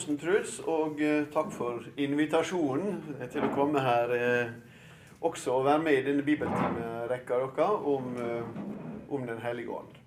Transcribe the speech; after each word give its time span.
Truls, 0.00 0.58
og 0.64 1.00
eh, 1.04 1.26
takk 1.32 1.50
for 1.52 1.84
invitasjonen 2.00 3.00
til 3.32 3.44
å 3.44 3.50
komme 3.52 3.82
her 3.84 4.12
eh, 4.16 4.52
også 5.20 5.58
og 5.58 5.66
være 5.66 5.82
med 5.84 5.98
i 5.98 6.04
denne 6.06 6.24
bibeltimerekka 6.24 7.40
deres 7.42 7.84
om, 7.92 8.14
eh, 8.16 9.10
om 9.12 9.26
Den 9.28 9.42
hellige 9.42 9.74
ånd. 9.76 9.98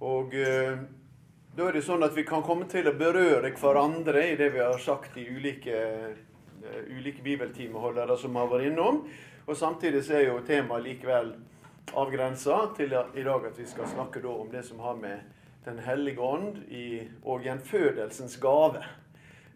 Og 0.00 0.32
da 0.32 1.66
er 1.66 1.76
det 1.76 1.82
sånn 1.84 2.02
at 2.02 2.14
vi 2.16 2.24
kan 2.24 2.42
komme 2.42 2.64
til 2.66 2.88
å 2.88 2.96
berøre 2.96 3.52
hverandre 3.52 4.22
i 4.32 4.36
det 4.40 4.48
vi 4.54 4.62
har 4.64 4.78
sagt 4.80 5.18
i 5.20 5.26
ulike, 5.28 5.76
ulike 6.88 7.20
bibeltimeholdere 7.22 8.16
som 8.16 8.38
har 8.40 8.48
vært 8.48 8.70
innom. 8.70 9.02
Og 9.44 9.58
samtidig 9.60 10.00
så 10.06 10.16
er 10.16 10.30
jo 10.30 10.38
temaet 10.46 10.86
likevel 10.86 11.34
avgrensa 11.92 12.62
til 12.78 12.96
i 12.96 13.26
dag 13.26 13.44
at 13.50 13.60
vi 13.60 13.68
skal 13.68 13.92
snakke 13.92 14.24
om 14.24 14.48
det 14.48 14.64
som 14.64 14.80
har 14.80 14.96
med 14.96 15.36
Den 15.60 15.78
hellige 15.84 16.20
ånd 16.24 16.56
i, 16.72 17.02
og 17.22 17.44
gjenfødelsens 17.44 18.38
gave. 18.40 18.80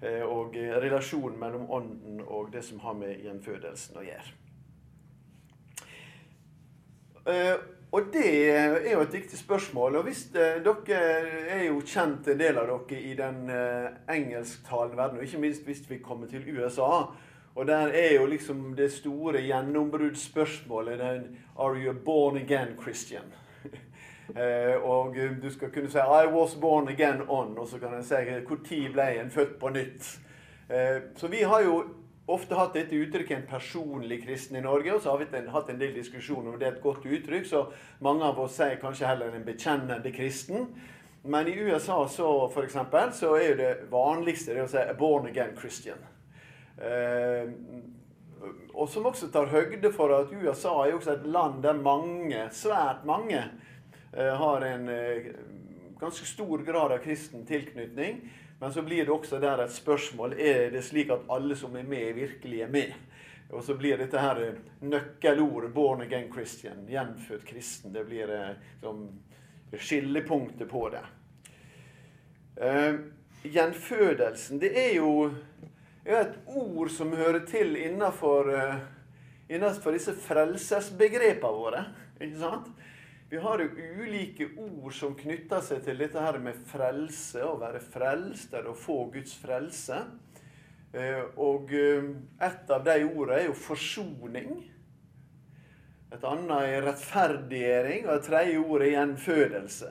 Eh, 0.05 0.23
Og 0.23 0.55
relasjonen 0.57 1.39
mellom 1.41 1.71
ånden 1.71 2.23
og 2.27 2.53
det 2.53 2.65
som 2.65 2.81
har 2.85 2.97
med 2.99 3.21
gjenfødelsen 3.25 4.01
å 4.01 4.07
gjøre. 4.07 4.35
Eh, 7.27 7.55
og 7.95 8.03
det 8.13 8.51
er 8.51 8.93
jo 8.93 9.01
et 9.01 9.13
viktig 9.13 9.39
spørsmål. 9.39 9.97
Og 9.97 10.09
hvis 10.09 10.27
eh, 10.35 10.59
dere 10.65 11.03
er 11.49 11.63
jo 11.69 11.83
kjent 11.87 12.27
en 12.29 12.41
del 12.41 12.59
av 12.59 12.73
dere 12.73 12.99
i 13.01 13.15
den 13.19 13.45
eh, 13.55 13.87
engelsktalende 14.11 14.99
verden, 14.99 15.21
og 15.21 15.25
ikke 15.29 15.43
minst 15.45 15.63
hvis 15.69 15.85
vi 15.91 16.01
kommer 16.03 16.27
til 16.27 16.49
USA. 16.57 17.07
Og 17.55 17.67
der 17.67 17.95
er 17.95 18.17
jo 18.17 18.27
liksom 18.27 18.75
det 18.75 18.91
store 18.93 19.45
gjennombruddsspørsmålet 19.47 20.99
den 20.99 21.39
Are 21.57 21.79
you 21.79 21.91
a 21.91 21.95
born 21.95 22.37
again 22.37 22.75
Christian? 22.83 23.31
Eh, 24.28 24.77
og 24.80 25.17
eh, 25.19 25.34
du 25.42 25.50
skal 25.53 25.70
kunne 25.70 25.91
si 25.92 25.98
I 25.98 26.27
was 26.33 26.55
born 26.56 26.89
again 26.89 27.22
on, 27.28 27.58
og 27.58 27.69
så 27.69 27.78
kan 27.78 27.94
en 27.94 28.05
si 28.05 28.14
når 28.14 28.92
ble 28.92 29.08
en 29.20 29.30
født 29.30 29.58
på 29.61 29.69
nytt? 29.69 30.20
Eh, 30.70 31.03
så 31.17 31.28
vi 31.28 31.42
har 31.42 31.62
jo 31.62 31.83
ofte 32.27 32.56
hatt 32.56 32.75
dette 32.75 32.97
uttrykket 32.97 33.36
'en 33.36 33.47
personlig 33.48 34.25
kristen' 34.25 34.56
i 34.56 34.61
Norge. 34.61 34.95
Og 34.95 35.00
så 35.00 35.11
har 35.11 35.19
vi 35.19 35.48
hatt 35.50 35.70
en 35.70 35.80
del 35.80 35.95
diskusjoner 35.95 36.52
om 36.52 36.58
det 36.58 36.69
er 36.69 36.72
et 36.72 36.83
godt 36.83 37.05
uttrykk, 37.05 37.47
så 37.47 37.67
mange 38.00 38.25
av 38.25 38.41
oss 38.41 38.56
sier 38.56 38.80
kanskje 38.80 39.06
heller 39.06 39.34
en 39.34 39.45
bekjennende 39.45 40.12
kristen. 40.12 40.69
Men 41.25 41.48
i 41.48 41.58
USA 41.58 42.08
så, 42.08 42.48
for 42.48 42.62
eksempel, 42.62 43.12
så 43.12 43.34
er 43.34 43.48
jo 43.48 43.56
det 43.56 43.77
vanligste 43.91 44.55
det 44.55 44.64
å 44.64 44.69
si 44.69 44.78
'a 44.78 44.95
born 44.95 45.27
again 45.27 45.56
Christian'. 45.56 46.05
Eh, 46.78 47.48
og 48.75 48.89
som 48.89 49.06
også 49.06 49.30
tar 49.33 49.47
høgde 49.47 49.92
for 49.92 50.12
at 50.17 50.33
USA 50.33 50.69
er 50.83 50.91
jo 50.91 50.97
også 50.97 51.12
et 51.12 51.27
land 51.27 51.62
der 51.62 51.72
mange, 51.72 52.48
svært 52.50 53.05
mange, 53.05 53.45
har 54.17 54.61
en 54.61 54.89
eh, 54.89 55.33
ganske 56.01 56.27
stor 56.27 56.58
grad 56.58 56.92
av 56.92 56.98
kristen 56.98 57.47
tilknytning. 57.47 58.20
Men 58.61 58.73
så 58.73 58.83
blir 58.83 59.05
det 59.05 59.13
også 59.13 59.41
der 59.42 59.64
et 59.64 59.73
spørsmål 59.75 60.36
er 60.39 60.70
det 60.70 60.85
slik 60.86 61.11
at 61.11 61.27
alle 61.33 61.57
som 61.58 61.75
er 61.77 61.83
med, 61.89 62.14
virkelig 62.14 62.61
er 62.63 62.70
med. 62.70 62.95
Og 63.51 63.64
så 63.64 63.75
blir 63.79 63.98
dette 63.98 64.20
her 64.20 64.41
eh, 64.42 64.61
nøkkelordet 64.80 65.73
'born 65.75 66.02
again 66.02 66.30
Christian', 66.33 66.86
gjenfødt 66.89 67.45
kristen, 67.45 67.92
det 67.92 68.05
blir 68.07 68.30
eh, 68.30 68.57
som 68.80 69.08
skillepunktet 69.79 70.70
på 70.70 70.89
det. 70.89 71.05
Uh, 72.55 72.95
gjenfødelsen, 73.42 74.61
det 74.63 74.70
er 74.79 74.92
jo 74.95 75.33
er 76.05 76.20
et 76.20 76.36
ord 76.46 76.89
som 76.95 77.11
hører 77.13 77.42
til 77.48 77.75
innenfor, 77.77 78.51
uh, 78.55 79.91
disse 79.92 80.14
frelsesbegrepene 80.14 81.58
våre. 81.58 81.85
Ikke 82.20 82.39
sant? 82.39 82.70
Vi 83.34 83.40
har 83.40 83.58
jo 83.58 83.68
ulike 83.98 84.46
ord 84.62 84.92
som 84.95 85.17
knytter 85.18 85.62
seg 85.67 85.80
til 85.83 85.96
dette 85.98 86.22
her 86.22 86.36
med 86.39 86.55
frelse, 86.70 87.40
å 87.42 87.56
være 87.58 87.80
frelst 87.83 88.52
eller 88.55 88.70
å 88.70 88.77
få 88.78 89.08
Guds 89.11 89.33
frelse. 89.42 89.96
Eh, 90.95 91.18
Og 91.42 91.72
eh, 91.74 92.12
et 92.46 92.70
av 92.70 92.84
de 92.86 92.95
ordene 93.08 93.40
er 93.40 93.48
jo 93.48 93.56
forsoning. 93.58 94.52
Et 96.14 96.28
annet 96.30 96.55
er 96.61 96.86
rettferdiggjøring, 96.86 98.06
og 98.06 98.14
et 98.14 98.28
tredje 98.28 98.62
ord 98.62 98.86
er 98.86 98.92
gjenfødelse. 98.92 99.90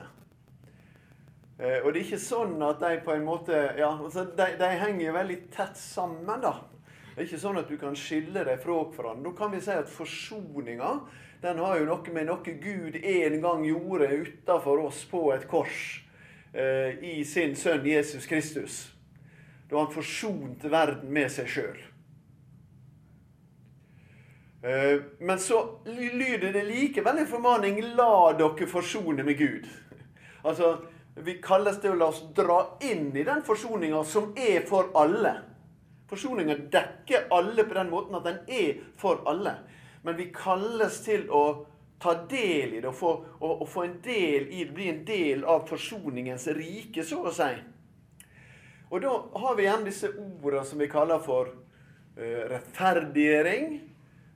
Eh, 1.58 1.78
Og 1.84 1.92
det 1.92 2.00
er 2.00 2.02
ikke 2.06 2.24
sånn 2.24 2.56
at 2.64 2.80
de 2.80 2.94
på 3.04 3.12
en 3.12 3.28
måte 3.28 3.60
ja, 3.76 3.92
altså 3.92 4.24
de, 4.24 4.48
de 4.56 4.72
henger 4.86 5.18
veldig 5.20 5.40
tett 5.52 5.76
sammen, 5.76 6.40
da. 6.48 6.54
Det 7.14 7.22
er 7.22 7.28
ikke 7.28 7.38
sånn 7.38 7.60
at 7.60 7.68
du 7.70 7.76
kan 7.78 7.94
skille 7.94 8.42
deg 8.42 8.58
fra 8.58 8.80
hverandre. 8.90 9.30
Da 9.30 9.38
kan 9.38 9.52
vi 9.54 9.60
si 9.62 9.70
at 9.70 9.90
forsoninga 9.90 10.96
den 11.44 11.60
har 11.62 11.76
jo 11.78 11.86
noe 11.86 12.14
med 12.14 12.26
noe 12.26 12.54
Gud 12.58 12.96
en 12.98 13.36
gang 13.44 13.62
gjorde 13.68 14.08
utafor 14.24 14.80
oss 14.88 15.04
på 15.06 15.28
et 15.34 15.44
kors 15.46 15.82
eh, 16.50 16.98
i 17.04 17.20
sin 17.28 17.54
sønn 17.54 17.86
Jesus 17.86 18.26
Kristus. 18.26 18.78
Da 19.70 19.78
han 19.78 19.92
forsonte 19.94 20.72
verden 20.72 21.12
med 21.14 21.30
seg 21.30 21.52
sjøl. 21.54 21.78
Eh, 24.64 24.98
men 25.22 25.38
så 25.38 25.62
lyder 25.86 26.50
det 26.50 26.66
likevel 26.66 27.22
en 27.22 27.30
formaning 27.30 27.82
'la 27.94 28.32
dere 28.40 28.66
forsone 28.66 29.22
med 29.22 29.38
Gud'. 29.38 29.70
Altså, 30.44 30.76
Vi 31.16 31.38
kalles 31.38 31.76
til 31.78 31.92
å 31.92 31.94
la 31.94 32.06
oss 32.10 32.24
dra 32.34 32.76
inn 32.82 33.12
i 33.16 33.22
den 33.22 33.42
forsoninga 33.46 34.00
som 34.04 34.32
er 34.34 34.64
for 34.66 34.88
alle. 34.98 35.53
Forsoninga 36.08 36.56
dekker 36.72 37.30
alle 37.32 37.64
på 37.64 37.76
den 37.78 37.92
måten 37.92 38.18
at 38.18 38.26
den 38.28 38.40
er 38.48 38.82
for 39.00 39.22
alle. 39.28 39.56
Men 40.04 40.18
vi 40.18 40.28
kalles 40.34 41.00
til 41.04 41.30
å 41.32 41.44
ta 42.02 42.12
del 42.28 42.74
i 42.76 42.80
det 42.82 42.90
og 42.90 42.96
få, 42.98 43.12
og, 43.40 43.62
og 43.62 43.68
få 43.70 43.86
en 43.86 43.96
del 44.04 44.50
i 44.52 44.64
det, 44.66 44.72
bli 44.76 44.90
en 44.92 45.04
del 45.08 45.46
av 45.48 45.64
forsoningens 45.70 46.46
rike, 46.58 47.04
så 47.06 47.22
å 47.24 47.32
si. 47.32 47.54
Og 48.92 49.00
da 49.02 49.14
har 49.40 49.56
vi 49.56 49.64
igjen 49.64 49.86
disse 49.86 50.10
ordene 50.12 50.64
som 50.68 50.82
vi 50.82 50.90
kaller 50.92 51.22
for 51.24 51.48
uh, 51.48 52.42
rettferdiggjøring. 52.52 53.78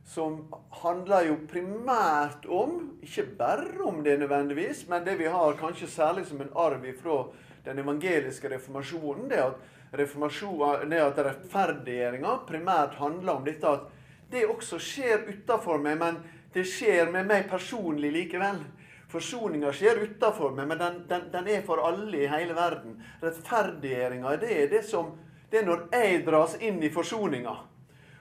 Som 0.08 0.46
handler 0.80 1.26
jo 1.26 1.34
primært 1.50 2.46
om, 2.48 2.78
ikke 3.04 3.26
bare 3.36 3.82
om 3.84 3.98
det 4.00 4.14
nødvendigvis, 4.22 4.86
men 4.88 5.04
det 5.04 5.18
vi 5.20 5.28
har 5.28 5.58
kanskje 5.60 5.90
særlig 5.92 6.24
som 6.30 6.40
en 6.40 6.54
arv 6.56 6.86
fra 6.96 7.18
den 7.66 7.82
evangeliske 7.82 8.48
reformasjonen, 8.54 9.26
det 9.28 9.36
er 9.36 9.50
at, 9.50 9.66
reformasjon, 9.92 10.90
det 10.90 11.00
at 11.02 11.20
rettferdiggjøringa 11.26 12.34
primært 12.48 12.98
handler 13.00 13.38
om 13.38 13.46
dette 13.46 13.70
at 13.70 13.86
det 14.30 14.44
også 14.48 14.80
skjer 14.82 15.24
utafor 15.28 15.80
meg, 15.80 15.96
men 16.00 16.18
det 16.52 16.66
skjer 16.68 17.08
med 17.12 17.28
meg 17.28 17.48
personlig 17.48 18.10
likevel. 18.12 18.60
Forsoninga 19.08 19.70
skjer 19.72 20.02
utafor 20.04 20.52
meg, 20.56 20.68
men 20.68 20.80
den, 20.82 20.98
den, 21.08 21.30
den 21.32 21.48
er 21.48 21.64
for 21.64 21.80
alle 21.80 22.24
i 22.24 22.28
hele 22.28 22.56
verden. 22.56 22.98
Rettferdiggjøringa 23.22 24.36
det 24.42 24.52
er 24.52 24.68
det 24.72 24.84
som 24.84 25.14
det 25.48 25.62
er 25.62 25.64
når 25.64 25.86
jeg 25.96 26.24
dras 26.26 26.58
inn 26.60 26.82
i 26.84 26.92
forsoninga 26.92 27.54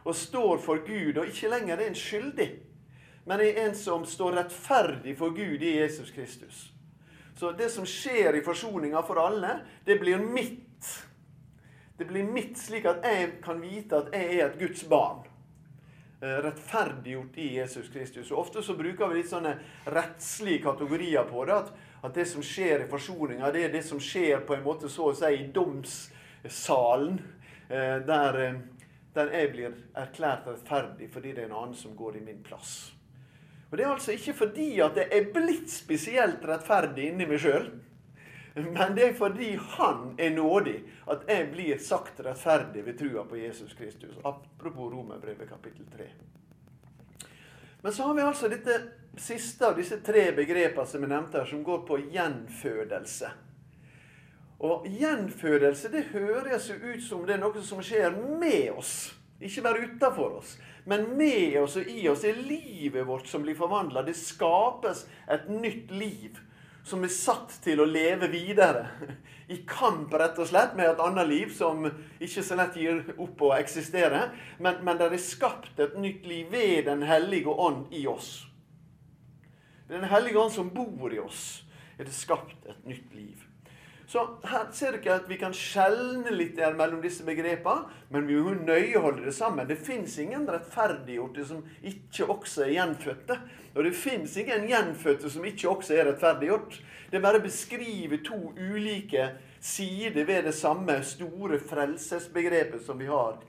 og 0.08 0.16
står 0.16 0.62
for 0.64 0.80
Gud, 0.88 1.18
og 1.20 1.28
ikke 1.28 1.50
lenger 1.52 1.76
er 1.76 1.90
en 1.90 1.98
skyldig, 2.00 2.48
men 3.28 3.42
er 3.44 3.58
en 3.66 3.74
som 3.76 4.06
står 4.08 4.38
rettferdig 4.38 5.18
for 5.20 5.36
Gud 5.36 5.60
i 5.60 5.74
Jesus 5.82 6.14
Kristus. 6.16 6.70
Så 7.36 7.52
det 7.52 7.68
som 7.70 7.86
skjer 7.86 8.38
i 8.40 8.44
forsoninga 8.46 9.02
for 9.04 9.20
alle, 9.20 9.60
det 9.86 10.00
blir 10.00 10.24
mitt. 10.24 10.64
Det 11.98 12.06
blir 12.06 12.24
mitt 12.30 12.58
slik 12.62 12.86
at 12.86 13.06
jeg 13.06 13.32
kan 13.44 13.62
vite 13.62 13.98
at 13.98 14.14
jeg 14.14 14.38
er 14.38 14.46
et 14.46 14.60
Guds 14.60 14.84
barn. 14.90 15.24
Eh, 16.22 16.38
Rettferdiggjort 16.46 17.38
i 17.42 17.48
Jesus 17.58 17.90
Kristus. 17.94 18.32
Og 18.32 18.46
Ofte 18.46 18.64
så 18.64 18.78
bruker 18.78 19.10
vi 19.10 19.20
litt 19.22 19.32
sånne 19.32 19.56
rettslige 19.94 20.64
kategorier 20.66 21.26
på 21.30 21.46
det. 21.50 21.58
At, 21.58 21.74
at 22.06 22.14
det 22.18 22.28
som 22.30 22.46
skjer 22.46 22.86
i 22.86 22.90
forsoninga, 22.92 23.52
det 23.54 23.66
er 23.66 23.74
det 23.74 23.84
som 23.86 24.02
skjer 24.02 24.46
på 24.46 24.58
en 24.58 24.66
måte 24.66 24.90
så 24.94 25.10
å 25.12 25.18
si 25.18 25.34
i 25.40 25.48
domssalen. 25.54 27.22
eh, 27.70 27.98
Der 28.06 28.42
eh, 28.46 28.60
der 29.18 29.32
jeg 29.34 29.50
blir 29.54 29.74
erklært 29.98 30.46
rettferdig 30.46 31.10
fordi 31.10 31.34
det 31.34 31.42
er 31.44 31.50
en 31.50 31.58
annen 31.58 31.78
som 31.78 31.96
går 31.98 32.20
i 32.20 32.24
min 32.26 32.44
plass. 32.46 32.94
Og 33.72 33.78
Det 33.78 33.86
er 33.86 33.92
altså 33.92 34.14
ikke 34.14 34.34
fordi 34.34 34.68
at 34.80 34.96
jeg 34.96 35.10
er 35.12 35.32
blitt 35.34 35.72
spesielt 35.74 36.46
rettferdig 36.48 37.10
inni 37.10 37.26
meg 37.28 37.42
sjøl, 37.42 37.66
men 38.64 38.96
det 38.96 39.04
er 39.08 39.14
fordi 39.14 39.56
Han 39.78 40.16
er 40.18 40.30
nådig 40.36 40.78
at 41.12 41.26
jeg 41.30 41.50
blir 41.52 41.82
sagt 41.84 42.20
rettferdig 42.26 42.86
ved 42.86 42.98
trua 43.00 43.26
på 43.30 43.38
Jesus 43.38 43.74
Kristus. 43.74 44.18
Apropos 44.24 44.94
Romerbrevet 44.94 45.50
kapittel 45.50 45.86
3. 45.98 46.08
Men 47.82 47.94
så 47.94 48.04
har 48.04 48.14
vi 48.14 48.22
altså 48.22 48.50
dette 48.50 48.80
siste 49.18 49.68
av 49.68 49.78
disse 49.78 50.00
tre 50.06 50.32
begrepene 50.36 50.88
som 50.88 51.04
jeg 51.04 51.12
nevnte 51.12 51.42
her, 51.42 51.50
som 51.50 51.64
går 51.64 51.84
på 51.88 52.00
gjenfødelse. 52.14 53.30
Og 54.66 54.88
gjenfødelse 54.90 55.92
det 55.94 56.08
høres 56.12 56.70
jo 56.72 56.78
ut 56.82 57.04
som 57.04 57.26
det 57.26 57.38
er 57.38 57.44
noe 57.44 57.62
som 57.64 57.84
skjer 57.86 58.18
med 58.42 58.74
oss. 58.74 59.14
Ikke 59.38 59.62
bare 59.62 59.86
utafor 59.86 60.40
oss, 60.40 60.56
men 60.90 61.12
med 61.18 61.60
oss 61.62 61.76
og 61.78 61.90
i 61.94 62.08
oss 62.10 62.24
er 62.26 62.40
livet 62.42 63.06
vårt 63.06 63.28
som 63.30 63.44
blir 63.46 63.58
forvandla. 63.58 64.02
Det 64.02 64.18
skapes 64.18 65.06
et 65.30 65.46
nytt 65.52 65.94
liv 65.94 66.40
som 66.88 67.04
er 67.04 67.12
satt 67.12 67.58
til 67.64 67.82
å 67.84 67.88
leve 67.88 68.30
videre. 68.32 68.88
I 69.48 69.62
kamp 69.68 70.12
rett 70.20 70.40
og 70.40 70.50
slett 70.50 70.74
med 70.76 70.90
et 70.90 71.02
annet 71.04 71.28
liv 71.30 71.52
som 71.56 71.86
ikke 71.88 72.44
så 72.44 72.58
lett 72.60 72.76
gir 72.80 73.04
opp 73.16 73.44
å 73.48 73.54
eksistere. 73.56 74.26
Men, 74.60 74.82
men 74.84 75.00
det 75.00 75.10
er 75.12 75.24
skapt 75.24 75.80
et 75.84 75.96
nytt 76.00 76.28
liv 76.28 76.52
ved 76.52 76.88
Den 76.90 77.06
hellige 77.08 77.52
ånd 77.52 77.94
i 77.96 78.04
oss. 78.12 78.48
Den 79.88 80.04
hellige 80.12 80.40
ånd 80.40 80.52
som 80.52 80.72
bor 80.76 81.14
i 81.14 81.20
oss, 81.24 81.64
er 81.96 82.08
det 82.08 82.16
skapt 82.16 82.68
et 82.68 82.84
nytt 82.88 83.14
liv. 83.16 83.47
Så 84.08 84.22
her 84.48 84.70
ser 84.72 84.96
dere 84.96 85.18
at 85.20 85.26
vi 85.28 85.36
kan 85.36 85.52
skjelne 85.52 86.32
litt 86.32 86.54
der 86.56 86.78
mellom 86.80 87.02
disse 87.04 87.26
begrepene, 87.28 87.90
men 88.08 88.28
vi 88.30 88.38
må 88.40 88.54
nøye 88.56 89.02
holde 89.04 89.26
det 89.26 89.34
sammen. 89.36 89.68
Det 89.68 89.76
fins 89.84 90.14
ingen 90.24 90.46
rettferdiggjorte 90.48 91.44
som 91.50 91.66
ikke 91.84 92.30
også 92.32 92.64
er 92.64 92.72
gjenfødte. 92.78 93.36
Og 93.76 93.84
det 93.84 93.92
fins 94.00 94.38
ingen 94.40 94.64
gjenfødte 94.70 95.32
som 95.34 95.44
ikke 95.50 95.68
også 95.74 95.98
er 95.98 96.08
rettferdiggjort. 96.08 96.80
Det 97.12 97.22
bare 97.22 97.44
beskriver 97.44 98.24
to 98.24 98.40
ulike 98.56 99.28
sider 99.60 100.24
ved 100.24 100.48
det 100.48 100.56
samme 100.56 101.02
store 101.04 101.60
frelsesbegrepet 101.60 102.88
som 102.88 103.04
vi 103.04 103.12
har, 103.12 103.44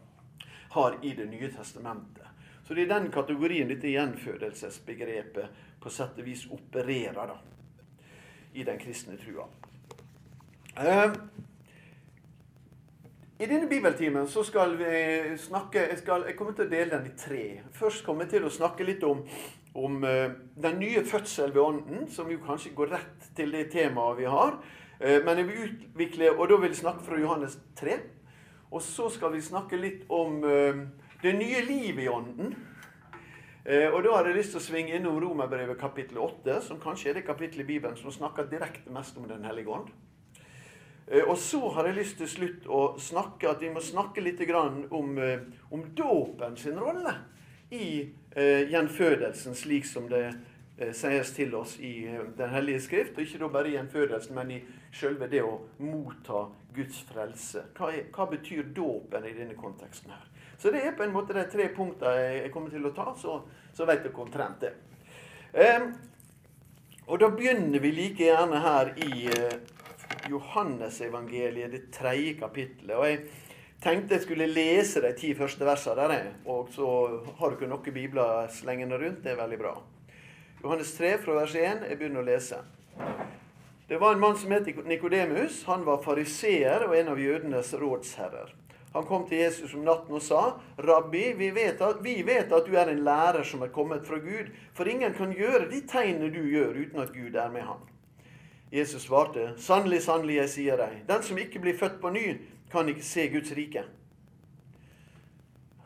har 0.74 0.98
i 1.02 1.14
Det 1.14 1.28
nye 1.30 1.52
testamentet. 1.54 2.26
Så 2.66 2.74
det 2.74 2.82
er 2.82 2.98
den 2.98 3.12
kategorien 3.14 3.70
dette 3.70 3.94
gjenfødelsesbegrepet 3.94 5.62
på 5.80 5.90
sett 5.90 6.18
og 6.18 6.26
vis 6.26 6.48
opererer 6.50 7.30
da, 7.30 7.38
i 8.58 8.66
den 8.66 8.82
kristne 8.82 9.14
trua. 9.22 9.46
Uh, 10.78 11.10
I 13.38 13.46
denne 13.46 13.66
bibeltimen 13.68 14.28
så 14.30 14.44
skal 14.46 14.76
vi 14.78 14.90
snakke 15.38 15.78
Jeg, 15.78 15.98
skal, 15.98 16.22
jeg 16.26 16.36
kommer 16.38 16.54
til 16.54 16.68
å 16.68 16.70
dele 16.70 16.92
den 16.92 17.08
i 17.08 17.16
tre. 17.18 17.46
Først 17.74 18.04
kommer 18.06 18.26
jeg 18.26 18.36
til 18.36 18.46
å 18.46 18.52
snakke 18.52 18.86
litt 18.86 19.02
om, 19.02 19.24
om 19.74 19.96
uh, 20.06 20.36
den 20.54 20.78
nye 20.78 21.02
fødsel 21.02 21.50
ved 21.50 21.62
Ånden, 21.64 22.06
som 22.14 22.30
jo 22.30 22.38
kanskje 22.44 22.76
går 22.78 22.94
rett 22.94 23.26
til 23.34 23.50
det 23.56 23.64
temaet 23.72 24.20
vi 24.20 24.30
har. 24.30 24.54
Uh, 25.02 25.18
men 25.26 25.42
jeg 25.42 25.48
vil 25.48 25.66
utvikle, 25.66 26.30
og 26.36 26.46
da 26.52 26.62
vil 26.62 26.70
jeg 26.70 26.82
snakke 26.84 27.06
fra 27.08 27.18
Johannes 27.18 27.58
3. 27.80 27.98
Og 28.70 28.84
så 28.84 29.10
skal 29.10 29.34
vi 29.34 29.42
snakke 29.42 29.80
litt 29.80 30.02
om 30.12 30.42
det 31.22 31.30
nye 31.32 31.62
livet 31.64 32.02
i 32.04 32.10
Ånden. 32.12 32.50
Og 33.64 34.02
Da 34.04 34.10
har 34.12 34.28
jeg 34.28 34.36
lyst 34.36 34.52
til 34.52 34.60
å 34.60 34.64
svinge 34.66 34.92
innom 34.92 35.16
Romerbrevet 35.24 35.80
kapittel 35.80 36.20
8, 36.20 36.58
som 36.66 36.80
kanskje 36.82 37.08
er 37.10 37.16
det 37.16 37.24
kapittelet 37.24 37.64
i 37.64 37.70
Bibelen 37.70 37.96
som 37.96 38.12
snakker 38.12 38.44
direkte 38.50 38.92
mest 38.92 39.16
om 39.16 39.24
Den 39.24 39.48
hellige 39.48 39.72
ånd. 39.72 39.88
Eh, 41.10 41.24
og 41.24 41.38
så 41.38 41.60
har 41.72 41.88
jeg 41.88 41.96
lyst 41.96 42.18
til 42.20 42.28
slutt 42.28 42.68
å 42.68 42.82
snakke 43.00 43.48
at 43.48 43.62
vi 43.64 43.72
må 43.72 43.80
snakke 43.80 44.20
litt 44.20 44.40
om, 44.90 45.18
eh, 45.18 45.40
om 45.70 45.84
dåpen 45.94 46.56
sin 46.56 46.78
rolle 46.78 47.14
i 47.70 48.08
eh, 48.36 48.68
gjenfødelsen, 48.70 49.54
slik 49.54 49.86
som 49.86 50.08
det 50.08 50.26
eh, 50.78 50.92
sies 50.92 51.32
til 51.32 51.54
oss 51.54 51.78
i 51.80 52.06
eh, 52.06 52.24
Den 52.36 52.50
hellige 52.50 52.80
skrift. 52.80 53.16
Og 53.16 53.24
ikke 53.24 53.48
bare 53.48 53.68
i 53.68 53.76
gjenfødelsen, 53.76 54.34
men 54.34 54.50
i 54.50 54.62
selve 54.92 55.28
det 55.28 55.42
å 55.42 55.60
motta 55.78 56.48
Guds 56.74 57.00
frelse. 57.08 57.64
Hva, 57.76 57.92
er, 57.92 58.10
hva 58.12 58.28
betyr 58.28 58.68
dåpen 58.76 59.24
i 59.24 59.36
denne 59.36 59.56
konteksten 59.56 60.12
her? 60.12 60.26
Så 60.58 60.72
det 60.74 60.82
er 60.82 60.96
på 60.96 61.04
en 61.06 61.14
måte 61.14 61.36
de 61.36 61.44
tre 61.48 61.68
punktene 61.70 62.42
jeg 62.42 62.52
kommer 62.52 62.70
til 62.70 62.84
å 62.84 62.92
ta, 62.92 63.12
så, 63.16 63.40
så 63.72 63.86
vet 63.86 64.04
dere 64.04 64.24
omtrent 64.24 64.64
det. 64.66 64.74
Eh, 65.54 65.88
og 67.08 67.20
da 67.22 67.30
begynner 67.32 67.80
vi 67.80 67.94
like 67.96 68.26
gjerne 68.26 68.60
her 68.60 68.90
i 69.00 69.30
Johannesevangeliet, 70.30 71.72
det 71.72 71.90
tredje 71.94 72.34
kapittelet. 72.40 72.96
Og 72.96 73.06
jeg 73.08 73.20
tenkte 73.82 74.16
jeg 74.16 74.26
skulle 74.26 74.50
lese 74.50 75.02
de 75.04 75.12
ti 75.18 75.34
første 75.38 75.66
versene 75.66 76.08
der, 76.12 76.32
og 76.46 76.68
så 76.74 76.88
har 77.38 77.54
dere 77.54 77.70
noen 77.70 77.94
bibler 77.94 78.50
slengende 78.52 79.00
rundt. 79.00 79.24
Det 79.24 79.34
er 79.34 79.42
veldig 79.42 79.60
bra. 79.60 79.74
Johannes 80.62 80.94
3 80.98 81.16
fra 81.22 81.40
vers 81.40 81.54
1. 81.54 81.84
Jeg 81.88 81.98
begynner 81.98 82.24
å 82.24 82.28
lese. 82.28 82.62
Det 83.88 83.96
var 84.00 84.14
en 84.14 84.20
mann 84.20 84.36
som 84.36 84.52
het 84.52 84.66
Nikodemus. 84.84 85.62
Han 85.64 85.84
var 85.86 86.02
fariseer 86.04 86.84
og 86.88 86.96
en 86.98 87.12
av 87.14 87.20
jødenes 87.22 87.70
rådsherrer. 87.78 88.50
Han 88.92 89.04
kom 89.06 89.26
til 89.28 89.38
Jesus 89.38 89.74
om 89.74 89.84
natten 89.84 90.14
og 90.16 90.22
sa, 90.22 90.58
'Rabbi, 90.78 91.32
vi 91.36 91.50
vet, 91.50 91.80
at, 91.80 92.00
vi 92.04 92.22
vet 92.22 92.52
at 92.52 92.66
du 92.66 92.76
er 92.76 92.88
en 92.88 93.04
lærer 93.04 93.44
som 93.44 93.62
er 93.62 93.68
kommet 93.68 94.06
fra 94.06 94.16
Gud.' 94.16 94.50
'For 94.74 94.84
ingen 94.84 95.14
kan 95.14 95.32
gjøre 95.32 95.70
de 95.70 95.80
tegnene 95.86 96.32
du 96.34 96.42
gjør, 96.48 96.74
uten 96.86 97.00
at 97.00 97.12
Gud 97.12 97.34
er 97.34 97.50
med 97.50 97.62
ham.' 97.62 97.97
Jesus 98.72 99.02
svarte, 99.02 99.54
'Sannelig, 99.56 100.02
sannelig, 100.02 100.36
jeg 100.36 100.48
sier 100.48 100.76
deg, 100.76 101.02
den 101.08 101.22
som 101.22 101.38
ikke 101.38 101.60
blir 101.60 101.76
født 101.78 102.00
på 102.00 102.10
ny, 102.10 102.36
kan 102.70 102.88
ikke 102.88 103.02
se 103.04 103.28
Guds 103.28 103.52
rike.' 103.56 103.84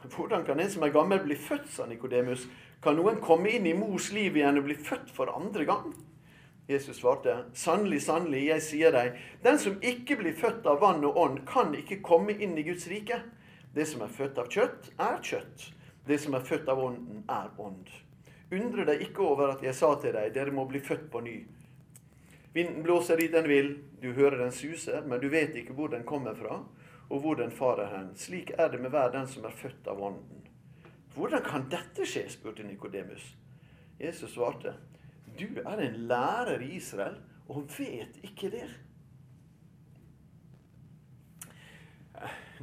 Hvordan 0.03 0.45
kan 0.45 0.61
en 0.61 0.71
som 0.71 0.83
er 0.83 0.91
gammel, 0.91 1.21
bli 1.23 1.37
født, 1.39 1.69
sa 1.71 1.87
Nikodemus. 1.87 2.49
Kan 2.83 2.97
noen 2.99 3.21
komme 3.23 3.53
inn 3.55 3.67
i 3.67 3.73
mors 3.73 4.11
liv 4.13 4.37
igjen 4.37 4.59
og 4.59 4.65
bli 4.67 4.75
født 4.75 5.11
for 5.15 5.31
andre 5.31 5.65
gang? 5.65 5.95
Jesus 6.69 6.97
svarte, 6.97 7.45
'Sannelig, 7.55 8.03
sannelig, 8.03 8.47
jeg 8.47 8.63
sier 8.63 8.91
deg, 8.91 9.21
den 9.45 9.59
som 9.59 9.79
ikke 9.83 10.17
blir 10.17 10.35
født 10.35 10.67
av 10.67 10.81
vann 10.81 11.05
og 11.05 11.17
ånd, 11.17 11.47
kan 11.47 11.75
ikke 11.75 12.03
komme 12.03 12.35
inn 12.35 12.59
i 12.59 12.67
Guds 12.67 12.89
rike.' 12.89 13.23
Det 13.75 13.87
som 13.89 14.03
er 14.03 14.09
født 14.13 14.39
av 14.39 14.51
kjøtt, 14.53 14.91
er 15.01 15.23
kjøtt. 15.23 15.71
Det 16.07 16.19
som 16.21 16.35
er 16.35 16.45
født 16.45 16.69
av 16.69 16.83
ånden, 16.83 17.23
er 17.31 17.49
ånd. 17.59 17.89
Undre 18.53 18.85
deg 18.85 19.01
ikke 19.07 19.23
over 19.25 19.55
at 19.55 19.63
jeg 19.65 19.75
sa 19.75 19.95
til 20.01 20.13
deg, 20.13 20.35
dere 20.35 20.53
må 20.53 20.67
bli 20.69 20.81
født 20.81 21.07
på 21.11 21.23
ny. 21.25 21.39
Vinden 22.53 22.83
blåser 22.85 23.17
dit 23.17 23.33
den 23.33 23.49
vil, 23.49 23.75
du 24.03 24.13
hører 24.13 24.39
den 24.43 24.53
suser, 24.53 25.03
men 25.09 25.21
du 25.21 25.29
vet 25.33 25.57
ikke 25.57 25.73
hvor 25.77 25.89
den 25.93 26.05
kommer 26.05 26.35
fra, 26.37 26.61
og 27.09 27.21
hvor 27.21 27.37
den 27.41 27.53
farer 27.53 27.89
hen. 27.97 28.13
Slik 28.17 28.53
er 28.59 28.69
det 28.73 28.81
med 28.81 28.93
hver 28.93 29.13
den 29.13 29.29
som 29.29 29.45
er 29.49 29.57
født 29.57 29.89
av 29.89 30.01
Ånden. 30.03 30.47
Hvordan 31.15 31.45
kan 31.45 31.69
dette 31.73 32.07
skje? 32.09 32.27
spurte 32.33 32.65
Nikodemus. 32.65 33.25
Jesus 34.01 34.33
svarte, 34.33 34.75
du 35.39 35.61
er 35.65 35.81
en 35.81 36.01
lærer 36.09 36.61
i 36.61 36.75
Israel 36.77 37.17
og 37.49 37.69
vet 37.79 38.21
ikke 38.25 38.51
det. 38.53 38.69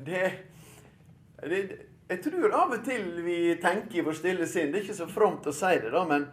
Det, 0.05 0.31
det 1.41 1.61
Jeg 2.09 2.21
tror 2.23 2.53
av 2.55 2.73
og 2.73 2.85
til 2.85 3.21
vi 3.25 3.55
tenker 3.61 3.99
i 3.99 4.03
vår 4.05 4.15
stille 4.15 4.45
sinn 4.47 4.69
Det 4.71 4.79
er 4.79 4.85
ikke 4.85 4.95
så 5.01 5.07
fromt 5.11 5.49
å 5.49 5.53
si 5.53 5.73
det, 5.81 5.91
da, 5.93 6.05
men 6.07 6.29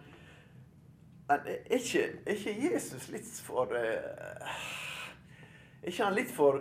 er 1.28 1.74
ikke, 1.74 2.02
er 2.26 2.36
ikke 2.36 2.56
Jesus 2.62 3.08
litt 3.10 3.28
for 3.42 3.72
uh, 3.74 4.58
Er 5.82 5.90
ikke 5.90 6.04
han 6.04 6.14
litt 6.16 6.30
for 6.34 6.60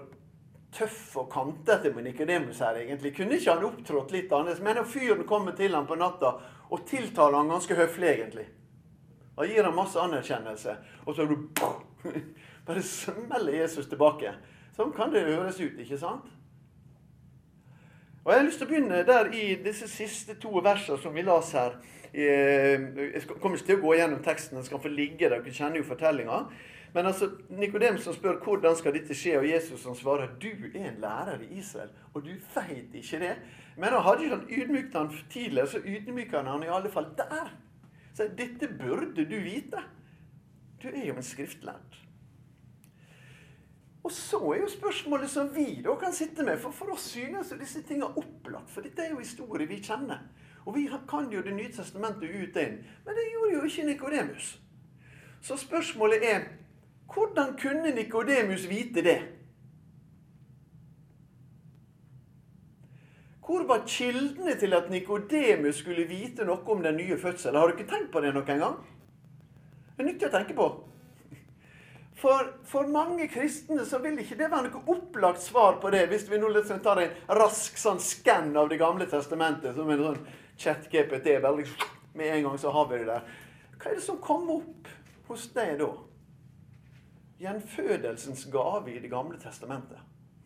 tøff 0.76 1.16
og 1.22 1.30
kantete 1.32 1.92
med 1.96 2.04
Nikodemus 2.04 2.60
her, 2.60 2.78
egentlig? 2.82 3.14
Kunne 3.16 3.38
ikke 3.38 3.54
han 3.54 3.66
opptrådt 3.66 4.12
litt 4.12 4.34
annerledes? 4.34 4.64
Men 4.66 4.80
når 4.80 4.90
fyren 4.92 5.24
kommer 5.30 5.56
til 5.56 5.76
ham 5.76 5.88
på 5.88 5.98
natta 6.00 6.36
og 6.70 6.86
tiltaler 6.90 7.38
han 7.40 7.54
ganske 7.54 7.78
høflig, 7.78 8.10
egentlig 8.10 8.48
Han 9.38 9.50
gir 9.52 9.64
ham 9.68 9.76
masse 9.76 10.00
anerkjennelse, 10.00 10.78
og 11.06 11.16
så 11.16 11.26
bare 12.68 12.82
smeller 12.82 13.58
Jesus 13.58 13.90
tilbake. 13.92 14.32
Sånn 14.76 14.94
kan 14.96 15.12
det 15.12 15.26
høres 15.28 15.60
ut, 15.60 15.76
ikke 15.76 15.98
sant? 16.00 16.30
Og 18.24 18.32
Jeg 18.32 18.40
har 18.40 18.46
lyst 18.48 18.62
til 18.62 18.66
å 18.66 18.70
begynne 18.70 19.02
der 19.06 19.28
i 19.36 19.44
disse 19.62 19.90
siste 19.92 20.38
to 20.42 20.50
versene 20.64 20.98
som 20.98 21.14
vi 21.14 21.22
las 21.22 21.52
her. 21.54 21.76
Eh, 22.16 22.80
jeg 23.14 23.26
kommer 23.28 23.58
ikke 23.58 23.68
til 23.68 23.82
å 23.82 23.84
gå 23.84 23.98
gjennom 24.00 24.22
teksten, 24.24 24.56
den 24.56 24.64
skal 24.64 24.80
få 24.80 24.92
ligge 24.92 25.28
der. 25.28 25.42
Dere 25.42 25.52
kjenner 25.52 25.82
jo 25.82 25.88
fortellinga. 25.90 26.38
Men 26.96 27.10
altså, 27.10 27.28
Nikodemus 27.52 28.08
spør 28.16 28.38
hvordan 28.46 28.78
skal 28.80 28.96
dette 28.96 29.18
skje, 29.18 29.34
og 29.42 29.50
Jesus 29.50 29.82
som 29.84 29.98
svarer 30.00 30.32
du 30.40 30.48
er 30.70 30.94
en 30.94 31.02
lærer 31.04 31.44
i 31.44 31.58
Israel, 31.60 31.92
og 32.14 32.24
du 32.24 32.32
veit 32.54 32.96
ikke 32.96 33.20
det. 33.20 33.34
Men 33.76 33.92
han 33.98 34.06
hadde 34.06 34.24
ikke 34.24 34.38
han 34.38 34.62
ydmykt 34.62 34.96
han 34.96 35.12
tidligere, 35.34 35.68
så 35.68 35.82
ydmyker 35.84 36.40
han 36.40 36.54
han 36.54 36.64
i 36.64 36.72
alle 36.72 36.92
fall 36.94 37.10
der. 37.18 37.52
Så 38.16 38.30
dette 38.38 38.72
burde 38.80 39.28
du 39.28 39.36
vite. 39.44 39.84
Du 40.80 40.88
er 40.88 41.10
jo 41.10 41.18
en 41.20 41.28
skriftlært. 41.34 42.00
Og 44.06 44.12
så 44.14 44.40
er 44.54 44.62
jo 44.62 44.72
spørsmålet 44.72 45.30
som 45.34 45.52
vi 45.52 45.82
da 45.84 45.98
kan 46.00 46.14
sitte 46.14 46.48
med. 46.48 46.62
For 46.62 46.72
for 46.72 46.96
oss 46.96 47.10
synes 47.12 47.52
jo 47.52 47.60
disse 47.60 47.84
tingene 47.84 48.14
opplagt. 48.16 48.72
For 48.72 48.86
dette 48.86 49.04
er 49.04 49.12
jo 49.12 49.20
historie 49.20 49.68
vi 49.68 49.82
kjenner. 49.84 50.24
Og 50.66 50.76
vi 50.76 50.90
kan 51.10 51.32
jo 51.32 51.42
Det 51.42 51.54
nye 51.54 51.72
testamentet 51.72 52.30
ut 52.30 52.58
og 52.58 52.62
inn. 52.62 52.78
Men 53.06 53.16
det 53.16 53.32
gjorde 53.32 53.54
jo 53.54 53.64
ikke 53.64 53.86
Nikodemus. 53.86 54.62
Så 55.42 55.58
spørsmålet 55.58 56.26
er 56.26 56.48
hvordan 57.14 57.58
kunne 57.62 57.96
Nikodemus 57.96 58.70
vite 58.70 59.04
det? 59.04 59.22
Hvor 63.46 63.68
var 63.68 63.84
kildene 63.88 64.56
til 64.60 64.74
at 64.74 64.90
Nikodemus 64.90 65.76
skulle 65.76 66.08
vite 66.10 66.46
noe 66.46 66.66
om 66.66 66.82
den 66.84 66.98
nye 66.98 67.18
fødselen? 67.18 67.60
Har 67.60 67.68
du 67.68 67.78
ikke 67.78 67.92
tenkt 67.92 68.12
på 68.12 68.22
det 68.22 68.34
noen 68.34 68.60
gang? 68.60 68.80
Det 69.96 70.02
er 70.02 70.08
nyttig 70.10 70.28
å 70.28 70.34
tenke 70.34 70.56
på. 70.58 70.66
For, 72.16 72.48
for, 72.66 72.88
mange 72.88 73.28
kristne 73.28 73.86
så 73.86 74.00
vil 74.02 74.18
ikke 74.24 74.38
det 74.40 74.48
være 74.50 74.72
noe 74.72 74.96
opplagt 74.96 75.44
svar 75.44 75.78
på 75.84 75.92
det, 75.94 76.08
hvis 76.10 76.26
vi 76.32 76.40
nå 76.42 76.50
liksom 76.56 76.80
tar 76.82 77.04
en 77.04 77.14
rask 77.38 77.78
sånn 77.78 78.00
skann 78.02 78.56
av 78.58 78.72
Det 78.72 78.80
gamle 78.82 79.06
testamentet. 79.12 79.76
som 79.76 79.90
en 79.92 80.04
sånn 80.04 80.20
chat-GPT. 80.58 81.40
Med 82.14 82.36
en 82.38 82.44
gang 82.44 82.58
så 82.58 82.72
har 82.72 82.88
vi 82.90 82.98
det 82.98 83.08
der. 83.10 83.28
Hva 83.76 83.92
er 83.92 83.96
det 84.00 84.04
som 84.06 84.22
kom 84.24 84.50
opp 84.50 84.88
hos 85.28 85.50
deg 85.56 85.78
da? 85.82 85.92
Gjenfødelsens 87.40 88.46
gave 88.52 88.94
i 88.94 89.00
Det 89.00 89.12
gamle 89.12 89.38
testamentet. 89.40 90.00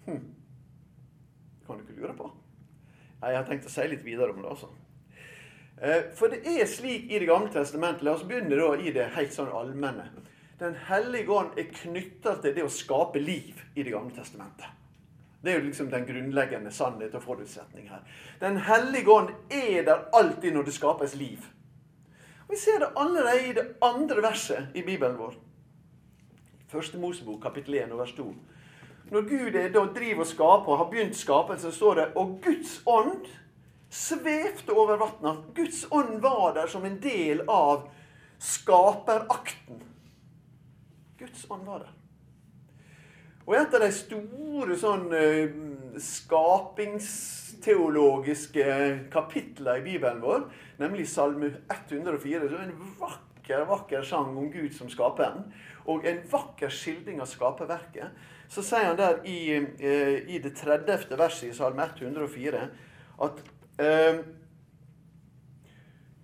Hm. 0.06 0.24
Kan 1.68 1.78
du 1.78 1.84
ikke 1.84 2.02
lure 2.02 2.16
på? 2.18 2.32
Nei, 3.22 3.30
Jeg 3.30 3.38
har 3.38 3.46
tenkt 3.46 3.68
å 3.68 3.74
si 3.74 3.88
litt 3.88 4.04
videre 4.04 4.34
om 4.34 4.42
det. 4.42 4.50
altså. 4.50 4.70
For 6.18 6.28
det 6.28 6.42
er 6.44 6.66
slik 6.68 7.12
i 7.12 7.20
Det 7.20 7.28
gamle 7.30 7.52
testamentet 7.54 8.04
La 8.04 8.18
oss 8.18 8.26
begynne 8.28 8.58
da 8.58 8.74
i 8.76 8.92
det 8.92 9.12
helt 9.16 9.32
sånn 9.36 9.52
allmenne. 9.54 10.10
Den 10.60 10.76
hellige 10.90 11.32
ånd 11.32 11.56
er 11.58 11.70
knytta 11.72 12.36
til 12.42 12.56
det 12.58 12.66
å 12.66 12.74
skape 12.74 13.22
liv 13.22 13.62
i 13.76 13.84
Det 13.84 13.94
gamle 13.94 14.12
testamentet. 14.16 14.68
Det 15.44 15.52
er 15.52 15.60
jo 15.60 15.66
liksom 15.66 15.90
den 15.92 16.06
grunnleggende 16.06 16.72
sannhet 16.72 17.16
og 17.16 17.24
forutsetning 17.24 17.90
her. 17.90 18.04
Den 18.42 18.58
hellige 18.58 19.12
ånd 19.12 19.30
er 19.52 19.86
der 19.88 20.10
alltid 20.14 20.52
når 20.54 20.68
det 20.68 20.74
skapes 20.74 21.16
liv. 21.16 21.46
Og 22.48 22.52
Vi 22.52 22.58
ser 22.58 22.80
det 22.80 22.90
allerede 22.98 23.50
i 23.50 23.54
det 23.54 23.68
andre 23.82 24.22
verset 24.22 24.68
i 24.76 24.82
Bibelen 24.82 25.18
vår. 25.18 25.34
Første 26.68 26.98
Mosebok, 26.98 27.42
kapittel 27.42 27.74
1, 27.74 27.98
vers 27.98 28.12
2. 28.18 28.36
Når 29.12 29.22
Gud 29.22 29.56
er, 29.56 29.70
da 29.74 29.86
driver 29.96 30.20
og 30.20 30.28
skaper 30.28 30.72
og 30.74 30.78
har 30.78 30.90
begynt 30.92 31.16
skapelsen, 31.16 31.72
står 31.72 31.96
det 31.96 32.08
Og 32.16 32.40
Guds 32.44 32.82
ånd 32.86 33.26
svevde 33.90 34.74
over 34.74 34.98
vannet. 34.98 35.46
Guds 35.56 35.86
ånd 35.92 36.22
var 36.22 36.54
der 36.54 36.68
som 36.68 36.86
en 36.86 37.00
del 37.02 37.42
av 37.50 37.88
skaperakten. 38.40 39.82
Guds 41.20 41.48
ånd 41.50 41.66
var 41.66 41.80
der. 41.80 41.99
Og 43.50 43.56
et 43.58 43.72
av 43.74 43.82
de 43.82 43.88
store 43.90 44.76
sånn 44.78 45.08
uh, 45.10 45.50
skapingsteologiske 46.06 48.62
kapitlene 49.10 49.74
i 49.80 49.82
Bibelen 49.88 50.20
vår, 50.22 50.46
nemlig 50.78 51.10
Salme 51.10 51.50
104, 51.66 52.46
som 52.46 52.54
er 52.60 52.68
en 52.68 52.94
vakker, 53.00 53.64
vakker 53.72 54.04
sang 54.06 54.38
om 54.38 54.52
Gud 54.54 54.70
som 54.78 54.86
skaperen, 54.94 55.50
og 55.90 56.06
en 56.06 56.22
vakker 56.30 56.70
skildring 56.70 57.18
av 57.26 57.30
skaperverket, 57.32 58.14
så 58.54 58.62
sier 58.66 58.90
han 58.92 58.98
der 59.02 59.18
i, 59.26 59.58
uh, 59.58 60.18
i 60.30 60.38
det 60.46 60.54
30. 60.62 61.18
verset 61.18 61.50
i 61.50 61.58
Salme 61.58 61.90
104 61.90 62.70
at 63.20 63.42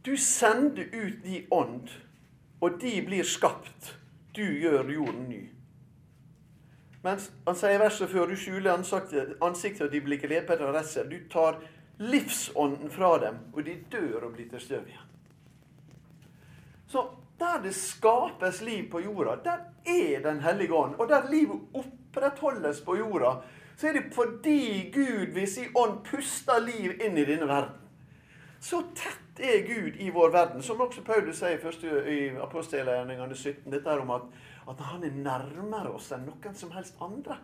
du 0.06 0.14
sender 0.20 0.84
ut 0.92 1.24
de 1.24 1.48
ånd, 1.56 1.88
og 2.62 2.82
de 2.82 3.02
blir 3.08 3.24
skapt. 3.28 3.96
Du 4.36 4.44
gjør 4.44 4.92
jorden 4.92 5.30
ny. 5.32 5.55
Mens 7.06 7.30
han 7.46 7.58
sier 7.58 7.78
i 7.78 7.82
verset 7.82 8.10
før 8.10 8.32
du 8.32 8.38
skjuler 8.40 8.74
ansiktet, 8.74 9.86
og 9.86 9.92
de 9.92 10.02
blir 10.02 10.22
grepet 10.22 10.62
av 10.62 10.74
redsel. 10.74 11.10
Du 11.12 11.20
tar 11.30 11.60
livsånden 12.02 12.90
fra 12.92 13.12
dem, 13.22 13.38
og 13.54 13.62
de 13.68 13.76
dør 13.92 14.26
og 14.26 14.34
blir 14.34 14.50
til 14.50 14.64
støv 14.64 14.88
igjen. 14.90 15.12
Så 16.90 17.06
der 17.40 17.62
det 17.64 17.76
skapes 17.76 18.62
liv 18.62 18.90
på 18.92 19.00
jorda, 19.04 19.36
der 19.44 19.58
er 19.86 20.22
Den 20.24 20.40
hellige 20.40 20.74
ånd. 20.74 20.96
Og 20.96 21.10
der 21.10 21.30
livet 21.30 21.62
opprettholdes 21.74 22.82
på 22.82 22.98
jorda, 22.98 23.36
så 23.78 23.88
er 23.88 23.94
det 23.94 24.14
fordi 24.14 24.92
Gud 24.94 25.34
ved 25.34 25.48
sin 25.48 25.76
ånd 25.76 26.00
puster 26.04 26.60
liv 26.60 26.92
inn 27.06 27.18
i 27.18 27.26
denne 27.26 27.48
verden. 27.48 27.76
Så 28.60 28.82
tett 28.96 29.40
er 29.40 29.68
Gud 29.68 30.00
i 30.00 30.10
vår 30.10 30.30
verden, 30.32 30.64
som 30.64 30.82
også 30.82 31.04
Paulus 31.04 31.38
sier 31.38 32.08
i 32.08 32.30
apostelgjerningene 32.42 33.36
17. 33.36 33.72
Dette 33.72 33.90
er 33.90 34.00
om 34.02 34.12
at 34.16 34.22
at 34.68 34.80
han 34.82 35.04
er 35.04 35.14
nærmere 35.14 35.92
oss 35.94 36.12
enn 36.16 36.26
noen 36.26 36.56
som 36.58 36.72
helst 36.74 36.96
andre. 37.04 37.38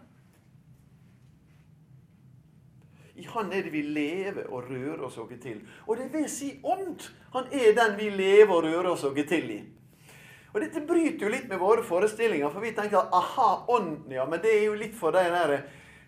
I 3.16 3.26
Han 3.28 3.54
er 3.54 3.62
det 3.64 3.74
vi 3.74 3.82
lever 3.82 4.48
og 4.50 4.64
rører 4.70 5.02
oss 5.06 5.18
noe 5.20 5.38
til. 5.38 5.62
Og 5.86 5.98
det 5.98 6.14
vil 6.14 6.30
si 6.32 6.60
ånd. 6.64 7.02
Han 7.36 7.46
er 7.54 7.74
den 7.78 7.98
vi 8.00 8.10
lever 8.10 8.56
og 8.56 8.64
rører 8.66 8.90
oss 8.94 9.04
noe 9.06 9.24
til 9.28 9.52
i. 9.52 9.64
Og 10.54 10.62
Dette 10.64 10.88
bryter 10.88 11.26
jo 11.26 11.30
litt 11.32 11.48
med 11.48 11.60
våre 11.62 11.84
forestillinger, 11.86 12.50
for 12.52 12.60
vi 12.66 12.72
tenker 12.76 13.02
aha, 13.16 13.66
ånden, 13.72 14.12
ja. 14.12 14.26
Men 14.28 14.40
det 14.44 14.52
er 14.58 14.64
jo 14.66 14.74
litt 14.80 14.96
for 14.98 15.12
de 15.16 15.24
der 15.32 15.62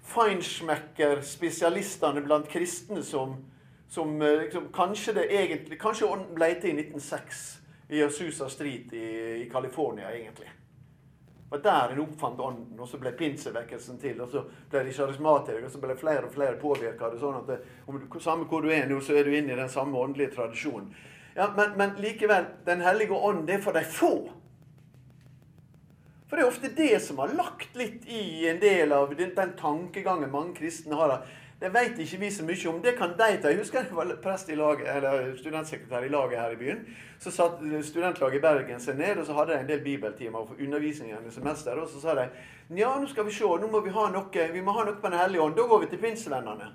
feinschmecker-spesialistene 0.09 2.21
blant 2.25 2.47
kristne 2.51 3.03
som, 3.07 3.29
som 3.87 4.19
liksom, 4.19 4.67
kanskje 4.75 5.13
det 5.19 5.25
egentlig, 5.31 5.77
kanskje 5.79 6.09
ånden 6.09 6.35
ble 6.35 6.53
til 6.59 6.69
i 6.73 6.75
1906 6.89 7.61
i 7.93 8.03
Asusa 8.03 8.49
Street 8.51 8.87
i, 8.91 9.05
i 9.45 9.49
California, 9.51 10.11
egentlig 10.11 10.62
var 11.53 11.87
der 11.87 11.93
en 11.93 11.99
oppfant 12.01 12.39
ånden, 12.39 12.79
og 12.79 12.87
så 12.89 12.97
ble 12.97 13.11
pinsevekkelsen 13.17 13.99
til. 14.01 14.21
Og 14.23 14.31
så 14.31 14.41
ble 14.71 14.81
de 14.87 14.93
charismatikere, 14.95 15.67
og 15.67 15.73
så 15.73 15.81
ble 15.83 15.95
flere 15.99 16.25
og 16.25 16.33
flere 16.33 16.57
påvirka. 16.57 17.11
Sånn 17.21 17.41
at 17.43 17.51
det, 17.51 17.57
du, 17.85 18.19
samme 18.23 18.47
hvor 18.49 18.63
du 18.65 18.71
er 18.73 18.87
nå, 18.89 18.97
så 19.05 19.19
er 19.19 19.27
du 19.27 19.35
inne 19.35 19.53
i 19.53 19.59
den 19.59 19.69
samme 19.69 19.99
åndelige 20.01 20.33
tradisjonen. 20.33 20.89
Ja, 21.35 21.51
men, 21.53 21.75
men, 21.77 21.93
likevel, 22.01 22.47
Den 22.65 22.81
hellige 22.81 23.13
ånd, 23.13 23.45
det 23.47 23.59
er 23.59 23.61
for 23.61 23.77
de 23.77 23.85
få. 23.85 24.13
For 26.25 26.39
det 26.39 26.43
er 26.43 26.49
ofte 26.49 26.73
det 26.73 26.97
som 27.05 27.21
har 27.21 27.35
lagt 27.37 27.77
litt 27.77 28.07
i 28.09 28.47
en 28.49 28.57
del 28.61 28.93
av 28.97 29.13
den, 29.13 29.35
den 29.37 29.53
tankegangen 29.59 30.33
mange 30.33 30.55
kristne 30.57 30.97
har. 30.97 31.19
Det 31.63 31.69
vet 31.71 31.99
ikke 32.03 32.17
vi 32.19 32.29
så 32.31 32.43
mye 32.43 32.67
om. 32.67 32.79
Det 32.83 32.91
kan 32.97 33.13
de 33.15 33.37
ta. 33.39 33.47
Jeg 33.47 33.57
husker 33.61 33.85
jeg 33.85 33.95
var 33.95 34.09
prest 34.23 34.49
i 34.51 34.55
lag, 34.59 34.81
eller 34.95 35.29
studentsekretær 35.39 36.03
i 36.03 36.09
laget 36.11 36.39
her 36.39 36.51
i 36.51 36.57
byen. 36.59 36.81
Så 37.19 37.31
satt 37.31 37.61
studentlaget 37.87 38.35
i 38.35 38.41
Bergen 38.43 38.81
seg 38.83 38.97
ned, 38.99 39.21
og 39.21 39.25
så 39.25 39.33
hadde 39.37 39.53
de 39.53 39.59
en 39.61 39.69
del 39.69 39.79
bibeltimer 39.79 40.43
for 40.43 40.59
undervisning 40.59 41.13
i 41.15 41.31
semester. 41.31 41.79
Og 41.79 41.87
så 41.87 42.01
sa 42.01 42.15
de 42.17 42.25
ja, 42.75 42.89
nå 42.99 43.07
skal 43.07 43.23
vi 43.25 43.31
se, 43.31 43.47
nå 43.47 43.69
må 43.71 43.79
vi 43.85 43.93
ha 43.95 44.09
noe 44.11 44.47
vi 44.51 44.61
må 44.61 44.75
ha 44.75 44.83
noe 44.83 44.99
på 44.99 45.07
Den 45.07 45.19
hellige 45.19 45.41
ånd. 45.41 45.55
Da 45.55 45.67
går 45.69 45.79
vi 45.85 45.87
til 45.93 46.01
pinsevennene. 46.03 46.67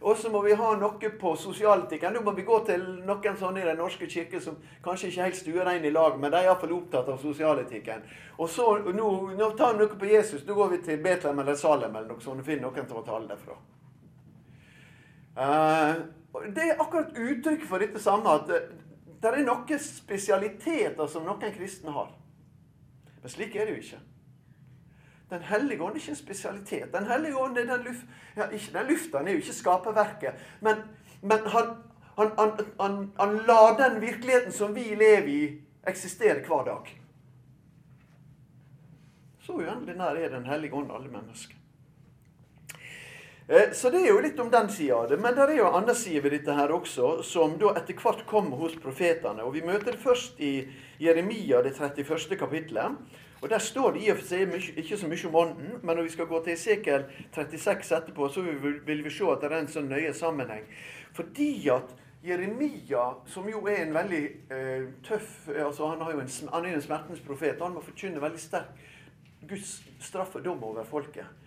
Og 0.00 0.16
så 0.20 0.28
må 0.28 0.42
vi 0.44 0.52
ha 0.52 0.74
noe 0.76 1.10
på 1.20 1.32
sosialetikken. 1.40 2.12
Nå 2.12 2.20
må 2.20 2.34
vi 2.36 2.44
gå 2.44 2.58
til 2.68 2.84
noen 3.08 3.38
sånne 3.40 3.62
i 3.62 3.68
Den 3.70 3.80
norske 3.80 4.06
kirke 4.12 4.40
som 4.44 4.58
kanskje 4.84 5.08
ikke 5.08 5.22
helt 5.22 5.38
stuereine 5.40 5.88
i 5.88 5.94
lag, 5.94 6.18
men 6.20 6.28
de 6.28 6.42
er 6.42 6.50
iallfall 6.50 6.74
opptatt 6.76 7.08
av 7.08 7.22
sosialetikken. 7.22 8.04
Og 8.36 8.52
så 8.52 8.74
nå, 8.92 9.08
nå 9.40 9.54
tar 9.56 9.72
vi 9.72 9.86
noe 9.86 9.96
på 9.96 10.12
Jesus. 10.12 10.44
Da 10.44 10.52
går 10.52 10.74
vi 10.76 10.82
til 10.84 11.00
Betlehem 11.00 11.40
eller 11.40 11.56
Salem 11.56 11.96
eller 11.96 12.12
noe 12.12 12.20
sånt 12.20 12.44
og 12.44 12.50
finner 12.52 12.68
noen 12.68 12.84
til 12.84 13.00
å 13.00 13.06
tale 13.08 13.32
derfra. 13.32 13.56
Eh, 15.36 15.94
det 16.54 16.64
er 16.64 16.80
akkurat 16.80 17.16
uttrykk 17.18 17.66
for 17.68 17.82
dette 17.82 18.02
samme 18.02 18.34
at 18.38 18.48
det 18.48 19.30
er 19.30 19.46
noen 19.46 19.80
spesialiteter 19.80 21.06
som 21.10 21.24
noen 21.26 21.54
kristne 21.54 21.94
har. 21.94 22.10
Men 23.22 23.32
slik 23.32 23.56
er 23.56 23.66
det 23.66 23.76
jo 23.76 23.82
ikke. 23.82 24.02
Den 25.30 25.46
hellige 25.48 25.82
ånd 25.82 25.96
er 25.96 26.02
ikke 26.02 26.12
en 26.12 26.18
spesialitet. 26.18 26.92
Den 26.92 27.06
hellige 27.08 27.38
ånd 27.40 27.58
er 27.58 27.66
den 27.70 27.86
luft... 27.86 28.04
Ja, 28.36 28.48
ikke 28.50 28.78
den 28.78 28.90
lufta, 28.90 29.18
han 29.18 29.28
er 29.28 29.38
jo 29.38 29.42
ikke 29.42 29.56
skaperverket. 29.56 30.44
Men, 30.60 30.82
men 31.22 31.48
han, 31.54 31.72
han, 32.18 32.30
han, 32.38 32.98
han, 33.18 33.36
lar 33.48 33.78
den 33.80 34.00
virkeligheten 34.02 34.52
som 34.52 34.74
vi 34.74 34.84
lever 34.94 35.30
i, 35.32 35.40
eksistere 35.86 36.44
hver 36.46 36.68
dag. 36.68 36.92
Så 39.40 39.56
uendelig 39.56 39.96
nær 39.96 40.16
er 40.16 40.28
Den 40.28 40.46
hellige 40.46 40.74
ånd 40.74 40.92
alle 40.92 41.10
mennesker. 41.10 41.56
Eh, 43.48 43.72
så 43.72 43.90
det 43.90 44.00
er 44.00 44.08
jo 44.08 44.20
litt 44.24 44.38
om 44.40 44.48
den 44.50 44.70
sida 44.72 45.02
av 45.02 45.10
det. 45.10 45.18
Men 45.20 45.34
det 45.36 45.44
er 45.44 45.58
jo 45.58 45.66
en 45.68 45.76
annen 45.82 45.96
side 45.98 46.22
ved 46.24 46.32
dette 46.32 46.54
her 46.56 46.72
også, 46.72 47.18
som 47.28 47.58
da 47.60 47.74
etter 47.76 47.98
hvert 48.00 48.24
kommer 48.28 48.56
hos 48.62 48.76
profetene. 48.80 49.44
Og 49.44 49.52
Vi 49.52 49.64
møter 49.66 49.92
det 49.92 50.00
først 50.00 50.40
i 50.40 50.54
Jeremia, 51.00 51.60
det 51.62 51.74
31. 51.76 52.38
kapittelet. 52.40 52.96
Og 53.42 53.50
Der 53.50 53.58
står 53.58 53.92
det 53.92 54.06
i 54.06 54.10
og 54.10 54.16
for 54.16 54.24
seg 54.24 54.78
ikke 54.80 54.96
så 54.96 55.08
mye 55.08 55.26
om 55.28 55.34
ånden, 55.36 55.72
men 55.82 55.96
når 55.96 56.02
vi 56.02 56.14
skal 56.14 56.26
gå 56.26 56.38
til 56.44 56.54
Esekiel 56.54 57.04
36 57.34 57.92
etterpå, 57.92 58.28
så 58.32 58.40
vil 58.40 59.04
vi 59.04 59.10
se 59.10 59.28
at 59.28 59.42
det 59.42 59.50
er 59.52 59.58
en 59.58 59.68
sånn 59.68 59.90
nøye 59.92 60.14
sammenheng. 60.16 60.64
Fordi 61.12 61.68
at 61.68 61.92
Jeremia, 62.24 63.04
som 63.26 63.44
jo 63.48 63.60
er 63.68 63.82
en 63.82 63.92
veldig 63.92 64.22
eh, 64.48 64.88
tøff 65.04 65.50
altså 65.52 65.90
Han, 65.92 66.00
en, 66.00 66.28
han 66.52 66.64
er 66.64 66.70
jo 66.70 66.80
en 66.80 66.82
smertens 66.82 67.20
profet. 67.20 67.60
Han 67.60 67.76
må 67.76 67.84
forkynne 67.84 68.22
veldig 68.22 68.40
sterk 68.40 68.72
Guds 69.44 69.82
straff 70.00 70.36
og 70.36 70.44
dom 70.44 70.64
over 70.64 70.88
folket. 70.88 71.43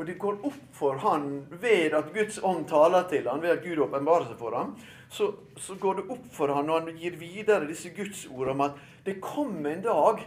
Og 0.00 0.06
det 0.08 0.16
går 0.16 0.38
opp 0.48 0.60
for 0.72 0.96
han 1.02 1.26
ved 1.60 1.92
at 1.92 2.06
Guds 2.14 2.38
ånd 2.40 2.62
taler 2.70 3.04
til 3.10 3.26
han, 3.28 3.42
ved 3.42 3.52
at 3.52 3.64
Gud 3.66 3.82
åpenbarer 3.84 4.30
seg 4.30 4.38
for 4.40 4.56
ham, 4.56 4.70
så, 5.12 5.26
så, 5.60 5.74
går 5.76 5.98
det 5.98 6.04
opp 6.14 6.30
for 6.32 6.54
han 6.56 6.70
når 6.70 6.86
han 6.86 7.00
gir 7.02 7.18
videre 7.20 7.68
disse 7.68 7.92
Guds 7.92 8.22
ord 8.32 8.54
om 8.54 8.62
at 8.64 8.78
det 9.04 9.18
kommer 9.20 9.74
en 9.74 9.84
dag 9.84 10.22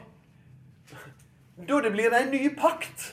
da 1.58 1.80
det 1.82 1.94
blir 1.94 2.14
en 2.14 2.30
ny 2.34 2.52
pakt. 2.58 3.08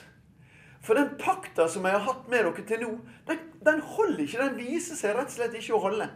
For 0.85 0.97
den 0.97 1.15
pakta 1.17 1.65
som 1.69 1.85
jeg 1.85 1.97
har 1.97 2.05
hatt 2.05 2.29
med 2.29 2.45
dere 2.45 2.65
til 2.69 2.85
nå, 2.85 2.91
den, 3.29 3.41
den 3.65 3.81
holder 3.95 4.21
ikke. 4.25 4.41
Den 4.41 4.57
viser 4.57 4.97
seg 4.99 5.17
rett 5.17 5.29
og 5.29 5.35
slett 5.39 5.57
ikke 5.57 5.77
å 5.77 5.81
holde. 5.87 6.07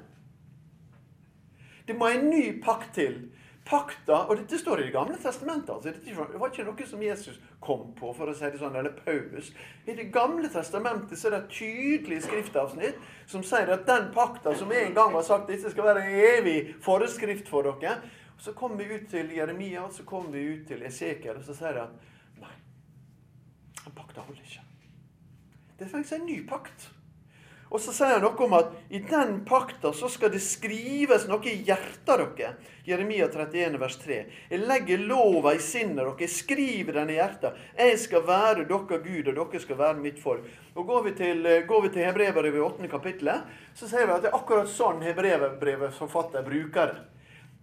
Det 1.86 1.98
må 1.98 2.10
en 2.10 2.30
ny 2.30 2.44
pakt 2.66 2.96
til 2.98 3.18
pakta 3.66 4.26
Og 4.30 4.38
dette 4.38 4.58
står 4.60 4.80
i 4.80 4.84
Det 4.86 4.94
gamle 4.94 5.18
testamentet. 5.18 5.70
altså 5.70 5.92
Det 5.92 6.40
var 6.40 6.50
ikke 6.52 6.66
noe 6.68 6.88
som 6.88 7.02
Jesus 7.04 7.40
kom 7.60 7.94
på, 7.98 8.14
for 8.14 8.30
å 8.30 8.36
si 8.36 8.46
det 8.46 8.60
sånn, 8.62 8.76
eller 8.76 8.94
Paulus. 9.06 9.52
I 9.88 9.96
Det 9.96 10.12
gamle 10.14 10.50
testamentet 10.50 11.18
så 11.18 11.28
er 11.28 11.36
det 11.36 11.40
et 11.44 11.56
tydelig 11.60 12.22
skriftavsnitt 12.24 13.00
som 13.26 13.44
sier 13.44 13.72
at 13.74 13.88
den 13.88 14.12
pakta 14.14 14.56
som 14.56 14.72
en 14.72 14.94
gang 14.94 15.14
var 15.14 15.26
sagt 15.26 15.48
dette 15.50 15.72
skal 15.72 15.90
være 15.90 16.06
en 16.06 16.20
evig 16.40 16.76
foreskrift 16.82 17.50
for 17.50 17.66
dere. 17.66 17.98
Så 18.38 18.54
kommer 18.54 18.84
vi 18.84 18.96
ut 18.96 19.10
til 19.10 19.32
Jeremia, 19.32 19.86
og 19.86 19.94
så 19.94 20.04
kommer 20.04 20.30
vi 20.36 20.44
ut 20.44 20.68
til 20.68 20.84
Esekiel, 20.84 21.38
og 21.38 21.44
så 21.44 21.56
sier 21.56 21.74
de 21.74 21.86
at 21.86 22.42
nei, 22.42 22.52
den 23.86 23.96
pakta 23.96 24.22
holder 24.22 24.44
ikke. 24.44 24.66
Det 25.80 25.88
trengs 25.92 26.12
en 26.12 26.26
ny 26.28 26.42
pakt. 26.48 26.90
Og 27.76 27.82
så 27.84 27.92
sier 27.92 28.14
han 28.14 28.22
noe 28.24 28.40
om 28.46 28.54
at 28.56 28.70
i 28.88 29.02
den 29.04 29.42
pakta 29.44 29.90
så 29.92 30.08
skal 30.08 30.30
det 30.32 30.40
skrives 30.40 31.26
noe 31.28 31.44
i 31.52 31.58
hjertet 31.68 32.22
deres. 32.38 32.70
Jeremia 32.86 33.26
31, 33.28 33.76
vers 33.82 33.98
3. 34.00 34.20
Jeg 34.48 34.62
legger 34.70 35.02
lova 35.10 35.52
i 35.58 35.60
sinnet 35.60 36.00
deres, 36.00 36.22
jeg 36.24 36.32
skriver 36.32 37.02
den 37.02 37.12
i 37.12 37.18
hjertet. 37.18 37.58
Jeg 37.76 37.98
skal 38.00 38.24
være 38.24 38.64
dere 38.70 39.00
Gud, 39.04 39.28
og 39.28 39.36
dere 39.36 39.60
skal 39.60 39.80
være 39.82 40.00
mitt 40.00 40.22
folk. 40.24 40.46
Og 40.76 40.88
Går 40.88 41.04
vi 41.10 41.14
til, 41.18 41.50
går 41.68 41.90
til 41.90 42.08
Hebrevet 42.08 42.56
i 42.56 42.64
8. 42.64 42.88
kapittelet, 42.94 43.52
så 43.76 43.90
ser 43.92 44.08
vi 44.08 44.16
at 44.16 44.24
det 44.24 44.32
er 44.32 44.38
akkurat 44.40 44.72
sånn 44.72 45.04
Hebrevet 45.04 46.00
forfatter 46.00 46.48
bruker 46.48 46.94
det. 46.94 47.04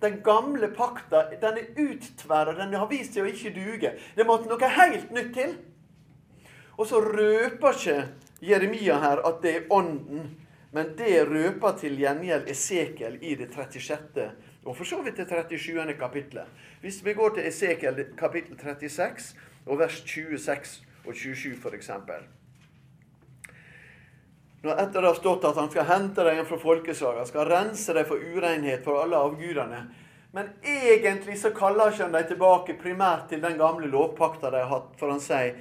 Den 0.02 0.18
gamle 0.26 0.68
pakta 0.76 1.30
den 1.40 1.62
er 1.62 1.86
uttverra, 1.86 2.52
den 2.58 2.74
har 2.76 2.90
vist 2.90 3.16
seg 3.16 3.24
å 3.24 3.32
ikke 3.32 3.54
duge. 3.56 3.94
Det 4.18 4.28
måtte 4.28 4.50
noe 4.50 4.72
helt 4.76 5.14
nytt 5.14 5.32
til. 5.38 5.56
Og 6.76 6.84
så 6.90 7.00
røper 7.00 7.78
ikke 7.78 7.96
Jeremia 8.42 8.98
her 8.98 9.22
at 9.26 9.42
det 9.42 9.54
er 9.56 9.68
Ånden, 9.70 10.30
men 10.72 10.94
det 10.98 11.28
røper 11.28 11.76
til 11.78 11.98
gjengjeld 12.00 12.48
Esekiel 12.50 13.18
i 13.22 13.36
det 13.38 13.52
36. 13.54 14.30
og 14.64 14.76
for 14.76 14.88
så 14.88 15.02
vidt 15.02 15.16
det 15.16 15.28
37. 15.28 15.94
kapittelet. 15.98 16.46
Hvis 16.80 17.04
vi 17.04 17.14
går 17.14 17.34
til 17.36 17.46
Esekiel 17.46 18.04
kapittel 18.18 18.58
36 18.58 19.36
og 19.66 19.78
vers 19.78 20.02
26 20.06 20.82
og 21.06 21.14
27 21.14 21.56
f.eks. 21.56 21.90
Når 24.62 24.78
etter 24.78 25.02
det 25.02 25.08
har 25.08 25.18
stått 25.18 25.44
at 25.44 25.58
han 25.58 25.70
skal 25.70 25.88
hente 25.88 26.24
deg 26.26 26.44
fra 26.46 26.58
folkeslaget, 26.62 27.28
skal 27.28 27.48
rense 27.50 27.94
deg 27.94 28.06
for 28.06 28.22
urenhet 28.22 28.84
for 28.84 29.02
alle 29.02 29.18
avgudene. 29.18 29.80
Men 30.32 30.48
egentlig 30.62 31.36
så 31.40 31.50
kaller 31.54 31.90
ikke 31.90 32.06
han 32.06 32.14
dem 32.14 32.28
tilbake 32.30 32.76
primært 32.80 33.26
til 33.28 33.42
den 33.42 33.58
gamle 33.58 33.90
lovpakta 33.90 34.50
de 34.50 34.62
har 34.62 34.70
hatt, 34.70 34.94
for 35.00 35.12
han 35.12 35.20
sier 35.20 35.58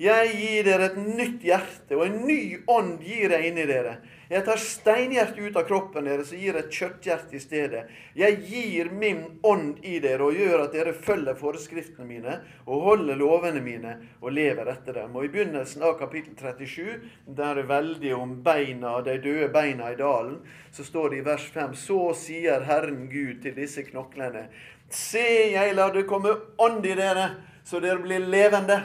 jeg 0.00 0.30
gir 0.34 0.66
dere 0.66 0.88
et 0.90 0.96
nytt 0.98 1.44
hjerte, 1.46 1.94
og 1.94 2.06
en 2.08 2.16
ny 2.26 2.58
ånd 2.66 2.98
gir 3.04 3.30
jeg 3.30 3.50
inni 3.50 3.66
dere. 3.68 3.98
Jeg 4.26 4.42
tar 4.46 4.58
steinhjertet 4.58 5.38
ut 5.38 5.56
av 5.60 5.66
kroppen 5.68 6.08
deres 6.08 6.32
og 6.32 6.40
gir 6.40 6.56
et 6.58 6.72
kjøtthjerte 6.72 7.36
i 7.36 7.42
stedet. 7.42 7.82
Jeg 8.18 8.40
gir 8.48 8.88
min 8.90 9.20
ånd 9.46 9.84
i 9.86 9.98
dere 10.02 10.26
og 10.26 10.38
gjør 10.38 10.64
at 10.64 10.74
dere 10.74 10.94
følger 10.96 11.38
forskriftene 11.38 12.08
mine 12.08 12.38
og 12.64 12.86
holder 12.88 13.20
lovene 13.20 13.62
mine 13.62 13.92
og 14.22 14.34
lever 14.34 14.72
etter 14.72 14.98
dem. 14.98 15.14
Og 15.14 15.28
I 15.28 15.30
begynnelsen 15.36 15.84
av 15.86 15.94
kapittel 16.00 16.34
37, 16.40 16.98
der 17.28 17.60
det 17.60 17.66
er 17.66 17.70
veldig 17.70 18.14
om 18.16 18.34
beina, 18.42 18.96
de 19.04 19.18
døde 19.22 19.52
beina 19.54 19.92
i 19.92 20.00
dalen, 20.00 20.40
så 20.74 20.82
står 20.82 21.12
det 21.12 21.20
i 21.20 21.26
vers 21.28 21.46
5.: 21.54 21.78
Så 21.78 22.00
sier 22.18 22.66
Herren 22.66 23.06
Gud 23.12 23.42
til 23.44 23.54
disse 23.54 23.84
knoklene. 23.86 24.48
Se, 24.90 25.52
jeg 25.54 25.76
lar 25.76 25.94
det 25.94 26.08
komme 26.08 26.34
ånd 26.58 26.86
i 26.86 26.98
dere, 26.98 27.30
så 27.64 27.78
dere 27.80 28.02
blir 28.02 28.26
levende. 28.26 28.82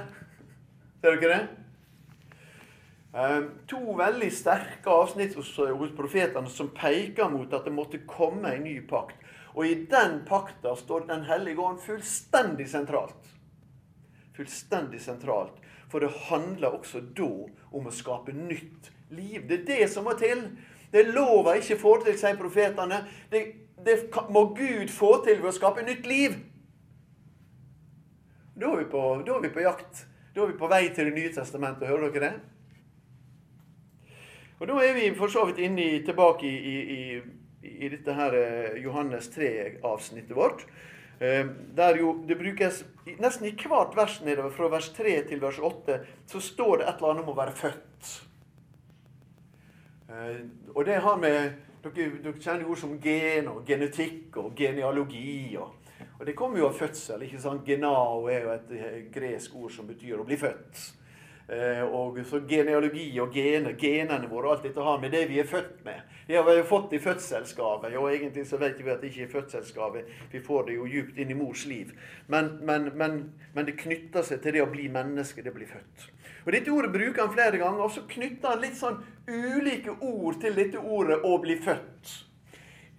Ser 1.01 1.15
dere 1.15 1.35
det? 1.35 1.47
Ehm, 3.13 3.45
to 3.67 3.79
veldig 3.97 4.29
sterke 4.35 4.91
avsnitt 4.91 5.35
hos, 5.39 5.55
hos 5.57 5.93
profetene 5.97 6.49
som 6.51 6.73
peker 6.75 7.31
mot 7.31 7.53
at 7.55 7.65
det 7.65 7.73
måtte 7.73 8.01
komme 8.07 8.51
en 8.53 8.65
ny 8.67 8.75
pakt. 8.87 9.17
Og 9.55 9.65
i 9.65 9.85
den 9.89 10.21
pakta 10.27 10.75
står 10.77 11.07
Den 11.07 11.23
hellige 11.25 11.59
ånd 11.59 11.79
fullstendig 11.81 12.67
sentralt. 12.69 13.31
Fullstendig 14.35 15.01
sentralt. 15.01 15.55
For 15.89 15.99
det 15.99 16.11
handler 16.29 16.77
også 16.77 17.01
da 17.17 17.31
om 17.71 17.87
å 17.87 17.91
skape 17.95 18.35
nytt 18.35 18.91
liv. 19.09 19.47
Det 19.47 19.61
er 19.61 19.65
det 19.65 19.89
som 19.89 20.05
må 20.05 20.13
til. 20.19 20.43
Det 20.91 21.07
lover 21.07 21.57
ikke 21.57 21.79
får 21.79 22.05
til, 22.05 22.19
sier 22.19 22.37
profetene. 22.37 23.01
Det, 23.31 23.41
det 23.85 23.97
må 24.29 24.51
Gud 24.53 24.91
få 24.93 25.15
til 25.25 25.41
ved 25.41 25.49
å 25.49 25.55
skape 25.55 25.87
nytt 25.87 26.05
liv. 26.05 26.37
Da 28.59 28.69
er 28.69 28.83
vi 28.83 28.87
på, 28.91 29.03
er 29.25 29.41
vi 29.41 29.53
på 29.55 29.65
jakt 29.65 30.05
da 30.39 30.45
er 30.45 30.53
vi 30.53 30.59
på 30.59 30.69
vei 30.71 30.85
til 30.95 31.09
Det 31.09 31.15
nye 31.17 31.33
testamentet. 31.35 31.87
Hører 31.89 32.13
dere 32.13 32.29
det? 32.29 32.33
Og 34.59 34.67
Da 34.67 34.77
er 34.83 34.93
vi 34.95 35.09
for 35.15 35.31
så 35.31 35.45
vidt 35.47 35.59
inne 35.63 35.83
i, 35.83 35.99
tilbake 36.05 36.47
i, 36.47 36.75
i, 36.79 37.19
i, 37.63 37.89
dette 37.89 38.13
her 38.15 38.35
eh, 38.35 38.79
Johannes 38.83 39.29
3-avsnittet 39.35 40.35
vårt. 40.35 40.65
Eh, 41.19 41.45
der 41.75 41.99
jo 41.99 42.23
det 42.27 42.37
brukes 42.39 42.85
Nesten 43.19 43.47
i 43.47 43.55
hvert 43.67 43.95
vers 43.97 44.19
nedover, 44.21 44.51
fra 44.53 44.67
vers 44.69 44.89
3 44.95 45.15
til 45.27 45.41
vers 45.41 45.59
8, 45.59 45.99
så 46.27 46.39
står 46.39 46.77
det 46.77 46.87
et 46.87 46.99
eller 46.99 47.11
annet 47.11 47.23
om 47.23 47.31
å 47.33 47.39
være 47.39 47.55
født. 47.57 48.11
Eh, 50.09 50.43
og 50.75 50.85
det 50.85 51.01
har 51.03 51.17
med 51.19 51.39
dere, 51.83 52.11
dere 52.23 52.39
kjenner 52.39 52.69
ord 52.69 52.79
som 52.79 52.99
gen 53.01 53.49
og 53.51 53.65
genetikk 53.67 54.37
og 54.37 54.53
genealogi. 54.55 55.57
og 55.57 55.78
og 56.19 56.25
Det 56.25 56.35
kommer 56.35 56.59
jo 56.59 56.67
av 56.67 56.77
fødsel. 56.77 57.23
ikke 57.23 57.39
sant? 57.39 57.65
Genao 57.65 58.27
er 58.27 58.41
jo 58.43 58.55
et 58.55 58.71
eh, 58.75 59.03
gresk 59.11 59.55
ord 59.55 59.71
som 59.71 59.87
betyr 59.87 60.19
å 60.19 60.27
bli 60.27 60.37
født. 60.37 60.99
Eh, 61.49 61.81
og 61.81 62.19
så 62.29 62.43
Genealogi 62.45 63.07
og 63.23 63.33
gener, 63.33 63.73
genene 63.73 64.27
våre, 64.29 64.51
alt 64.51 64.67
dette 64.67 64.83
har 64.85 64.99
med 65.01 65.15
det 65.15 65.23
vi 65.31 65.39
er 65.41 65.47
født 65.49 65.79
med. 65.85 66.03
Det 66.27 66.37
har 66.37 66.51
jo 66.53 66.65
fått 66.69 66.93
i 66.93 66.99
fødselsgave, 67.01 67.89
og 67.97 68.11
egentlig 68.11 68.43
så 68.45 68.59
vet 68.61 68.77
vi 68.83 68.91
at 68.93 69.01
det 69.01 69.09
ikke 69.09 69.23
er 69.23 69.31
fødselsgave. 69.31 70.03
Vi 70.29 70.43
får 70.45 70.67
det 70.67 70.75
jo 70.77 70.85
djupt 70.85 71.17
inn 71.17 71.33
i 71.33 71.39
mors 71.39 71.65
liv. 71.65 71.95
Men, 72.27 72.59
men, 72.61 72.91
men, 72.93 73.17
men, 73.55 73.65
det 73.65 73.79
knytter 73.81 74.27
seg 74.27 74.43
til 74.43 74.59
det 74.59 74.61
å 74.61 74.69
bli 74.69 74.85
menneske, 74.93 75.41
det 75.41 75.49
å 75.49 75.57
bli 75.57 75.65
født. 75.71 76.05
Og 76.45 76.53
Dette 76.53 76.71
ordet 76.71 76.93
bruker 76.93 77.23
han 77.25 77.33
flere 77.33 77.57
ganger, 77.57 77.81
og 77.81 77.95
så 77.97 78.05
knytter 78.11 78.53
han 78.53 78.61
litt 78.61 78.77
sånn 78.77 79.01
ulike 79.25 79.97
ord 80.05 80.37
til 80.43 80.53
dette 80.53 80.77
ordet 80.77 81.23
'å 81.23 81.37
bli 81.41 81.57
født'. 81.57 82.28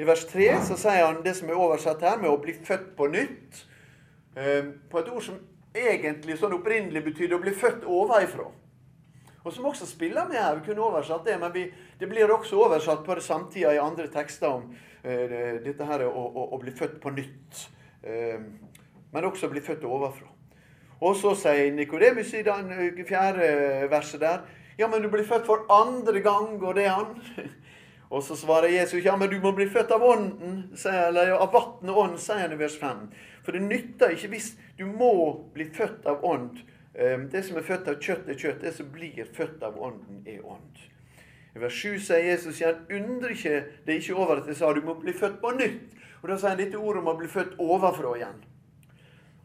I 0.01 0.05
vers 0.09 0.23
3 0.31 0.47
så 0.65 0.79
sier 0.81 1.03
han 1.05 1.19
det 1.25 1.35
som 1.37 1.51
er 1.51 1.59
oversatt 1.61 2.01
her, 2.07 2.17
med 2.23 2.31
å 2.33 2.39
bli 2.41 2.55
født 2.57 2.95
på 2.97 3.11
nytt. 3.13 3.65
Eh, 4.33 4.71
på 4.89 5.01
et 5.01 5.11
ord 5.13 5.25
som 5.27 5.37
egentlig 5.77 6.39
sånn 6.41 6.57
opprinnelig 6.57 7.03
betydde 7.05 7.37
å 7.37 7.43
bli 7.43 7.53
født 7.53 7.85
ovenfra. 7.85 8.47
Og 9.45 9.53
som 9.53 9.69
også 9.69 9.89
spiller 9.89 10.29
med 10.29 10.41
her. 10.41 10.57
Vi 10.57 10.71
kunne 10.71 10.87
oversatt 10.87 11.27
det, 11.29 11.37
men 11.41 11.53
vi, 11.53 11.67
det 12.01 12.09
blir 12.09 12.33
også 12.33 12.63
oversatt 12.65 13.05
på 13.05 13.17
det 13.17 13.25
samtida 13.25 13.75
i 13.77 13.83
andre 13.83 14.09
tekster 14.13 14.49
om 14.53 14.67
uh, 14.71 15.61
dette 15.65 15.87
her 15.89 16.05
å, 16.07 16.11
å, 16.13 16.47
å, 16.53 16.59
bli 16.61 16.75
født 16.77 16.99
på 17.01 17.13
nytt. 17.17 17.63
Uh, 18.05 18.37
men 19.13 19.29
også 19.29 19.49
bli 19.53 19.63
født 19.65 19.87
ovenfra. 19.89 20.29
Og 21.01 21.17
så 21.17 21.33
sier 21.41 21.73
Nikodemus 21.73 22.35
i 22.37 22.43
det 22.45 23.07
fjerde 23.09 23.89
verset 23.89 24.21
der 24.21 24.43
Ja, 24.77 24.89
men 24.89 25.01
du 25.01 25.09
blir 25.13 25.25
født 25.25 25.49
for 25.49 25.65
andre 25.73 26.21
gang, 26.25 26.59
går 26.61 26.77
det 26.77 26.89
an? 26.93 27.17
Og 28.11 28.25
så 28.27 28.35
svarer 28.37 28.73
Jesus 28.75 29.05
ja, 29.05 29.15
men 29.17 29.31
du 29.31 29.39
må 29.39 29.53
bli 29.55 29.69
født 29.71 29.93
av 29.95 30.03
ånden, 30.03 30.63
eller 30.91 31.31
av 31.37 31.53
vann 31.55 31.93
og 31.93 31.99
ånd, 32.05 32.17
sier 32.19 32.43
han 32.43 32.55
i 32.57 32.59
vers 32.59 32.75
5. 32.81 33.05
For 33.47 33.55
det 33.55 33.63
nytter 33.69 34.17
ikke 34.17 34.33
hvis 34.33 34.49
du 34.79 34.83
må 34.91 35.13
bli 35.55 35.69
født 35.71 36.09
av 36.11 36.25
ånd. 36.27 36.59
Ehm, 36.99 37.29
det 37.31 37.45
som 37.47 37.61
er 37.61 37.67
født 37.69 37.87
av 37.89 38.01
kjøtt, 38.03 38.27
er 38.27 38.41
kjøtt. 38.41 38.65
Det 38.65 38.73
som 38.75 38.89
blir 38.91 39.31
født 39.37 39.63
av 39.63 39.79
ånden, 39.79 40.25
er 40.27 40.43
ånd. 40.43 40.83
I 41.55 41.63
vers 41.63 41.79
7 41.79 42.01
sier 42.03 42.27
Jesus 42.27 42.59
igjen 42.61 42.83
undrer 42.99 43.35
ikke 43.35 43.57
det 43.87 43.95
er 43.95 44.03
ikke 44.03 44.19
over 44.19 44.41
at 44.41 44.51
jeg 44.51 44.59
sa 44.59 44.71
du 44.75 44.83
må 44.87 44.97
bli 44.99 45.15
født 45.15 45.39
på 45.43 45.53
nytt. 45.55 45.95
Og 46.21 46.29
Da 46.29 46.37
sier 46.39 46.53
han 46.53 46.61
dette 46.61 46.79
ordet 46.79 47.03
om 47.05 47.11
å 47.15 47.19
bli 47.19 47.31
født 47.31 47.59
ovenfra 47.63 48.15
igjen. 48.19 48.41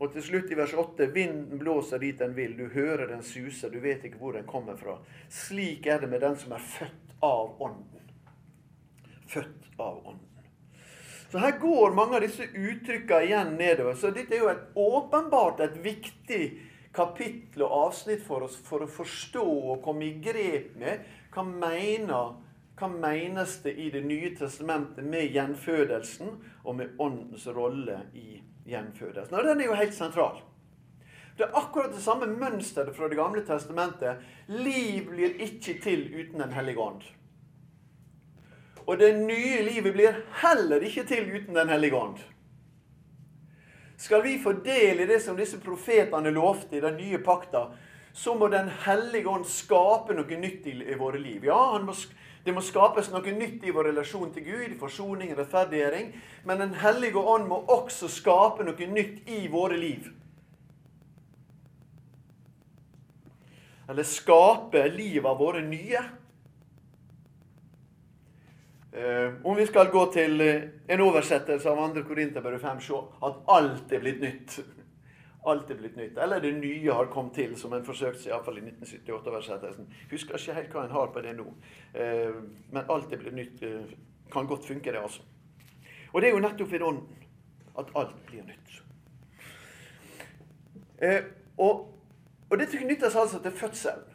Og 0.01 0.11
til 0.13 0.25
slutt 0.25 0.49
i 0.51 0.57
vers 0.57 0.73
8.: 0.73 1.05
Vinden 1.13 1.61
blåser 1.61 2.01
dit 2.01 2.17
den 2.19 2.33
vil, 2.35 2.57
du 2.57 2.65
hører 2.73 3.07
den 3.13 3.23
suser, 3.23 3.69
du 3.69 3.79
vet 3.79 4.03
ikke 4.03 4.17
hvor 4.19 4.33
den 4.33 4.49
kommer 4.49 4.75
fra. 4.75 4.97
Slik 5.29 5.85
er 5.85 6.01
det 6.01 6.09
med 6.09 6.25
den 6.25 6.35
som 6.35 6.51
er 6.57 6.65
født 6.65 7.15
av 7.23 7.61
Ånden 7.61 7.94
født 9.27 9.79
av 9.79 9.99
Ånden. 10.07 10.21
Så 11.31 11.41
Her 11.41 11.57
går 11.59 11.95
mange 11.97 12.15
av 12.15 12.23
disse 12.23 12.45
uttrykkene 12.47 13.25
igjen 13.25 13.55
nedover. 13.59 13.97
Så 13.99 14.13
dette 14.15 14.37
er 14.37 14.43
jo 14.43 14.51
et, 14.51 14.63
åpenbart 14.75 15.59
et 15.65 15.77
viktig 15.83 16.43
kapittel 16.95 17.65
og 17.65 17.73
avsnitt 17.89 18.23
for 18.23 18.45
oss 18.45 18.55
for 18.63 18.85
å 18.85 18.87
forstå 18.87 19.43
og 19.43 19.81
komme 19.83 20.07
i 20.07 20.13
grep 20.23 20.77
med 20.79 21.03
hva 21.35 21.43
mener 21.43 22.37
hva 22.75 22.89
menes 22.91 23.57
det 23.63 23.75
i 23.79 23.89
Det 23.91 24.01
nye 24.03 24.33
testamentet 24.35 25.03
med 25.03 25.31
gjenfødelsen 25.31 26.33
og 26.63 26.75
med 26.75 26.99
Åndens 26.99 27.47
rolle 27.47 28.01
i 28.13 28.41
gjenfødelsen? 28.67 29.35
Og 29.35 29.43
Den 29.47 29.61
er 29.61 29.69
jo 29.69 29.77
helt 29.79 29.95
sentral. 29.95 30.41
Det 31.37 31.43
er 31.47 31.55
akkurat 31.59 31.91
det 31.91 32.03
samme 32.03 32.27
mønsteret 32.27 32.95
fra 32.95 33.07
Det 33.07 33.19
gamle 33.19 33.43
testamentet. 33.47 34.23
Liv 34.47 35.07
blir 35.09 35.39
ikke 35.39 35.79
til 35.83 36.07
uten 36.15 36.39
Den 36.39 36.51
hellige 36.51 36.79
ånd. 36.79 37.03
Og 38.85 38.99
det 38.99 39.15
nye 39.17 39.63
livet 39.65 39.93
blir 39.95 40.17
heller 40.41 40.83
ikke 40.85 41.05
til 41.09 41.29
uten 41.33 41.55
Den 41.55 41.69
hellige 41.69 41.97
ånd. 41.97 42.19
Skal 43.97 44.23
vi 44.23 44.37
få 44.43 44.51
del 44.65 44.99
i 44.99 45.07
det 45.07 45.21
som 45.23 45.37
disse 45.37 45.57
profetene 45.63 46.33
lovte 46.35 46.77
i 46.77 46.83
den 46.83 46.97
nye 46.99 47.17
pakta, 47.23 47.69
så 48.13 48.33
må 48.35 48.47
Den 48.47 48.69
hellige 48.85 49.29
ånd 49.29 49.45
skape 49.45 50.13
noe 50.13 50.37
nytt 50.39 50.67
i, 50.67 50.93
våre 50.99 51.19
liv. 51.19 51.45
Ja, 51.45 51.79
må, 51.83 51.95
det 52.45 52.53
må 52.53 52.61
skapes 52.61 53.09
noe 53.11 53.31
nytt 53.33 53.63
i 53.65 53.73
vår 53.73 53.89
relasjon 53.89 54.33
til 54.35 54.45
Gud, 54.45 54.75
forsoning 54.79 55.33
rettferdiggjøring. 55.35 56.13
Men 56.45 56.61
Den 56.61 56.77
hellige 56.79 57.17
ånd 57.19 57.47
må 57.49 57.63
også 57.67 58.07
skape 58.07 58.63
noe 58.63 58.91
nytt 58.91 59.27
i 59.27 59.47
våre 59.51 59.79
liv. 59.79 60.11
Eller 63.89 64.03
skape 64.03 64.87
livet 64.93 65.27
av 65.29 65.41
våre 65.41 65.61
nye. 65.65 66.03
Eh, 68.95 69.33
om 69.43 69.55
vi 69.55 69.65
skal 69.67 69.89
gå 69.91 70.11
til 70.13 70.41
eh, 70.41 70.61
en 70.87 71.01
oversettelse 71.03 71.67
av 71.69 71.81
2. 71.95 72.03
Korinterbrev 72.07 72.61
5, 72.61 72.77
se 72.79 72.99
at 73.27 73.41
alt 73.51 73.91
er 73.91 73.99
blitt 73.99 74.21
nytt. 74.23 74.59
Alt 75.51 75.69
er 75.69 75.75
blitt 75.77 75.97
nytt. 75.99 76.17
Eller 76.17 76.39
det 76.41 76.53
nye 76.57 76.93
har 76.95 77.09
kommet 77.11 77.35
til, 77.35 77.51
som 77.59 77.73
en 77.75 77.83
forsøkte 77.85 78.21
seg 78.23 78.31
iallfall 78.31 78.55
i 78.57 78.63
1978-oversettelsen. 78.63 79.89
Husker 80.09 80.39
ikke 80.39 80.55
helt 80.55 80.71
hva 80.73 80.85
en 80.87 80.95
har 80.95 81.11
på 81.13 81.21
det 81.21 81.35
nå. 81.37 81.45
Eh, 81.93 82.39
men 82.71 82.87
alt 82.89 83.11
er 83.13 83.21
blitt 83.21 83.35
nytt. 83.35 83.59
Kan 84.33 84.47
godt 84.49 84.65
funke, 84.65 84.89
det, 84.89 85.03
altså. 85.03 85.21
Og 86.13 86.21
det 86.21 86.31
er 86.31 86.33
jo 86.33 86.41
nettopp 86.41 86.71
ved 86.71 86.87
Ånden 86.87 87.27
at 87.77 87.91
alt 87.99 88.15
blir 88.25 88.47
nytt. 88.47 88.79
Og, 91.59 91.83
og 92.49 92.57
dette 92.57 92.79
knyttes 92.79 93.19
altså 93.19 93.43
til 93.43 93.53
fødselen. 93.53 94.07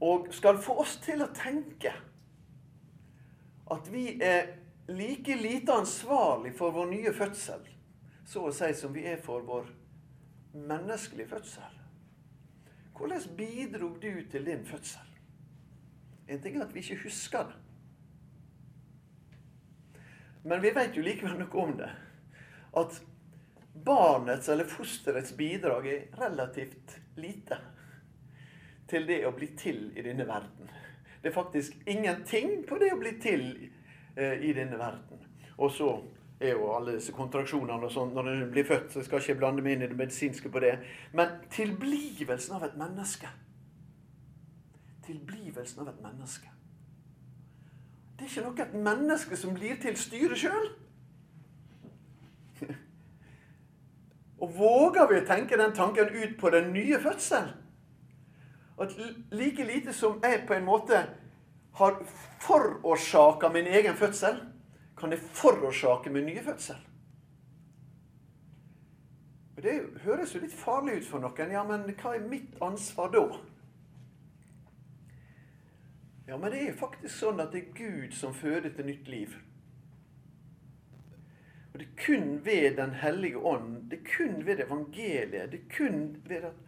Og 0.00 0.28
skal 0.34 0.60
få 0.62 0.78
oss 0.82 0.96
til 1.02 1.22
å 1.24 1.32
tenke 1.34 1.92
at 3.68 3.88
vi 3.92 4.04
er 4.24 4.54
like 4.88 5.36
lite 5.36 5.74
ansvarlig 5.74 6.54
for 6.56 6.72
vår 6.72 6.86
nye 6.92 7.12
fødsel, 7.12 7.66
så 8.24 8.46
å 8.48 8.52
si, 8.54 8.70
som 8.76 8.94
vi 8.94 9.04
er 9.10 9.20
for 9.20 9.44
vår 9.44 9.68
menneskelige 10.54 11.28
fødsel. 11.28 11.74
Hvordan 12.96 13.36
bidro 13.36 13.92
du 14.00 14.12
til 14.30 14.46
din 14.46 14.64
fødsel? 14.66 15.04
En 16.28 16.40
ting 16.42 16.56
er 16.56 16.64
at 16.64 16.74
vi 16.74 16.80
ikke 16.82 17.02
husker 17.04 17.50
det. 17.50 17.58
Men 20.48 20.62
vi 20.62 20.72
vet 20.74 20.96
jo 20.96 21.04
likevel 21.04 21.36
noe 21.40 21.62
om 21.62 21.74
det. 21.76 21.88
At 22.78 23.00
barnets 23.84 24.48
eller 24.48 24.68
fosterets 24.68 25.34
bidrag 25.36 25.86
er 25.86 26.06
relativt 26.20 26.96
lite 27.20 27.58
til 28.88 29.08
det 29.08 29.22
å 29.28 29.32
bli 29.36 29.50
til 29.58 29.88
i 29.96 30.04
denne 30.04 30.26
verden. 30.28 30.70
Det 31.22 31.30
er 31.30 31.34
faktisk 31.34 31.74
ingenting 31.86 32.62
på 32.68 32.78
det 32.80 32.92
å 32.94 33.00
bli 33.00 33.16
til 33.20 33.44
eh, 34.16 34.38
i 34.44 34.52
denne 34.56 34.78
verden. 34.78 35.26
Og 35.58 35.72
så 35.74 35.90
er 36.40 36.54
jo 36.54 36.70
alle 36.70 36.94
disse 36.94 37.12
kontraksjonene 37.12 37.88
og 37.88 37.92
sånn 37.92 38.14
når 38.14 38.30
en 38.30 38.50
blir 38.52 38.66
født, 38.66 38.92
så 38.92 39.00
jeg 39.00 39.08
skal 39.08 39.24
ikke 39.24 39.40
blande 39.40 39.64
meg 39.64 39.74
inn 39.74 39.84
i 39.86 39.90
det 39.90 39.98
medisinske 39.98 40.50
på 40.54 40.62
det. 40.62 40.76
Men 41.18 41.40
tilblivelsen 41.50 42.56
av 42.58 42.68
et 42.68 42.78
menneske 42.78 43.30
Tilblivelsen 45.08 45.80
av 45.80 45.88
et 45.88 46.00
menneske. 46.04 46.50
Det 48.18 48.26
er 48.26 48.28
ikke 48.28 48.42
noe 48.44 48.64
et 48.66 48.74
menneske 48.76 49.38
som 49.40 49.54
blir 49.56 49.78
til 49.80 49.94
styre 49.96 50.36
sjøl. 50.36 50.66
Og 54.44 54.52
våger 54.58 55.08
vi 55.08 55.22
å 55.22 55.24
tenke 55.30 55.56
den 55.56 55.72
tanken 55.72 56.12
ut 56.12 56.36
på 56.36 56.52
den 56.52 56.74
nye 56.74 57.00
fødselen? 57.00 57.54
At 58.78 58.94
like 59.30 59.64
lite 59.64 59.92
som 59.92 60.20
jeg 60.22 60.44
på 60.46 60.54
en 60.54 60.64
måte 60.64 61.00
har 61.78 61.96
forårsaka 62.40 63.48
min 63.54 63.66
egen 63.66 63.96
fødsel, 63.96 64.38
kan 64.98 65.10
jeg 65.10 65.20
forårsake 65.20 66.10
min 66.10 66.26
nye 66.26 66.42
fødsel. 66.42 66.78
Og 69.56 69.62
Det 69.62 70.00
høres 70.04 70.34
jo 70.34 70.40
litt 70.40 70.54
farlig 70.54 71.00
ut 71.00 71.06
for 71.06 71.22
noen. 71.22 71.50
Ja, 71.50 71.64
men 71.66 71.88
hva 71.98 72.14
er 72.14 72.26
mitt 72.30 72.54
ansvar 72.62 73.10
da? 73.10 73.24
Ja, 76.28 76.36
men 76.36 76.52
det 76.52 76.60
er 76.62 76.76
faktisk 76.78 77.14
sånn 77.16 77.42
at 77.42 77.50
det 77.54 77.64
er 77.64 77.74
Gud 77.74 78.14
som 78.14 78.36
føder 78.36 78.70
til 78.76 78.86
nytt 78.86 79.08
liv. 79.10 79.34
Og 81.72 81.80
det 81.80 81.88
er 81.88 81.98
kun 82.04 82.44
ved 82.44 82.76
Den 82.76 82.94
hellige 83.00 83.38
ånd, 83.38 83.90
det 83.90 83.98
er 83.98 84.10
kun 84.12 84.46
ved 84.46 84.60
evangeliet, 84.60 85.50
det 85.52 85.60
er 85.60 85.76
kun 85.76 86.22
ved 86.28 86.44
at 86.52 86.64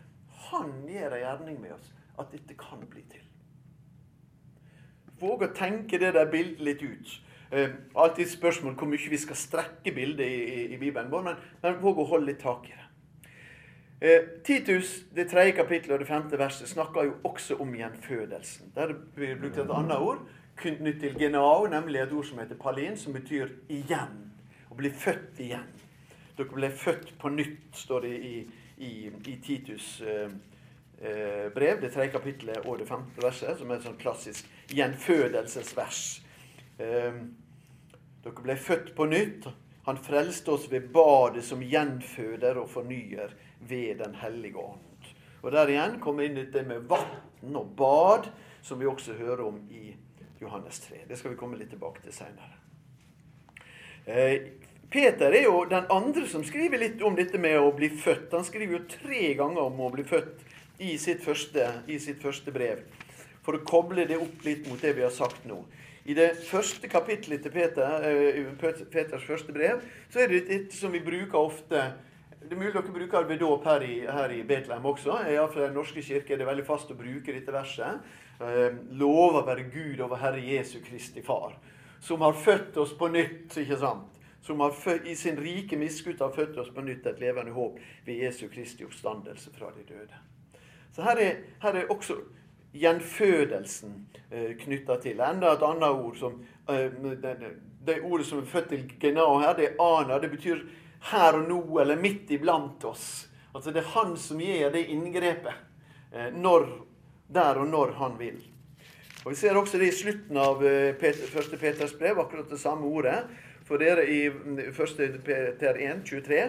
Han 0.50 0.72
gjør 0.88 1.14
en 1.14 1.20
gjerning 1.20 1.60
med 1.60 1.72
oss, 1.76 1.92
at 2.18 2.32
dette 2.32 2.56
kan 2.58 2.82
bli 2.90 3.02
til. 3.10 3.24
Våg 5.20 5.44
å 5.44 5.52
tenke 5.54 5.98
det 6.00 6.14
der 6.16 6.30
bildet 6.32 6.64
litt 6.64 6.82
ut. 6.82 7.16
Eh, 7.50 7.72
alltid 7.94 8.30
spørsmål 8.30 8.76
hvor 8.78 8.88
mye 8.88 9.10
vi 9.10 9.18
skal 9.20 9.36
strekke 9.36 9.92
bildet 9.94 10.26
i, 10.26 10.42
i, 10.44 10.66
i 10.74 10.78
Bibelen. 10.80 11.10
Men, 11.10 11.40
men 11.62 11.80
våg 11.82 12.00
å 12.00 12.08
holde 12.14 12.30
litt 12.30 12.40
tak 12.42 12.70
i 12.70 12.76
det. 12.76 12.86
Eh, 14.00 14.28
Titus, 14.44 15.02
det 15.14 15.28
tredje 15.28 15.52
kapittelet 15.58 15.98
og 15.98 16.04
det 16.04 16.08
femte 16.08 16.38
verset, 16.40 16.68
snakker 16.68 17.04
jo 17.04 17.16
også 17.28 17.58
om 17.60 17.74
gjenfødelsen. 17.76 18.72
Der 18.74 18.94
blir 19.14 19.34
det 19.34 19.40
brukt 19.42 19.58
et 19.58 19.74
annet 19.76 19.98
ord 19.98 20.22
knyttet 20.60 21.00
til 21.00 21.18
genao, 21.18 21.66
nemlig 21.66 22.00
et 22.00 22.12
ord 22.12 22.24
som 22.24 22.38
heter 22.38 22.56
palin, 22.60 22.96
som 22.96 23.12
betyr 23.16 23.48
igjen. 23.68 24.16
Å 24.70 24.76
bli 24.76 24.90
født 24.92 25.40
igjen. 25.40 25.68
Dere 26.36 26.48
ble 26.48 26.70
født 26.72 27.14
på 27.20 27.28
nytt, 27.34 27.68
står 27.76 28.06
det 28.06 28.14
i, 28.24 28.34
i, 28.78 28.92
i 29.08 29.36
Titus. 29.44 30.00
Eh, 30.00 30.30
brev, 31.00 31.80
det 31.80 31.92
tredje 31.94 32.12
kapittelet 32.12 32.66
og 32.66 32.78
det 32.78 32.88
femte 32.88 33.22
verset, 33.24 33.56
som 33.56 33.70
er 33.70 33.78
et 33.78 33.86
sånn 33.86 34.00
klassisk 34.00 34.48
gjenfødelsesvers. 34.76 36.02
Eh, 36.80 37.22
dere 38.24 38.44
ble 38.44 38.56
født 38.56 38.92
på 38.96 39.06
nytt. 39.08 39.48
Han 39.86 40.00
frelste 40.00 40.52
oss 40.52 40.68
ved 40.70 40.90
badet 40.92 41.44
som 41.44 41.62
gjenføder 41.64 42.60
og 42.60 42.68
fornyer 42.68 43.32
ved 43.60 43.98
Den 43.98 44.14
hellige 44.20 44.60
ånd. 44.60 45.08
Og 45.42 45.52
Der 45.52 45.68
igjen 45.68 46.00
kommer 46.00 46.24
inn 46.24 46.36
dette 46.36 46.62
med 46.62 46.84
vann 46.88 47.56
og 47.56 47.76
bad, 47.76 48.28
som 48.62 48.80
vi 48.80 48.86
også 48.86 49.16
hører 49.16 49.46
om 49.46 49.62
i 49.70 49.96
Johannes 50.40 50.80
3. 50.80 51.04
Det 51.08 51.18
skal 51.18 51.30
vi 51.30 51.36
komme 51.36 51.56
litt 51.56 51.70
tilbake 51.72 52.02
til 52.04 52.12
seinere. 52.12 52.60
Eh, 54.06 54.52
Peter 54.90 55.32
er 55.32 55.44
jo 55.44 55.64
den 55.64 55.84
andre 55.90 56.26
som 56.28 56.44
skriver 56.44 56.78
litt 56.78 57.02
om 57.02 57.16
dette 57.16 57.38
med 57.38 57.56
å 57.58 57.72
bli 57.72 57.88
født. 57.88 58.32
Han 58.32 58.44
skriver 58.44 58.78
jo 58.78 58.86
tre 58.90 59.34
ganger 59.38 59.62
om 59.62 59.80
å 59.80 59.90
bli 59.92 60.04
født 60.04 60.44
i 60.80 60.96
sitt, 60.98 61.22
første, 61.24 61.66
i 61.86 61.98
sitt 62.00 62.22
første 62.22 62.52
brev. 62.54 62.82
For 63.44 63.56
å 63.56 63.64
koble 63.66 64.06
det 64.08 64.18
opp 64.20 64.44
litt 64.44 64.66
mot 64.68 64.80
det 64.80 64.94
vi 64.96 65.04
har 65.04 65.14
sagt 65.14 65.44
nå. 65.48 65.62
I 66.08 66.14
det 66.16 66.30
første 66.48 66.88
kapittelet 66.88 67.42
til 67.44 67.52
Peter, 67.52 68.00
uh, 68.00 68.84
Peters 68.90 69.26
første 69.26 69.52
brev 69.52 69.82
så 70.10 70.22
er 70.22 70.32
det 70.32 70.46
dette 70.48 70.76
som 70.76 70.92
vi 70.92 71.02
bruker 71.04 71.38
ofte 71.38 71.82
Det 72.40 72.56
er 72.56 72.56
mulig 72.56 72.72
dere 72.72 72.94
bruker 72.94 73.20
det 73.20 73.28
ved 73.28 73.42
dåp 73.42 73.66
her, 73.68 73.82
her, 74.10 74.32
i 74.32 74.42
Betlehem 74.48 74.86
også. 74.88 75.18
Iallfall 75.28 75.66
i 75.66 75.66
Den 75.66 75.76
norske 75.76 76.02
kirke 76.02 76.32
er 76.34 76.40
det 76.40 76.46
veldig 76.48 76.64
fast 76.64 76.90
å 76.90 76.96
bruke 76.96 77.34
dette 77.36 77.52
verset. 77.52 78.00
Uh, 78.40 78.80
Lova 78.96 79.44
være 79.44 79.68
Gud 79.68 80.00
over 80.00 80.16
Herre 80.22 80.40
Jesu 80.40 80.78
Kristi 80.80 81.20
Far, 81.22 81.52
som 82.00 82.24
har 82.24 82.32
født 82.32 82.80
oss 82.80 82.96
på 82.96 83.12
nytt. 83.12 83.58
ikke 83.60 83.78
sant? 83.84 84.08
Som 84.40 84.64
født, 84.72 85.04
i 85.04 85.14
sin 85.14 85.36
rike 85.36 85.76
miskutt 85.76 86.24
har 86.24 86.32
født 86.32 86.56
oss 86.64 86.72
på 86.72 86.80
nytt 86.80 87.06
et 87.06 87.20
levende 87.20 87.52
håp 87.52 87.76
ved 88.08 88.24
Jesu 88.24 88.48
Kristi 88.48 88.88
oppstandelse 88.88 89.52
fra 89.52 89.68
de 89.76 89.84
døde. 89.84 90.24
Så 90.92 91.02
her 91.06 91.22
er, 91.22 91.40
her 91.62 91.78
er 91.80 91.90
også 91.92 92.18
gjenfødelsen 92.72 93.96
eh, 94.30 94.52
knytta 94.60 94.98
til. 95.02 95.22
Enda 95.22 95.54
et 95.54 95.64
annet 95.66 95.88
ord 95.90 96.18
som 96.18 96.38
eh, 96.70 96.90
det, 97.22 97.34
det, 97.86 98.00
ordet 98.02 98.26
som 98.26 98.42
er 98.42 98.50
født 98.50 98.70
til 98.74 98.86
genao 99.00 99.40
her, 99.42 99.54
det 99.58 99.70
er 99.70 99.82
ana. 99.84 100.20
Det 100.22 100.30
betyr 100.30 100.62
her 101.10 101.38
og 101.38 101.48
nå, 101.48 101.60
eller 101.82 102.00
midt 102.00 102.30
iblant 102.30 102.84
oss. 102.84 103.26
Altså 103.54 103.72
Det 103.74 103.82
er 103.82 103.92
han 103.96 104.16
som 104.20 104.40
gjør 104.40 104.72
det 104.74 104.86
inngrepet. 104.92 105.66
Eh, 106.12 106.32
når, 106.34 106.66
der 107.28 107.62
og 107.62 107.68
når 107.70 107.94
han 107.98 108.18
vil. 108.18 108.40
Og 109.24 109.30
Vi 109.30 109.36
ser 109.36 109.56
også 109.56 109.78
det 109.78 109.92
i 109.92 109.96
slutten 109.96 110.36
av 110.40 110.62
eh, 110.64 110.94
Peter, 110.98 111.26
1. 111.38 111.58
Peters 111.60 111.94
brev, 111.94 112.18
akkurat 112.18 112.50
det 112.50 112.60
samme 112.60 112.86
ordet. 112.86 113.24
For 113.68 113.78
dere 113.78 114.06
i 114.10 114.24
1. 114.26 115.20
Peter 115.24 115.76
1, 115.78 116.04
23. 116.06 116.46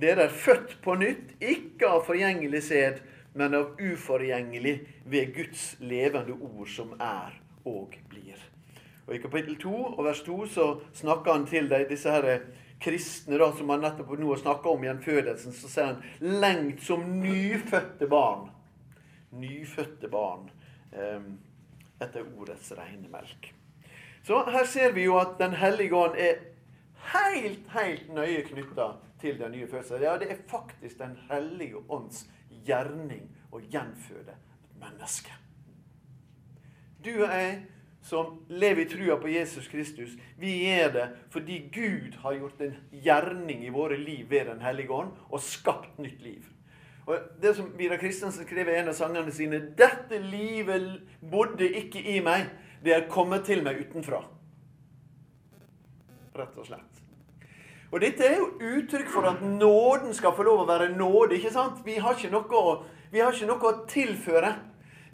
Dere 0.00 0.26
er 0.26 0.32
født 0.32 0.78
på 0.82 0.96
nytt, 0.98 1.36
ikke 1.38 1.86
av 1.86 2.06
forgjengelig 2.08 2.64
sæd, 2.66 3.02
men 3.34 3.54
av 3.54 3.80
uforgjengelig 3.80 4.74
ved 5.04 5.34
Guds 5.34 5.76
levende 5.80 6.32
ord, 6.32 6.68
som 6.70 6.94
er 7.00 7.34
og 7.64 7.96
blir. 8.08 8.38
Og 9.06 9.16
I 9.16 9.20
kapittel 9.20 9.56
2 9.60 9.72
og 9.84 10.04
vers 10.04 10.22
2 10.24 10.36
så 10.46 10.66
snakker 10.96 11.32
han 11.32 11.46
til 11.48 11.68
deg, 11.68 11.88
disse 11.90 12.10
her 12.10 12.46
kristne 12.84 13.38
da, 13.40 13.50
som 13.56 13.72
han 13.72 13.82
nettopp 13.84 14.14
nå 14.18 14.30
har 14.30 14.40
snakka 14.40 14.70
om 14.70 14.84
gjenfødelsen. 14.86 15.52
Så 15.52 15.68
sier 15.68 15.90
han 15.92 16.02
'lengt 16.20 16.82
som 16.82 17.04
nyfødte 17.20 18.06
barn'. 18.06 18.48
Nyfødte 19.30 20.08
barn 20.08 20.50
eh, 20.92 21.20
etter 22.00 22.24
ordets 22.38 22.72
rene 22.72 23.08
melk. 23.08 23.52
Så 24.22 24.44
her 24.50 24.64
ser 24.64 24.92
vi 24.92 25.04
jo 25.04 25.18
at 25.18 25.38
Den 25.38 25.52
hellige 25.52 25.96
ånd 25.96 26.14
er 26.16 26.38
helt, 27.12 27.68
helt 27.68 28.14
nøye 28.14 28.42
knytta 28.42 28.92
til 29.20 29.38
den 29.38 29.52
nye 29.52 29.66
fødselen. 29.66 30.02
Ja, 30.02 30.16
det 30.18 30.30
er 30.30 30.36
faktisk 30.48 30.98
Den 30.98 31.18
hellige 31.30 31.76
ånds 31.88 32.30
gjerning 32.66 33.28
å 33.52 33.60
gjenføde 33.60 34.34
et 34.34 34.74
menneske. 34.80 35.32
Du 37.04 37.12
og 37.14 37.28
jeg 37.28 37.62
som 38.04 38.40
lever 38.52 38.84
i 38.84 38.88
trua 38.88 39.16
på 39.20 39.30
Jesus 39.32 39.68
Kristus, 39.68 40.12
vi 40.36 40.58
gjør 40.66 40.90
det 40.92 41.04
fordi 41.32 41.58
Gud 41.72 42.18
har 42.20 42.36
gjort 42.36 42.60
en 42.64 42.74
gjerning 43.04 43.64
i 43.64 43.72
våre 43.72 43.96
liv 43.96 44.28
ved 44.30 44.50
Den 44.50 44.60
hellige 44.60 44.92
ånd 44.92 45.14
og 45.30 45.40
skapt 45.40 45.98
nytt 45.98 46.20
liv. 46.22 46.44
Og 47.06 47.20
det 47.40 47.54
som 47.56 47.72
Vidar 47.78 48.00
Kristiansen 48.00 48.46
skrev 48.46 48.68
i 48.68 48.76
en 48.78 48.88
av 48.88 48.96
sangene 48.96 49.32
sine 49.32 49.60
'Dette 49.76 50.18
livet 50.18 51.02
bodde 51.20 51.68
ikke 51.68 52.00
i 52.00 52.20
meg, 52.20 52.48
det 52.84 52.94
er 52.94 53.08
kommet 53.08 53.44
til 53.44 53.62
meg 53.64 53.80
utenfra'. 53.80 54.24
Rett 56.34 56.58
og 56.58 56.66
slett. 56.66 56.93
Og 57.94 58.00
Dette 58.02 58.26
er 58.26 58.40
jo 58.40 58.48
uttrykk 58.58 59.06
for 59.06 59.28
at 59.30 59.42
nåden 59.46 60.14
skal 60.18 60.32
få 60.34 60.42
lov 60.42 60.64
å 60.64 60.66
være 60.66 60.88
nåde. 60.96 61.36
ikke 61.36 61.52
sant? 61.54 61.84
Vi 61.86 61.94
har 62.02 62.16
ikke 62.18 62.32
noe, 62.32 62.62
har 63.14 63.36
ikke 63.36 63.46
noe 63.46 63.70
å 63.70 63.84
tilføre. 63.86 64.50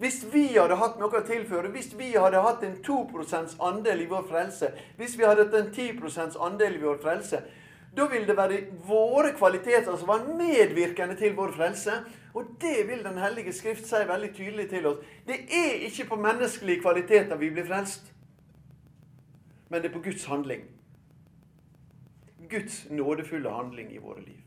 Hvis 0.01 0.23
vi 0.33 0.47
hadde 0.55 0.79
hatt 0.81 0.97
noe 0.97 1.13
å 1.13 1.27
tilføre, 1.27 1.69
hvis 1.75 1.93
vi 1.99 2.15
hadde 2.17 2.41
hatt 2.41 2.65
en 2.65 2.79
2% 2.81 3.61
andel 3.61 4.01
i 4.01 4.09
vår 4.09 4.25
frelse, 4.31 4.73
hvis 4.97 5.19
vi 5.19 5.29
hadde 5.29 5.45
hatt 5.45 5.59
en 5.61 5.69
10% 5.77 6.41
andel 6.41 6.81
i 6.81 6.85
vår 6.87 7.03
frelse, 7.05 7.43
Da 7.91 8.07
vil 8.07 8.23
det 8.23 8.37
være 8.37 8.59
våre 8.87 9.33
kvaliteter 9.35 9.97
som 9.99 10.07
var 10.07 10.23
medvirkende 10.39 11.17
til 11.19 11.35
vår 11.35 11.51
frelse. 11.57 11.93
Og 12.35 12.45
det 12.61 12.87
vil 12.89 13.05
Den 13.05 13.19
hellige 13.19 13.53
skrift 13.53 13.87
si 13.87 13.97
veldig 14.07 14.35
tydelig 14.35 14.69
til 14.71 14.87
oss. 14.87 15.05
Det 15.27 15.35
er 15.51 15.83
ikke 15.91 16.09
på 16.09 16.17
menneskelige 16.17 16.81
kvaliteter 16.81 17.37
vi 17.37 17.51
blir 17.51 17.67
frelst, 17.67 18.13
men 19.69 19.83
det 19.83 19.91
er 19.91 19.99
på 19.99 20.03
Guds 20.03 20.25
handling. 20.25 20.80
Guds 22.51 22.85
nådefulle 22.91 23.51
handling 23.51 23.93
i 23.95 23.99
våre 24.03 24.21
liv. 24.21 24.41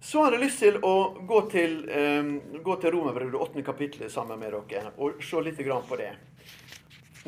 Så 0.00 0.22
har 0.24 0.32
jeg 0.32 0.40
lyst 0.40 0.62
til 0.62 0.78
å 0.88 0.94
gå 1.28 1.40
til, 1.52 1.82
um, 1.90 2.30
til 2.64 2.94
Romerbrevet, 2.94 3.34
det 3.34 3.40
åttende 3.44 3.64
kapittelet, 3.66 4.12
sammen 4.12 4.40
med 4.40 4.54
dere 4.70 4.94
og 4.96 5.20
se 5.20 5.42
litt 5.44 5.60
på 5.60 5.98
det. 6.00 6.14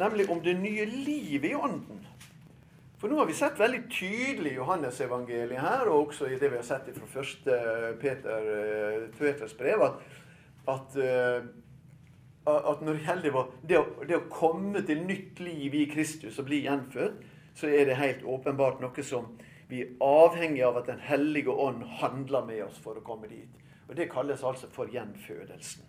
Nemlig 0.00 0.31
om 0.31 0.40
det 0.40 0.55
nye 0.57 0.87
livet 0.87 1.50
i 1.50 1.55
Ånden. 1.55 2.07
For 3.00 3.09
nå 3.09 3.16
har 3.16 3.29
vi 3.29 3.37
sett 3.37 3.61
veldig 3.61 3.83
tydelig 3.88 4.55
Johannes-evangeliet 4.59 5.61
her, 5.61 5.88
og 5.88 6.11
også 6.11 6.29
i 6.29 6.38
det 6.40 6.50
vi 6.53 6.59
har 6.59 6.64
sett 6.64 6.88
fra 6.96 7.07
første 7.09 7.57
Peter, 8.00 8.48
eh, 8.57 9.07
Peters 9.16 9.55
brev, 9.57 9.85
at, 9.87 10.03
at, 10.68 10.96
eh, 11.00 11.46
at 12.48 12.81
når 12.83 13.03
gjelder 13.05 13.37
det 13.68 13.79
å, 13.79 13.85
det 14.09 14.16
å 14.16 14.29
komme 14.33 14.81
til 14.87 15.03
nytt 15.05 15.40
liv 15.44 15.74
i 15.76 15.87
Kristus 15.90 16.38
og 16.40 16.48
bli 16.48 16.62
gjenfødt, 16.64 17.20
så 17.55 17.68
er 17.68 17.88
det 17.88 17.98
helt 18.00 18.24
åpenbart 18.24 18.81
noe 18.81 19.05
som 19.05 19.29
vi 19.70 19.83
er 19.85 19.90
avhengig 20.03 20.64
av 20.66 20.81
at 20.81 20.88
Den 20.88 21.03
hellige 21.05 21.53
ånd 21.53 21.85
handler 22.00 22.46
med 22.46 22.64
oss 22.64 22.79
for 22.83 22.98
å 22.98 23.05
komme 23.07 23.29
dit. 23.31 23.61
Og 23.88 23.96
Det 23.96 24.11
kalles 24.11 24.42
altså 24.42 24.70
for 24.72 24.90
gjenfødelsen. 24.90 25.85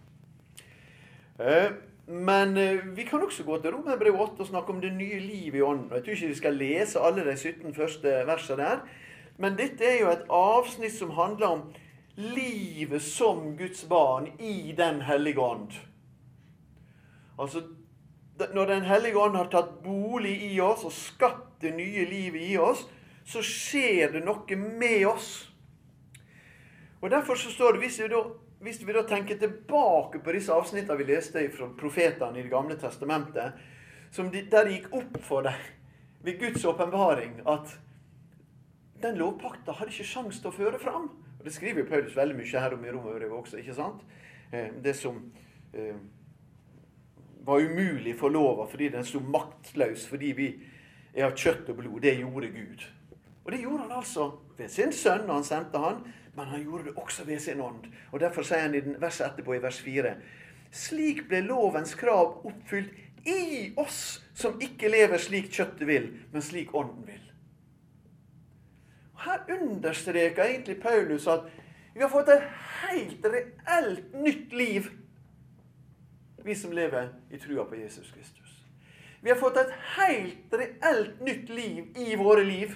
Eh, 1.40 1.72
men 2.08 2.58
eh, 2.58 2.84
vi 2.96 3.06
kan 3.08 3.24
også 3.24 3.44
gå 3.44 3.58
til 3.62 3.72
Romerbrev 3.72 4.20
8 4.20 4.44
og 4.44 4.48
snakke 4.48 4.74
om 4.74 4.82
det 4.82 4.94
nye 4.94 5.20
livet 5.20 5.62
i 5.62 5.66
ånden. 5.66 5.90
Jeg 5.96 6.04
tror 6.04 6.14
ikke 6.14 6.34
vi 6.34 6.42
skal 6.42 6.60
lese 6.60 7.00
alle 7.00 7.26
de 7.26 7.38
17 7.38 7.74
første 7.74 8.16
versene 8.28 8.62
der. 8.62 8.84
Men 9.38 9.58
dette 9.58 9.86
er 9.86 10.02
jo 10.02 10.12
et 10.12 10.28
avsnitt 10.30 10.94
som 10.94 11.16
handler 11.18 11.48
om 11.48 11.62
livet 12.18 13.02
som 13.02 13.56
Guds 13.58 13.86
barn 13.90 14.28
i 14.40 14.74
Den 14.78 15.02
hellige 15.02 15.40
ånd. 15.40 15.72
Altså, 17.42 17.64
Når 18.54 18.66
Den 18.66 18.86
hellige 18.88 19.18
ånd 19.18 19.36
har 19.36 19.50
tatt 19.54 19.84
bolig 19.84 20.34
i 20.48 20.56
oss 20.62 20.86
og 20.88 20.94
skapt 20.96 21.62
det 21.62 21.76
nye 21.76 22.06
livet 22.10 22.42
i 22.42 22.56
oss, 22.58 22.88
så 23.26 23.42
skjer 23.46 24.16
det 24.16 24.22
noe 24.26 24.56
med 24.58 25.06
oss. 25.06 25.28
Og 27.02 27.10
Derfor 27.12 27.36
så 27.38 27.52
står 27.52 27.76
det, 27.76 27.84
hvis 27.84 28.00
vi 28.02 28.08
da, 28.10 28.22
hvis 28.62 28.82
vi 28.88 28.94
da 28.94 29.04
tenker 29.06 29.38
tilbake 29.38 30.24
på 30.24 30.34
disse 30.34 30.54
avsnittene 30.54 30.98
vi 30.98 31.10
leste 31.12 31.44
fra 31.54 31.70
profetene 31.78 32.40
i 32.40 32.44
Det 32.44 32.50
gamle 32.50 32.78
testamentet, 32.82 33.54
de, 34.18 34.42
der 34.52 34.70
gikk 34.70 34.90
opp 34.94 35.22
for 35.24 35.46
dem 35.46 35.62
ved 36.24 36.40
Guds 36.40 36.66
åpenbaring 36.66 37.42
at 37.48 37.78
den 39.02 39.18
lovpakta 39.18 39.74
hadde 39.74 39.94
ikke 39.94 40.06
sjanse 40.06 40.42
til 40.42 40.52
å 40.52 40.56
føre 40.56 40.80
fram. 40.80 41.10
Og 41.40 41.46
Det 41.46 41.54
skriver 41.54 41.88
Paulus 41.90 42.16
veldig 42.16 42.38
mye 42.38 42.64
her 42.66 42.74
om 42.76 42.86
i 42.86 42.92
Romerbrevet 42.92 43.38
også. 43.38 43.58
ikke 43.58 43.74
sant? 43.74 44.02
Eh, 44.52 44.70
det 44.84 44.96
som 44.96 45.18
eh, 45.74 45.96
var 47.46 47.62
umulig 47.62 48.16
for 48.20 48.30
lova 48.30 48.68
fordi 48.70 48.90
den 48.94 49.06
sto 49.06 49.20
maktløs 49.20 50.08
fordi 50.10 50.32
vi 50.38 50.50
er 51.14 51.28
av 51.28 51.36
kjøtt 51.36 51.70
og 51.74 51.80
blod. 51.82 52.02
Det 52.02 52.16
gjorde 52.20 52.52
Gud. 52.54 52.88
Og 53.46 53.52
det 53.52 53.62
gjorde 53.62 53.84
han 53.84 53.98
altså 53.98 54.32
ved 54.58 54.70
sin 54.70 54.94
sønn 54.94 55.26
når 55.26 55.40
han 55.40 55.48
sendte 55.48 55.82
han, 55.82 56.04
men 56.36 56.52
han 56.54 56.64
gjorde 56.64 56.90
det 56.90 56.94
også 56.96 57.26
ved 57.28 57.40
sin 57.40 57.62
ånd. 57.62 57.88
Og 58.12 58.20
Derfor 58.20 58.46
sier 58.48 58.68
han 58.68 58.76
i 58.76 58.84
verset 59.02 59.28
etterpå, 59.28 59.56
i 59.56 59.64
vers 59.64 59.82
4.: 59.82 60.14
Slik 60.72 61.26
ble 61.28 61.42
lovens 61.44 61.96
krav 62.00 62.46
oppfylt 62.46 63.28
i 63.28 63.74
oss 63.78 64.22
som 64.34 64.62
ikke 64.62 64.90
lever 64.90 65.20
slik 65.22 65.52
kjøttet 65.52 65.88
vil, 65.88 66.08
men 66.32 66.42
slik 66.42 66.74
ånden 66.76 67.04
vil. 67.08 67.26
Og 69.14 69.26
Her 69.26 69.44
understreker 69.62 70.44
egentlig 70.44 70.80
Paulus 70.82 71.28
at 71.28 71.50
vi 71.94 72.02
har 72.02 72.10
fått 72.10 72.32
et 72.32 72.48
helt 72.82 73.26
reelt 73.28 74.14
nytt 74.16 74.54
liv, 74.56 74.88
vi 76.46 76.56
som 76.56 76.74
lever 76.74 77.10
i 77.30 77.40
trua 77.40 77.66
på 77.66 77.76
Jesus 77.76 78.12
Kristus. 78.12 78.50
Vi 79.22 79.30
har 79.30 79.38
fått 79.38 79.58
et 79.58 79.74
helt 79.98 80.54
reelt 80.54 81.20
nytt 81.22 81.50
liv 81.50 81.98
i 81.98 82.16
våre 82.16 82.44
liv. 82.44 82.74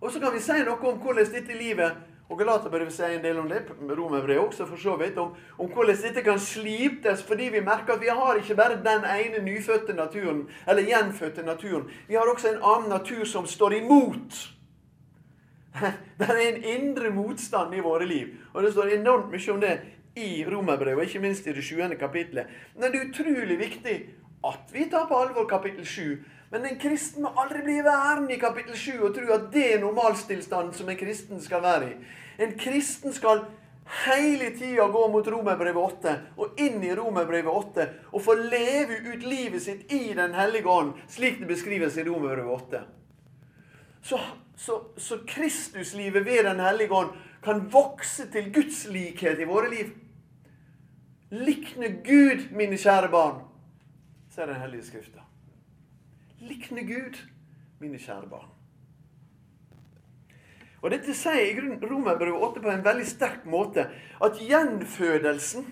Og 0.00 0.10
så 0.10 0.20
kan 0.20 0.34
vi 0.34 0.42
si 0.42 0.56
noe 0.66 0.90
om 0.90 0.98
hvordan 0.98 1.30
dette 1.30 1.54
livet 1.54 2.00
og 2.32 2.38
Galaterbrevet 2.40 2.94
sier 2.94 3.12
en 3.12 3.24
del 3.24 3.38
om 3.42 3.48
det, 3.50 3.60
Romerbrevet 3.68 4.40
også 4.40 4.64
for 4.66 4.80
så 4.80 4.94
vidt, 4.96 5.18
om, 5.20 5.34
om, 5.58 5.68
hvordan 5.68 5.98
dette 6.00 6.22
kan 6.24 6.40
sliptes 6.40 7.22
fordi 7.28 7.50
vi 7.52 7.60
merker 7.60 7.94
at 7.94 8.00
vi 8.00 8.08
har 8.08 8.40
ikke 8.40 8.56
bare 8.56 8.80
den 8.80 9.04
ene 9.04 9.42
nyfødte 9.44 9.92
naturen, 9.92 10.46
eller 10.68 10.88
gjenfødte 10.88 11.44
naturen. 11.44 11.90
Vi 12.08 12.16
har 12.16 12.30
også 12.32 12.54
en 12.54 12.62
annen 12.62 12.88
natur 12.90 13.24
som 13.28 13.46
står 13.46 13.78
imot. 13.82 14.40
Det 16.18 16.28
er 16.28 16.40
en 16.48 16.64
indre 16.64 17.10
motstand 17.10 17.74
i 17.74 17.80
våre 17.80 18.06
liv. 18.06 18.34
Og 18.52 18.62
det 18.62 18.72
står 18.72 18.92
enormt 18.92 19.30
mye 19.32 19.52
om 19.52 19.60
det 19.60 19.70
i 20.16 20.44
Romerbrevet, 20.44 21.08
ikke 21.08 21.22
minst 21.22 21.46
i 21.46 21.54
det 21.56 21.64
sjuende 21.64 21.96
kapitlet. 21.96 22.50
Men 22.76 22.92
det 22.92 23.00
er 23.00 23.08
utrolig 23.08 23.58
viktig 23.58 23.96
at 24.44 24.72
vi 24.74 24.88
tar 24.90 25.06
på 25.08 25.18
alvor 25.22 25.46
kapittel 25.48 25.86
sju 25.86 26.18
men 26.52 26.66
en 26.68 26.76
kristen 26.76 27.24
må 27.24 27.30
aldri 27.40 27.62
bli 27.64 27.78
værende 27.80 28.34
i 28.34 28.40
kapittel 28.40 28.76
7 28.76 29.06
og 29.06 29.14
tro 29.16 29.30
at 29.32 29.46
det 29.54 29.62
er 29.72 29.78
normalstilstanden 29.80 30.74
som 30.76 30.90
en 30.92 30.98
kristen 31.00 31.40
skal 31.40 31.62
være 31.64 31.86
i. 31.88 31.94
En 32.44 32.52
kristen 32.60 33.14
skal 33.16 33.46
hele 34.04 34.50
tida 34.58 34.84
gå 34.92 35.06
mot 35.14 35.30
Romerbrevet 35.32 35.80
8 35.80 36.12
og 36.36 36.60
inn 36.60 36.84
i 36.84 36.92
Romerbrevet 36.92 37.48
8 37.48 37.86
og 38.12 38.24
få 38.26 38.36
leve 38.36 39.00
ut 39.00 39.24
livet 39.24 39.64
sitt 39.64 39.88
i 39.96 40.12
Den 40.12 40.36
hellige 40.36 40.68
ånd, 40.68 40.92
slik 41.08 41.40
det 41.40 41.48
beskrives 41.48 41.96
i 41.96 42.04
Romerbrevet 42.04 42.52
8. 42.52 42.84
Så, 44.02 44.20
så, 44.56 44.78
så 44.96 45.22
Kristuslivet 45.24 46.26
ved 46.26 46.44
Den 46.50 46.60
hellige 46.60 46.92
ånd 46.92 47.16
kan 47.42 47.64
vokse 47.72 48.28
til 48.28 48.52
Guds 48.52 48.84
likhet 48.92 49.40
i 49.40 49.48
våre 49.48 49.72
liv. 49.72 49.96
Likne 51.32 51.88
Gud, 52.04 52.50
mine 52.52 52.76
kjære 52.76 53.08
barn, 53.12 53.44
sier 54.30 54.46
Den 54.46 54.60
hellige 54.60 54.90
Skrifta 54.90 55.22
likne 56.42 56.82
Gud, 56.82 57.18
mine 57.78 57.98
kjære 57.98 58.28
barn. 58.30 58.48
Og 60.82 60.90
Dette 60.90 61.14
sier 61.14 61.44
i 61.46 61.54
grunnen 61.54 61.82
Romerbrevet 61.90 62.42
8 62.42 62.62
på 62.62 62.70
en 62.72 62.84
veldig 62.84 63.06
sterk 63.06 63.44
måte. 63.46 63.86
At 64.22 64.40
gjenfødelsen, 64.42 65.66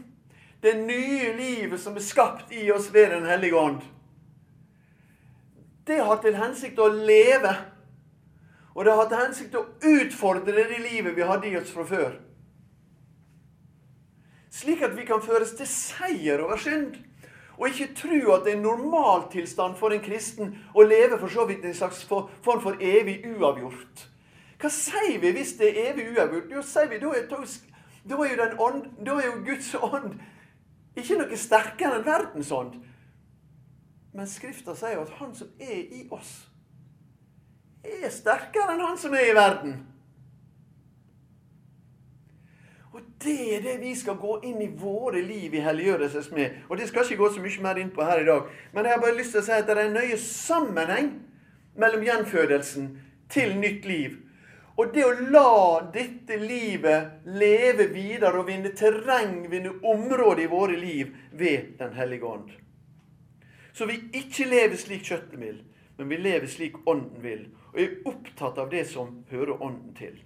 det 0.62 0.76
nye 0.78 1.32
livet 1.34 1.80
som 1.80 1.96
er 1.98 2.04
skapt 2.04 2.52
i 2.54 2.68
oss 2.70 2.92
ved 2.94 3.10
Den 3.10 3.26
hellige 3.26 3.56
ånd, 3.56 3.80
det 5.86 5.98
har 6.04 6.20
til 6.22 6.36
hensikt 6.38 6.78
å 6.78 6.86
leve. 6.92 7.50
Og 8.76 8.84
det 8.84 8.94
har 8.94 9.08
til 9.08 9.18
hensikt 9.18 9.56
å 9.58 9.64
utfordre 9.82 10.54
det 10.54 10.68
livet 10.78 11.16
vi 11.16 11.26
hadde 11.26 11.48
i 11.48 11.56
oss 11.58 11.72
fra 11.74 11.82
før. 11.84 12.12
Slik 14.50 14.82
at 14.82 14.96
vi 14.96 15.06
kan 15.06 15.22
føres 15.22 15.54
til 15.58 15.68
seier 15.70 16.42
over 16.42 16.58
synd. 16.58 16.96
Og 17.60 17.68
ikke 17.68 17.92
tro 17.94 18.32
at 18.34 18.46
det 18.46 18.54
er 18.54 18.56
en 18.56 18.64
normaltilstand 18.64 19.76
for 19.76 19.92
en 19.92 20.02
kristen 20.02 20.54
å 20.74 20.84
leve 20.86 21.18
for 21.20 21.28
så 21.28 21.44
vidt 21.48 21.64
en 21.68 21.76
slags 21.76 22.02
form 22.08 22.62
for 22.62 22.80
evig 22.80 23.20
uavgjort. 23.28 24.06
Hva 24.60 24.70
sier 24.72 25.20
vi 25.20 25.32
hvis 25.36 25.54
det 25.60 25.70
er 25.70 25.90
evig 25.92 26.08
uavgjort? 26.14 26.54
Jo, 26.56 26.62
sier 26.64 26.88
vi, 26.88 26.98
da 27.00 27.12
er, 27.16 27.28
da 27.28 28.20
er, 28.24 28.32
jo, 28.32 28.48
ånd, 28.64 28.86
da 29.04 29.18
er 29.20 29.28
jo 29.28 29.42
Guds 29.44 29.74
ånd 29.76 30.14
ikke 30.98 31.20
noe 31.20 31.38
sterkere 31.38 32.00
enn 32.00 32.06
verdens 32.06 32.50
ånd. 32.52 32.80
Men 34.16 34.26
Skrifta 34.26 34.74
sier 34.74 34.96
jo 34.96 35.04
at 35.04 35.14
han 35.20 35.34
som 35.36 35.52
er 35.62 35.84
i 35.94 36.06
oss, 36.10 36.32
er 37.84 38.10
sterkere 38.12 38.74
enn 38.74 38.82
han 38.82 38.98
som 39.00 39.14
er 39.16 39.30
i 39.30 39.36
verden. 39.36 39.76
Og 42.90 43.02
det 43.22 43.56
er 43.56 43.60
det 43.62 43.76
vi 43.80 43.92
skal 43.94 44.16
gå 44.18 44.40
inn 44.48 44.62
i 44.64 44.70
våre 44.78 45.20
liv 45.22 45.54
i 45.54 45.62
helliggjørelses 45.62 46.30
med. 46.34 46.56
Og 46.68 46.78
det 46.78 46.88
skal 46.88 47.04
ikke 47.06 47.20
gå 47.20 47.28
så 47.34 47.42
mye 47.42 47.62
mer 47.62 47.78
inn 47.78 47.92
på 47.94 48.02
her 48.02 48.22
i 48.22 48.26
dag. 48.26 48.48
Men 48.72 48.84
jeg 48.84 48.96
har 48.96 49.04
bare 49.04 49.18
lyst 49.18 49.36
til 49.36 49.42
å 49.42 49.46
si 49.46 49.54
at 49.54 49.68
det 49.68 49.76
er 49.76 49.84
en 49.84 49.94
nøye 50.00 50.18
sammenheng 50.18 51.12
mellom 51.78 52.02
gjenfødelsen 52.08 52.90
til 53.30 53.54
nytt 53.62 53.86
liv. 53.86 54.18
Og 54.80 54.94
det 54.94 55.04
å 55.04 55.12
la 55.30 55.90
dette 55.92 56.38
livet 56.40 57.26
leve 57.28 57.90
videre 57.92 58.40
og 58.40 58.48
vinne 58.48 58.72
terreng, 58.76 59.44
vinne 59.52 59.74
område 59.86 60.46
i 60.46 60.50
våre 60.50 60.78
liv 60.78 61.12
ved 61.36 61.76
Den 61.78 61.92
hellige 61.94 62.26
ånd. 62.26 62.50
Så 63.72 63.86
vi 63.86 64.00
ikke 64.16 64.48
lever 64.48 64.76
slik 64.80 65.04
kjøttet 65.06 65.38
vil, 65.40 65.60
men 65.98 66.08
vi 66.10 66.16
lever 66.16 66.48
slik 66.50 66.80
Ånden 66.88 67.22
vil. 67.22 67.46
Og 67.70 67.80
er 67.80 67.98
opptatt 68.08 68.58
av 68.58 68.70
det 68.72 68.86
som 68.90 69.20
hører 69.30 69.62
Ånden 69.62 69.94
til. 69.98 70.16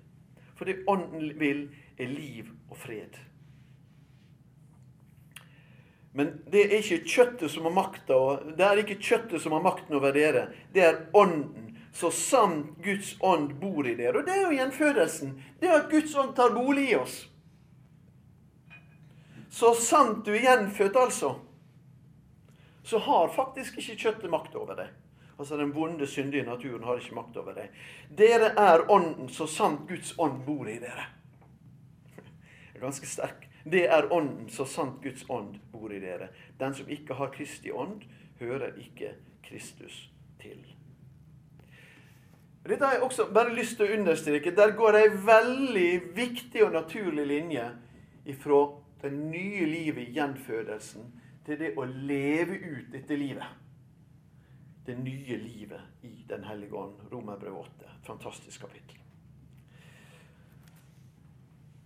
For 0.55 0.71
det 0.71 0.85
Ånden 0.89 1.35
vil, 1.41 1.67
er 1.99 2.11
liv 2.11 2.51
og 2.71 2.79
fred. 2.79 3.19
Men 6.15 6.31
det 6.51 6.65
er 6.69 6.77
ikke 6.79 7.03
kjøttet 7.11 7.51
som 7.51 7.67
har 7.67 7.75
makta, 7.75 8.19
det 8.55 8.63
er 8.65 8.81
ikke 8.85 9.01
kjøttet 9.03 9.43
som 9.43 9.57
har 9.57 9.65
makten 9.65 9.97
over 9.99 10.15
dere. 10.15 10.49
Det 10.73 10.85
er 10.87 11.01
Ånden. 11.13 11.73
Så 11.95 12.11
sant 12.11 12.73
Guds 12.83 13.13
ånd 13.23 13.53
bor 13.61 13.87
i 13.87 13.95
dere. 13.95 14.19
Og 14.19 14.27
det 14.27 14.35
er 14.35 14.41
jo 14.49 14.57
gjenfødelsen. 14.57 15.37
Det 15.61 15.69
er 15.69 15.77
at 15.79 15.91
Guds 15.93 16.15
ånd 16.19 16.33
tar 16.35 16.51
bolig 16.51 16.89
i 16.91 16.97
oss. 16.99 17.21
Så 19.55 19.71
sant 19.79 20.25
du 20.27 20.33
er 20.35 20.43
gjenfødt, 20.43 20.97
altså, 20.99 21.37
så 22.83 22.99
har 22.99 23.31
faktisk 23.37 23.79
ikke 23.79 23.95
kjøttet 24.01 24.33
makt 24.33 24.57
over 24.59 24.75
deg. 24.81 24.91
Altså 25.39 25.57
den 25.57 25.71
vonde, 25.75 26.07
syndige 26.11 26.43
naturen 26.47 26.83
har 26.83 26.99
ikke 26.99 27.15
makt 27.15 27.39
over 27.39 27.55
deg. 27.59 27.71
Dere 28.11 28.51
er 28.59 28.83
ånden, 28.91 29.31
så 29.31 29.47
sant 29.47 29.87
Guds 29.89 30.17
ånd 30.19 30.43
bor 30.47 30.67
i 30.67 30.81
dere. 30.83 31.07
Ganske 32.85 33.09
sterk. 33.09 33.49
Det 33.65 33.87
er 33.89 34.13
ånden, 34.13 34.49
så 34.53 34.67
sant 34.69 35.01
Guds 35.03 35.25
ånd 35.33 35.57
bor 35.73 35.93
i 35.93 36.01
dere. 36.03 36.29
Den 36.61 36.75
som 36.77 36.89
ikke 36.93 37.17
har 37.17 37.33
Kristi 37.33 37.73
ånd, 37.73 38.03
hører 38.39 38.77
ikke 38.77 39.15
Kristus 39.47 40.11
til. 40.43 40.61
Dette 42.69 42.85
har 42.85 42.99
jeg 42.99 43.03
også 43.07 43.31
bare 43.33 43.55
lyst 43.57 43.79
til 43.79 43.89
å 43.89 43.97
understreke. 43.97 44.53
Der 44.57 44.73
går 44.77 44.99
ei 45.01 45.09
veldig 45.27 45.91
viktig 46.17 46.65
og 46.65 46.73
naturlig 46.77 47.27
linje 47.29 47.67
ifra 48.29 48.61
det 49.03 49.13
nye 49.13 49.67
livet 49.69 50.03
i 50.05 50.17
gjenfødelsen 50.17 51.09
til 51.45 51.61
det 51.61 51.75
å 51.77 51.85
leve 51.85 52.57
ut 52.57 52.91
dette 52.93 53.17
livet. 53.21 53.61
Det 54.85 54.97
nye 55.01 55.39
livet 55.41 56.05
i 56.05 56.25
Den 56.29 56.45
hellige 56.45 56.77
ånd. 56.77 57.01
Romerbrev 57.13 57.57
8. 57.65 57.97
Fantastisk 58.05 58.61
kapittel. 58.61 59.01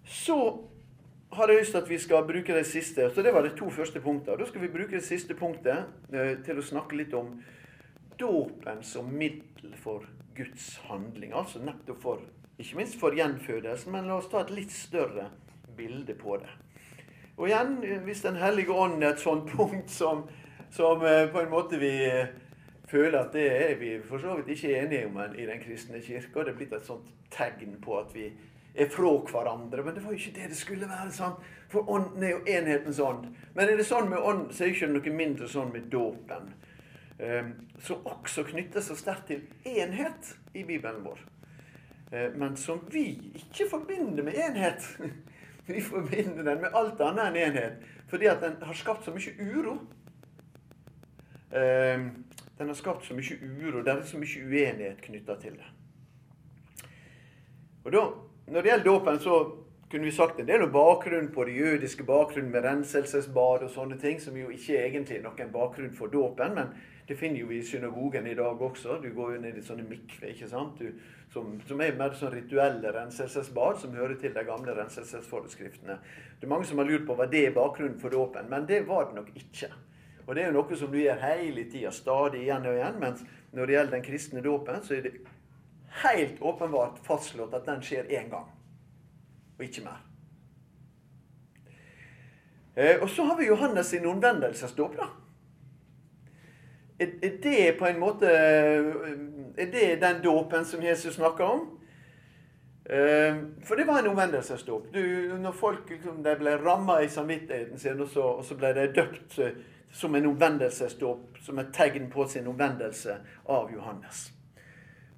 Så 0.05 0.39
har 1.31 1.49
jeg 1.49 1.61
lyst 1.61 1.75
til 1.75 1.83
at 1.83 1.91
vi 1.91 1.99
skal 1.99 2.27
bruke 2.27 2.55
det 2.55 2.67
siste. 2.67 3.11
Så 3.15 3.23
Det 3.23 3.35
var 3.35 3.43
de 3.43 3.57
to 3.57 3.71
første 3.71 4.01
punktene. 4.01 4.39
Da 4.39 4.47
skal 4.47 4.61
vi 4.61 4.69
bruke 4.69 4.97
det 4.97 5.05
siste 5.05 5.35
punktet 5.35 5.85
eh, 6.13 6.39
til 6.45 6.59
å 6.59 6.65
snakke 6.65 6.97
litt 6.97 7.15
om 7.15 7.37
dåpen 8.19 8.83
som 8.83 9.11
middel 9.13 9.77
for 9.77 10.07
Guds 10.37 10.81
handling. 10.89 11.35
Altså 11.35 11.61
nettopp 11.63 12.01
for, 12.03 12.25
ikke 12.59 12.81
minst 12.81 12.99
for 13.01 13.15
gjenfødelsen, 13.15 13.93
men 13.93 14.09
la 14.09 14.19
oss 14.19 14.31
ta 14.33 14.43
et 14.43 14.55
litt 14.55 14.73
større 14.73 15.29
bilde 15.77 16.15
på 16.19 16.39
det. 16.41 16.51
Og 17.37 17.47
igjen, 17.49 17.79
hvis 18.05 18.23
Den 18.23 18.37
hellige 18.37 18.73
ånd 18.73 19.03
er 19.03 19.13
et 19.13 19.23
sånt 19.23 19.51
punkt 19.57 19.91
som, 19.91 20.25
som 20.71 21.05
eh, 21.07 21.29
på 21.31 21.41
en 21.41 21.51
måte 21.51 21.79
vi 21.79 21.93
eh, 22.09 22.33
føler 22.89 23.21
at 23.21 23.33
det 23.33 23.47
er 23.53 23.75
vi 23.79 23.99
for 24.01 24.19
så 24.19 24.35
vidt 24.39 24.57
ikke 24.57 24.79
enige 24.81 25.07
om 25.07 25.21
i 25.37 25.47
Den 25.47 25.61
kristne 25.61 26.01
kirke, 26.01 26.39
og 26.39 26.47
det 26.47 26.55
er 26.55 26.57
blitt 26.57 26.73
et 26.73 26.87
sånt 26.87 27.07
tegn 27.31 27.77
på 27.85 27.99
at 28.01 28.15
vi 28.15 28.31
er 28.79 28.91
fra 28.93 29.11
hverandre. 29.31 29.85
Men 29.85 29.95
det 29.95 30.05
var 30.05 30.15
jo 30.15 30.19
ikke 30.19 30.41
det 30.41 30.51
det 30.53 30.57
skulle 30.59 30.89
være. 30.89 31.13
sant? 31.13 31.43
For 31.69 31.91
ånden 31.91 32.23
er 32.23 32.31
jo 32.37 32.45
enhetens 32.47 33.01
ånd. 33.01 33.27
Men 33.55 33.69
er 33.69 33.77
det 33.77 33.87
sånn 33.87 34.11
med 34.11 34.23
ånd, 34.25 34.53
så 34.53 34.65
er 34.65 34.71
det 34.71 34.77
ikke 34.77 34.91
noe 34.93 35.15
mindre 35.17 35.49
sånn 35.51 35.73
med 35.75 35.91
dåpen. 35.93 36.53
Um, 37.19 37.51
som 37.83 38.07
også 38.07 38.45
knytter 38.47 38.85
seg 38.85 39.01
sterkt 39.01 39.27
til 39.27 39.41
enhet 39.67 40.37
i 40.55 40.63
Bibelen 40.63 41.03
vår. 41.03 41.19
Uh, 42.13 42.29
men 42.39 42.55
som 42.57 42.85
vi 42.93 43.09
ikke 43.41 43.67
forbinder 43.73 44.23
med 44.27 44.39
enhet. 44.39 44.87
vi 45.69 45.83
forbinder 45.85 46.47
den 46.47 46.63
med 46.63 46.77
alt 46.79 47.03
annet 47.05 47.33
enn 47.33 47.41
enhet. 47.49 47.89
Fordi 48.09 48.31
at 48.31 48.41
den 48.45 48.57
har 48.63 48.79
skapt 48.79 49.05
så 49.05 49.13
mye 49.13 49.35
uro. 49.43 49.75
Um, 51.51 52.07
den 52.59 52.71
har 52.71 52.79
skapt 52.79 53.05
så 53.05 53.19
mye 53.19 53.37
uro. 53.43 53.83
Det 53.83 53.93
er 53.93 54.07
så 54.07 54.23
mye 54.23 54.47
uenighet 54.47 55.03
knytta 55.05 55.37
til 55.43 55.59
det. 55.59 55.69
Og 57.85 57.93
da 57.95 58.07
når 58.51 58.63
det 58.63 58.71
gjelder 58.71 58.85
dåpen, 58.85 59.19
så 59.21 59.39
kunne 59.91 60.05
vi 60.05 60.13
sagt 60.13 60.41
en 60.41 60.49
del 60.49 60.63
om 60.63 60.73
bakgrunnen 60.73 61.31
på 61.33 61.45
det 61.49 61.57
jødiske 61.57 62.05
bakgrunnen 62.05 62.53
med 62.53 62.65
renselsesbad 62.65 63.65
og 63.65 63.73
sånne 63.73 63.97
ting, 64.01 64.21
som 64.21 64.37
jo 64.37 64.51
ikke 64.53 64.77
egentlig 64.85 65.19
er 65.19 65.25
noen 65.25 65.53
bakgrunn 65.53 65.95
for 65.97 66.13
dåpen, 66.13 66.55
men 66.59 66.75
det 67.09 67.17
finner 67.17 67.41
jo 67.41 67.49
vi 67.49 67.63
i 67.63 67.65
synagogen 67.65 68.27
i 68.29 68.35
dag 68.37 68.63
også. 68.63 68.99
Du 69.01 69.09
går 69.17 69.33
jo 69.35 69.41
ned 69.41 69.57
i 69.57 69.65
sånne 69.65 69.87
mikve, 69.89 70.35
ikke 70.35 70.49
sant? 70.51 70.77
Du, 70.83 70.93
som, 71.33 71.55
som, 71.69 71.81
er 71.81 71.97
mer 71.97 72.13
sånn 72.17 72.35
rituelle 72.35 72.93
renselsesbad, 72.93 73.81
som 73.81 73.97
hører 73.97 74.19
til 74.21 74.35
de 74.37 74.45
gamle 74.45 74.75
renselsesforeskriftene. 74.77 75.97
Det 76.37 76.45
er 76.45 76.53
mange 76.53 76.69
som 76.69 76.81
har 76.83 76.89
lurt 76.89 77.07
på 77.09 77.17
hva 77.17 77.29
det 77.33 77.47
er 77.47 77.57
bakgrunnen 77.57 77.97
for 78.01 78.13
dåpen, 78.13 78.51
men 78.53 78.69
det 78.69 78.83
var 78.89 79.09
det 79.09 79.23
nok 79.23 79.33
ikke. 79.41 79.73
Og 80.27 80.37
det 80.37 80.45
er 80.45 80.51
jo 80.51 80.59
noe 80.59 80.77
som 80.77 80.93
du 80.93 80.99
gjør 81.01 81.25
hele 81.25 81.65
tida, 81.73 81.95
stadig 81.97 82.45
igjen 82.45 82.69
og 82.69 82.77
igjen. 82.77 83.01
Mens 83.01 83.25
når 83.57 83.65
det 83.65 83.77
gjelder 83.79 83.97
den 83.97 84.05
kristne 84.05 84.45
dåpen, 84.45 84.83
så 84.85 84.99
er 84.99 85.07
det 85.07 85.15
helt 86.03 86.43
åpenbart 86.43 86.99
fastslått 87.07 87.55
at 87.55 87.67
den 87.67 87.83
skjer 87.83 88.11
én 88.11 88.31
gang, 88.31 88.51
og 89.59 89.65
ikke 89.65 89.85
mer. 89.85 90.05
Eh, 92.79 93.03
og 93.03 93.11
så 93.11 93.25
har 93.25 93.37
vi 93.37 93.47
Johannes 93.47 93.87
sin 93.87 94.07
omvendelsesdåp. 94.07 94.97
da. 94.97 95.09
Er, 96.99 97.41
det 97.43 97.79
på 97.79 97.87
en 97.87 97.99
måte 97.99 98.27
eh, 98.27 98.87
Er 99.57 99.67
det 99.73 100.01
den 100.01 100.23
dåpen 100.23 100.65
som 100.65 100.83
Jesus 100.83 101.15
snakker 101.15 101.45
om? 101.45 101.81
Eh, 102.85 103.37
for 103.65 103.75
det 103.75 103.87
var 103.87 103.99
en 103.99 104.07
omvendelsesdåp. 104.07 104.95
Når 105.39 105.53
folk 105.53 105.91
liksom, 105.91 106.23
ble 106.23 106.57
ramma 106.57 107.03
i 107.03 107.09
samvittigheten 107.09 107.79
sin, 107.79 108.01
og 108.01 108.09
så, 108.09 108.23
og 108.23 108.45
så 108.45 108.55
ble 108.55 108.73
de 108.75 108.87
døpt 108.95 109.41
som 109.91 110.15
en 110.15 110.27
omvendelsesdåp, 110.27 111.39
som 111.43 111.59
et 111.59 111.75
tegn 111.75 112.11
på 112.11 112.27
sin 112.29 112.47
omvendelse 112.47 113.19
av 113.49 113.73
Johannes. 113.75 114.29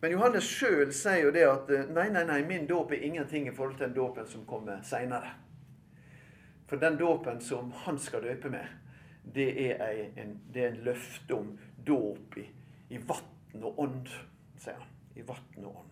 Men 0.01 0.15
Johannes 0.15 0.49
sjøl 0.49 0.93
sier 0.97 1.27
jo 1.27 1.33
det 1.35 1.45
at 1.45 1.71
eh, 1.77 1.89
nei, 1.93 2.09
nei, 2.13 2.25
nei, 2.29 2.41
min 2.49 2.67
dåp 2.69 2.95
er 2.97 3.05
ingenting 3.05 3.49
i 3.49 3.55
forhold 3.55 3.77
til 3.77 3.89
den 3.89 3.97
dåpen 3.99 4.29
som 4.29 4.47
kommer 4.49 4.81
seinere. 4.87 5.35
For 6.71 6.81
den 6.81 6.97
dåpen 6.97 7.41
som 7.45 7.73
han 7.85 7.99
skal 8.01 8.25
døpe 8.25 8.53
med, 8.53 8.65
det 9.35 9.51
er, 9.75 10.07
en, 10.17 10.39
det 10.55 10.65
er 10.65 10.73
en 10.73 10.83
løfte 10.87 11.37
om 11.37 11.53
dåp 11.87 12.39
i, 12.41 12.47
i 12.95 13.03
vann 13.05 13.67
og 13.67 13.85
ånd, 13.85 14.09
sier 14.57 14.79
han. 14.79 14.97
I 15.19 15.27
vann 15.27 15.67
og 15.67 15.83
ånd. 15.83 15.87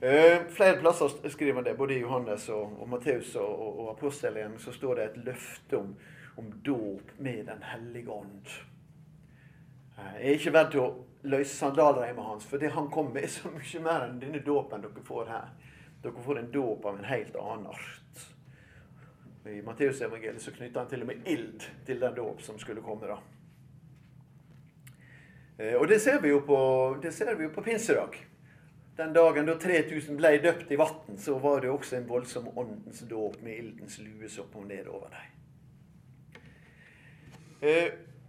Uh, 0.00 0.46
flere 0.48 0.78
plasser 0.80 1.28
skriver 1.28 1.62
det, 1.62 1.74
både 1.76 1.98
i 1.98 2.00
Johannes 2.00 2.46
og, 2.48 2.78
og 2.80 2.88
Matteus 2.88 3.34
og, 3.36 3.50
og, 3.50 3.80
og 3.82 3.90
apostelen, 3.90 4.54
så 4.58 4.72
står 4.72 4.96
det 4.96 5.04
et 5.04 5.18
løfte 5.26 5.76
om, 5.76 5.90
om 6.40 6.46
dåp 6.64 7.10
med 7.18 7.42
Den 7.50 7.64
hellige 7.72 8.08
ånd. 8.12 8.54
Uh, 9.98 10.14
jeg 10.20 10.30
er 10.30 10.38
ikke 10.38 10.54
verdt 10.54 10.72
til 10.76 10.84
å 10.86 10.92
løse 11.22 11.56
sandalreimen 11.56 12.24
hans. 12.24 12.46
For 12.46 12.58
det 12.58 12.72
han 12.74 12.90
kom 12.90 13.12
med, 13.12 13.24
er 13.24 13.32
så 13.32 13.50
mye 13.52 13.82
mer 13.84 14.06
enn 14.06 14.20
denne 14.22 14.42
dåpen 14.44 14.84
dere 14.84 15.04
får 15.06 15.32
her. 15.32 15.50
Dere 16.02 16.24
får 16.24 16.38
en 16.38 16.52
dåp 16.52 16.86
av 16.86 16.98
en 16.98 17.10
helt 17.10 17.36
annen 17.36 17.66
art. 17.74 18.24
I 19.50 19.62
Matteusevangeliet 19.64 20.42
så 20.42 20.52
knytter 20.52 20.80
han 20.80 20.88
til 20.88 21.04
og 21.04 21.08
med 21.08 21.28
ild 21.28 21.64
til 21.86 22.00
den 22.00 22.14
dåp 22.16 22.42
som 22.44 22.58
skulle 22.60 22.84
komme. 22.84 23.08
da. 23.08 23.18
Eh, 25.58 25.74
og 25.74 25.88
det 25.88 26.00
ser 26.00 26.20
vi 26.20 26.28
jo 26.28 26.40
på, 26.40 26.58
vi 27.02 27.44
jo 27.44 27.54
på 27.54 27.62
pinsedag. 27.62 28.16
Den 28.96 29.12
dagen 29.12 29.46
da 29.46 29.54
3000 29.56 30.16
ble 30.16 30.38
døpt 30.44 30.72
i 30.72 30.76
vann, 30.76 31.16
så 31.18 31.38
var 31.38 31.60
det 31.60 31.70
også 31.70 31.96
en 31.96 32.08
voldsom 32.08 32.48
åndens 32.58 33.00
dåp 33.08 33.40
med 33.42 33.56
ildens 33.56 33.98
lue 33.98 34.28
som 34.28 34.48
kom 34.52 34.68
ned 34.68 34.86
over 34.88 35.08
dem. 35.08 35.26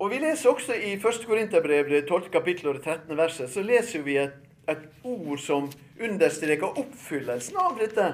Og 0.01 0.09
Vi 0.09 0.17
leser 0.17 0.49
også 0.49 0.73
i 0.73 0.95
1. 0.97 1.25
Korinterbrev, 1.29 1.89
det 1.89 2.07
12. 2.07 2.31
kapittel 2.33 2.71
og 2.71 2.79
det 2.79 2.83
13. 2.83 3.17
verset, 3.17 3.49
så 3.53 3.61
leser 3.61 4.01
vi 4.01 4.15
et, 4.17 4.33
et 4.69 4.87
ord 5.05 5.37
som 5.37 5.67
understreker 6.01 6.79
oppfyllelsen 6.81 7.59
av 7.61 7.77
dette. 7.77 8.07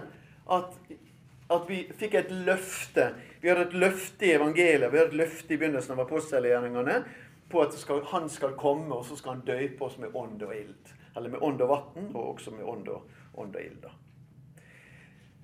At, 0.52 0.76
at, 1.48 1.64
vi 1.70 1.86
fikk 1.96 2.18
et 2.20 2.34
løfte. 2.44 3.08
Vi 3.40 3.48
har 3.48 3.62
et 3.64 3.78
løfte 3.80 4.28
i 4.28 4.34
evangeliet, 4.36 4.92
vi 4.92 5.00
har 5.00 5.08
et 5.08 5.16
løfte 5.16 5.56
i 5.56 5.62
begynnelsen 5.62 5.96
av 5.96 6.04
apostelgjerningene 6.04 7.00
på 7.48 7.64
at 7.64 7.80
skal, 7.80 8.04
han 8.12 8.28
skal 8.36 8.60
komme, 8.60 8.92
og 8.92 9.08
så 9.08 9.16
skal 9.16 9.38
han 9.38 9.48
døype 9.48 9.88
oss 9.88 9.96
med 10.04 10.12
ånd 10.12 10.44
og 10.44 10.54
ild. 10.58 10.94
Eller 11.16 11.32
med 11.32 11.40
ånd 11.40 11.64
og 11.64 11.72
vann, 11.72 12.12
og 12.12 12.34
også 12.34 12.52
med 12.58 12.68
ånd 12.68 12.92
og, 12.92 13.08
ånd 13.40 13.56
og 13.56 13.64
ild. 13.64 13.88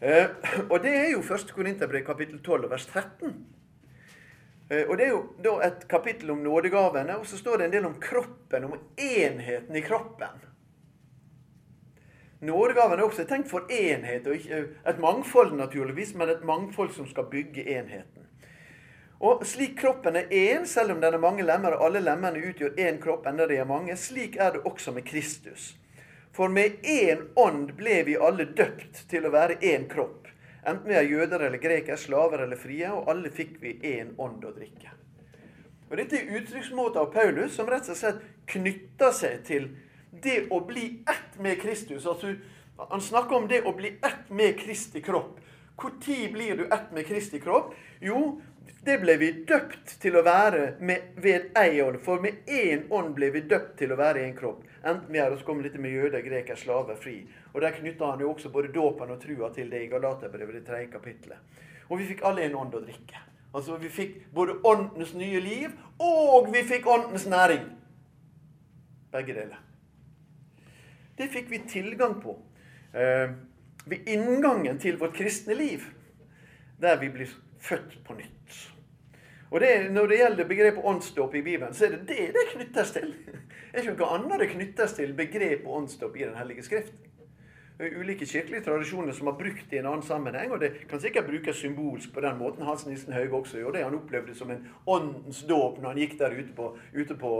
Eh, 0.03 0.27
og 0.67 0.75
det 0.83 0.91
er 0.91 1.11
jo 1.15 1.23
1. 1.23 1.55
Korinterbrev 1.55 2.03
kapittel 2.03 2.43
12 2.43 2.71
vers 2.75 2.91
13. 2.91 3.37
Eh, 4.73 4.89
og 4.89 4.97
Det 4.97 5.05
er 5.05 5.11
jo 5.11 5.21
da 5.43 5.53
et 5.67 5.85
kapittel 5.89 6.31
om 6.31 6.41
nådegavene, 6.43 7.17
og 7.17 7.25
så 7.27 7.37
står 7.37 7.57
det 7.57 7.65
en 7.65 7.75
del 7.75 7.85
om 7.85 7.99
kroppen, 8.01 8.63
om 8.63 8.79
enheten 8.97 9.75
i 9.75 9.81
kroppen. 9.81 10.41
Nådegaven 12.43 12.99
er 12.99 13.03
også 13.03 13.23
tenkt 13.27 13.49
for 13.49 13.69
enhet, 13.71 14.27
og 14.27 14.35
ikke 14.35 14.65
et 14.89 14.99
mangfold 14.99 15.53
naturligvis, 15.55 16.15
men 16.15 16.29
et 16.29 16.43
mangfold 16.43 16.91
som 16.91 17.07
skal 17.07 17.29
bygge 17.31 17.63
enheten. 17.77 18.27
Og 19.23 19.45
Slik 19.47 19.77
kroppen 19.79 20.15
er 20.15 20.27
én, 20.27 20.65
selv 20.65 20.91
om 20.91 21.01
den 21.01 21.13
er 21.13 21.19
mange 21.19 21.43
lemmer, 21.43 21.77
og 21.77 21.85
alle 21.85 22.01
lemmene 22.03 22.41
utgjør 22.49 22.75
én 22.75 22.99
kropp, 22.99 23.27
enda 23.27 23.47
de 23.47 23.55
er 23.55 23.69
mange, 23.69 23.95
slik 23.95 24.35
er 24.35 24.51
det 24.51 24.65
også 24.67 24.91
med 24.91 25.05
Kristus. 25.07 25.75
For 26.33 26.47
med 26.49 26.83
én 26.83 27.29
ånd 27.35 27.71
ble 27.77 28.03
vi 28.03 28.17
alle 28.19 28.49
døpt 28.57 29.05
til 29.09 29.25
å 29.25 29.31
være 29.31 29.61
én 29.61 29.87
kropp 29.87 30.22
Enten 30.63 30.87
vi 30.87 30.95
er 30.95 31.07
jøder 31.07 31.47
eller 31.47 31.59
grekere, 31.59 31.97
slaver 31.99 32.45
eller 32.45 32.59
frie, 32.59 32.87
og 32.91 33.09
alle 33.11 33.31
fikk 33.33 33.57
vi 33.61 33.75
én 33.83 34.13
ånd 34.17 34.45
å 34.47 34.53
drikke. 34.55 34.93
Og 35.89 35.97
Dette 35.99 36.17
er 36.17 36.37
uttrykksmåter 36.39 37.03
av 37.03 37.11
Paulus 37.13 37.53
som 37.57 37.67
rett 37.69 37.89
og 37.91 37.99
slett 37.99 38.23
knytter 38.49 39.11
seg 39.13 39.43
til 39.45 39.67
det 40.23 40.45
å 40.53 40.61
bli 40.65 40.87
ett 41.09 41.35
med 41.43 41.59
Kristus. 41.61 42.07
Altså, 42.09 42.35
han 42.79 43.01
snakker 43.01 43.35
om 43.35 43.47
det 43.51 43.61
å 43.67 43.75
bli 43.75 43.95
ett 44.01 44.31
med 44.31 44.57
Kristi 44.59 45.03
kropp. 45.03 45.39
Når 45.83 46.31
blir 46.31 46.57
du 46.57 46.65
ett 46.65 46.91
med 46.93 47.05
Kristi 47.07 47.39
kropp? 47.39 47.73
Jo, 48.01 48.41
det 48.85 48.97
ble 49.01 49.15
vi 49.17 49.31
døpt 49.47 49.95
til 50.01 50.15
å 50.15 50.23
være 50.25 50.75
med, 50.79 51.13
ved 51.17 51.51
ei 51.59 51.81
ånd. 51.81 51.99
For 52.03 52.21
med 52.23 52.47
én 52.47 52.87
ånd 52.89 53.13
ble 53.15 53.29
vi 53.33 53.41
døpt 53.47 53.77
til 53.79 53.93
å 53.93 53.99
være 53.99 54.23
en 54.23 54.35
kropp. 54.37 54.63
Enten 54.83 55.11
vi 55.11 55.19
er 55.19 55.33
oss 55.33 55.43
kommet 55.47 55.67
litt 55.67 55.79
med 55.81 55.95
jøder, 55.95 56.23
greker, 56.25 56.59
slaver, 56.59 56.97
fri. 56.99 57.21
Og 57.53 57.61
Der 57.61 57.71
knytta 57.71 58.11
han 58.11 58.19
jo 58.19 58.31
også 58.31 58.49
både 58.49 58.73
dåpen 58.73 59.11
og 59.11 59.21
trua 59.21 59.49
til 59.53 59.69
det 59.71 59.83
i 59.83 59.87
Galaterbrevet, 59.91 60.55
det 60.55 60.65
tredje 60.65 60.87
kapittelet. 60.91 61.37
Og 61.89 61.99
vi 61.99 62.07
fikk 62.09 62.23
alle 62.25 62.45
en 62.45 62.55
ånd 62.55 62.73
å 62.73 62.81
drikke. 62.81 63.19
Altså 63.53 63.77
Vi 63.77 63.89
fikk 63.89 64.15
både 64.33 64.57
åndens 64.65 65.13
nye 65.13 65.39
liv, 65.39 65.69
og 65.99 66.49
vi 66.53 66.63
fikk 66.63 66.87
åndens 66.87 67.27
næring. 67.27 67.69
begge 69.11 69.33
deler. 69.33 69.59
Det 71.17 71.27
fikk 71.29 71.51
vi 71.51 71.59
tilgang 71.69 72.15
på 72.21 72.33
eh, 72.93 73.29
ved 73.85 74.07
inngangen 74.07 74.79
til 74.79 74.97
vårt 74.97 75.13
kristne 75.13 75.53
liv, 75.53 75.79
der 76.81 76.97
vi 76.99 77.09
blir 77.09 77.29
født 77.59 77.99
på 78.05 78.13
nytt. 78.13 78.73
Og 79.51 79.59
det, 79.61 79.91
Når 79.91 80.07
det 80.07 80.17
gjelder 80.17 80.47
begrepet 80.47 80.81
åndsdåp 80.83 81.35
i 81.35 81.41
Bibelen, 81.41 81.73
så 81.73 81.85
er 81.85 81.89
det 81.89 82.07
det 82.07 82.33
det 82.33 82.47
knyttes 82.55 82.91
til. 82.91 83.13
Det 83.23 83.79
er 83.79 83.81
ikke 83.83 83.99
noe 83.99 84.15
annet 84.17 84.39
det 84.39 84.49
knyttes 84.49 84.93
til 84.93 85.13
begrepet 85.13 85.67
åndsdåp 85.67 86.15
i 86.17 86.23
Den 86.25 86.35
hellige 86.35 86.63
skrift. 86.63 86.93
Det 87.77 87.87
er 87.87 87.95
ulike 87.97 88.25
kirkelige 88.29 88.61
tradisjoner 88.67 89.15
som 89.17 89.27
har 89.27 89.37
brukt 89.37 89.65
det 89.69 89.79
i 89.79 89.79
en 89.81 89.87
annen 89.89 90.05
sammenheng, 90.05 90.51
og 90.53 90.59
det 90.61 90.69
kan 90.89 91.01
sikkert 91.01 91.25
brukes 91.25 91.57
symbolsk 91.57 92.13
på 92.13 92.21
den 92.21 92.37
måten. 92.37 92.65
Hans 92.65 92.85
Nissen 92.85 93.13
Hauge 93.13 93.33
også 93.33 93.57
gjorde 93.57 93.77
det. 93.77 93.87
Han 93.87 93.97
opplevde 93.97 94.29
det 94.29 94.37
som 94.37 94.51
en 94.53 94.67
åndens 94.85 95.41
dåp 95.49 95.79
når 95.81 95.89
han 95.89 96.03
gikk 96.03 96.19
der 96.19 96.37
ute 96.37 96.53
på, 96.53 96.69
ute 96.93 97.17
på, 97.17 97.33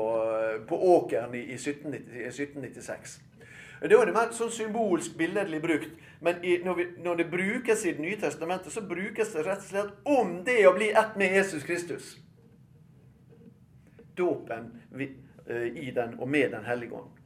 på 0.68 0.82
åkeren 0.96 1.36
i, 1.38 1.46
i 1.54 1.60
1796. 1.60 3.20
Da 3.84 4.00
er 4.00 4.08
det 4.08 4.16
mer 4.16 4.34
sånn 4.34 4.52
symbolsk, 4.52 5.18
billedlig 5.20 5.60
brukt. 5.62 5.96
Men 6.24 6.44
i, 6.46 6.58
når, 6.64 6.76
vi, 6.80 6.86
når, 7.04 7.18
det 7.20 7.30
brukes 7.32 7.86
i 7.86 7.92
Det 7.94 8.02
nye 8.02 8.20
testamentet, 8.20 8.72
så 8.74 8.82
brukes 8.82 9.34
det 9.36 9.44
rett 9.44 9.60
og 9.60 9.70
slett 9.70 10.08
om 10.08 10.38
det 10.48 10.62
å 10.68 10.76
bli 10.78 10.90
ett 10.96 11.18
med 11.20 11.36
Jesus 11.36 11.66
Kristus. 11.68 12.14
Dåpen 14.16 14.72
eh, 14.98 15.68
i 15.84 15.92
den 15.92 16.16
og 16.20 16.30
med 16.30 16.56
Den 16.56 16.66
hellige 16.66 16.96
ånd. 17.04 17.23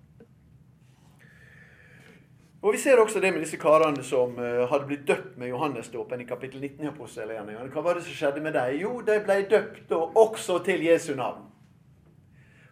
Og 2.62 2.74
Vi 2.74 2.78
ser 2.82 2.98
også 2.98 3.20
det 3.22 3.32
med 3.34 3.44
disse 3.46 3.58
karene 3.62 4.04
som 4.04 4.34
uh, 4.40 4.66
hadde 4.70 4.88
blitt 4.90 5.06
døpt 5.08 5.38
med 5.38 5.52
Johannesdåpen 5.52 6.22
i 6.22 6.26
kapittel 6.26 6.62
19. 6.62 6.88
i. 6.90 7.70
Hva 7.74 7.84
var 7.86 7.96
det 7.96 8.04
som 8.08 8.18
skjedde 8.18 8.42
med 8.42 8.58
dem? 8.58 8.80
Jo, 8.82 9.02
de 9.06 9.20
ble 9.22 9.44
døpt 9.50 9.94
og 9.94 10.18
også 10.18 10.58
til 10.66 10.82
Jesu 10.86 11.14
navn. 11.16 11.46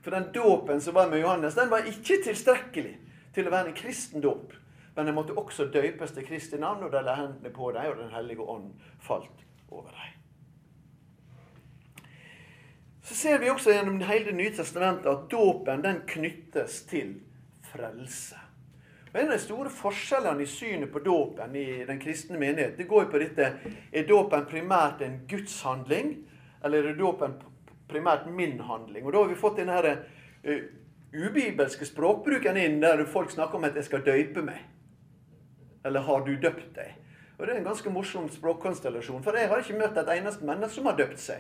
For 0.01 0.11
den 0.11 0.31
dåpen 0.33 0.81
som 0.81 0.93
var 0.97 1.09
med 1.09 1.21
Johannes, 1.21 1.55
den 1.55 1.69
var 1.69 1.86
ikke 1.86 2.17
tilstrekkelig 2.25 2.95
til 3.33 3.47
å 3.47 3.53
være 3.53 3.71
en 3.71 3.77
kristen 3.77 4.21
dåp. 4.21 4.53
Men 4.95 5.05
de 5.05 5.13
måtte 5.13 5.38
også 5.38 5.65
døpes 5.73 6.13
til 6.15 6.25
Kristi 6.27 6.57
navn, 6.57 6.83
og 6.86 6.91
de 6.93 7.01
la 7.03 7.15
hendene 7.19 7.51
på 7.51 7.71
dem, 7.75 7.89
og 7.91 7.97
Den 7.97 8.13
hellige 8.13 8.41
ånd 8.41 8.69
falt 9.01 9.43
over 9.69 9.89
dem. 9.89 10.13
Så 13.01 13.15
ser 13.15 13.38
vi 13.41 13.49
også 13.49 13.73
gjennom 13.73 13.99
hele 14.01 14.25
Det 14.25 14.36
nye 14.36 14.55
testamentet 14.55 15.11
at 15.11 15.27
dåpen 15.31 15.83
den 15.83 16.01
knyttes 16.07 16.81
til 16.89 17.19
frelse. 17.71 18.44
Og 19.16 19.22
En 19.22 19.30
av 19.30 19.38
de 19.38 19.39
store 19.39 19.70
forskjellene 19.72 20.43
i 20.43 20.49
synet 20.49 20.91
på 20.91 20.99
dåpen 20.99 21.53
i 21.55 21.86
den 21.88 21.99
kristne 22.03 22.36
menighet, 22.36 22.74
det 22.76 22.84
går 22.84 23.05
jo 23.05 23.11
på 23.13 23.22
dette 23.22 23.45
Er 23.93 24.07
dåpen 24.09 24.43
primært 24.49 25.05
en 25.05 25.22
gudshandling, 25.30 26.18
eller 26.63 26.89
er 26.89 26.97
dåpen 26.99 27.38
primært 27.88 28.28
min 28.28 28.59
handling? 28.59 29.05
Og 29.05 29.13
Da 29.13 29.22
har 29.22 29.32
vi 29.32 29.39
fått 29.39 29.61
denne 29.61 29.78
uh, 29.80 30.59
ubibelske 31.16 31.88
språkbruken 31.88 32.59
inn, 32.59 32.82
der 32.82 33.05
folk 33.05 33.32
snakker 33.32 33.55
om 33.55 33.63
at 33.63 33.76
'jeg 33.76 33.86
skal 33.86 34.05
døype 34.05 34.41
meg'. 34.41 34.68
Eller 35.86 36.01
'har 36.01 36.26
du 36.26 36.36
døpt 36.36 36.76
deg'? 36.76 36.99
Og 37.39 37.47
Det 37.47 37.53
er 37.53 37.57
en 37.57 37.72
ganske 37.72 37.89
morsom 37.89 38.30
språkkonstellasjon. 38.30 39.24
For 39.24 39.32
jeg 39.32 39.47
har 39.47 39.57
ikke 39.57 39.80
møtt 39.80 39.97
et 39.97 40.20
eneste 40.20 40.45
menneske 40.45 40.76
som 40.76 40.86
har 40.86 40.95
døpt 40.95 41.20
seg. 41.20 41.39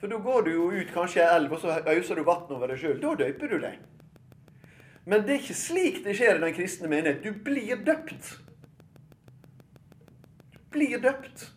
For 0.00 0.06
da 0.06 0.16
går 0.16 0.44
du 0.44 0.50
jo 0.50 0.70
ut 0.70 0.92
kanskje 0.94 1.22
i 1.22 1.36
elv, 1.36 1.52
og 1.52 1.58
så 1.58 1.82
øser 1.86 2.14
du 2.14 2.22
vann 2.22 2.50
over 2.50 2.66
deg 2.66 2.78
sjøl. 2.78 3.00
Da 3.00 3.14
døyper 3.14 3.48
du 3.48 3.58
deg. 3.58 3.78
Men 5.04 5.22
det 5.22 5.34
er 5.34 5.42
ikke 5.42 5.58
slik 5.58 6.00
det 6.04 6.16
skjer 6.16 6.38
i 6.38 6.44
den 6.46 6.56
kristne 6.56 6.88
menighet. 6.88 7.24
Du 7.24 7.32
blir 7.44 7.76
døpt. 7.84 8.30
Du 10.52 10.58
blir 10.72 10.98
døpt. 11.02 11.50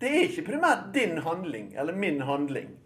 Det 0.00 0.10
er 0.12 0.26
ikke 0.28 0.50
primært 0.52 0.90
din 0.94 1.18
handling 1.24 1.72
eller 1.74 1.96
min 1.96 2.20
handling. 2.20 2.76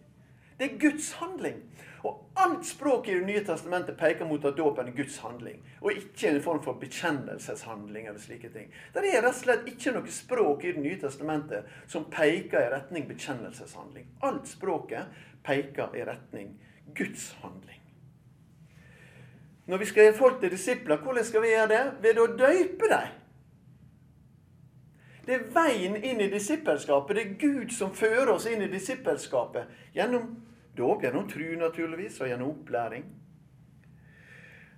Det 0.58 0.66
er 0.66 0.78
Guds 0.78 1.12
handling. 1.12 1.60
Og 2.02 2.30
alt 2.36 2.66
språk 2.66 3.08
i 3.08 3.14
Det 3.14 3.26
nye 3.26 3.44
testamentet 3.44 3.96
peker 3.96 4.24
mot 4.24 4.44
at 4.44 4.56
dåpen 4.56 4.88
er 4.88 4.96
Guds 4.96 5.18
handling, 5.18 5.58
og 5.80 5.92
ikke 5.92 6.28
en 6.28 6.42
form 6.42 6.62
for 6.62 6.72
bekjennelseshandling. 6.72 8.06
eller 8.06 8.20
slike 8.20 8.48
ting. 8.48 8.72
Det 8.94 9.02
er 9.04 9.22
rett 9.22 9.34
og 9.34 9.34
slett 9.34 9.68
ikke 9.68 9.92
noe 9.92 10.06
språk 10.08 10.64
i 10.64 10.72
Det 10.72 10.82
nye 10.82 11.00
testamentet 11.00 11.64
som 11.86 12.04
peker 12.04 12.60
i 12.60 12.72
retning 12.72 13.08
bekjennelseshandling. 13.08 14.06
Alt 14.22 14.48
språket 14.48 15.06
peker 15.44 15.96
i 15.96 16.04
retning 16.04 16.56
Guds 16.94 17.32
handling. 17.42 17.79
Når 19.70 19.78
vi 19.78 19.86
skal 19.86 20.02
gjøre 20.02 20.18
folk 20.18 20.40
til 20.40 20.50
disipler, 20.50 20.98
hvordan 20.98 21.24
skal 21.24 21.42
vi 21.42 21.54
gjøre 21.54 21.70
det? 21.70 21.82
Ved 22.02 22.18
å 22.18 22.26
døype 22.34 22.90
dem. 22.90 23.16
Det 25.26 25.36
er 25.36 25.48
veien 25.54 25.96
inn 25.96 26.20
i 26.20 26.30
disippelskapet. 26.32 27.16
Det 27.16 27.22
er 27.22 27.34
Gud 27.38 27.74
som 27.76 27.92
fører 27.94 28.32
oss 28.34 28.48
inn 28.50 28.64
i 28.66 28.70
disippelskapet 28.72 29.94
gjennom 29.94 30.32
Dåp 30.76 31.02
gjennom 31.02 31.28
tru, 31.28 31.56
naturligvis, 31.58 32.20
og 32.20 32.28
gjennom 32.30 32.50
opplæring. 32.50 33.04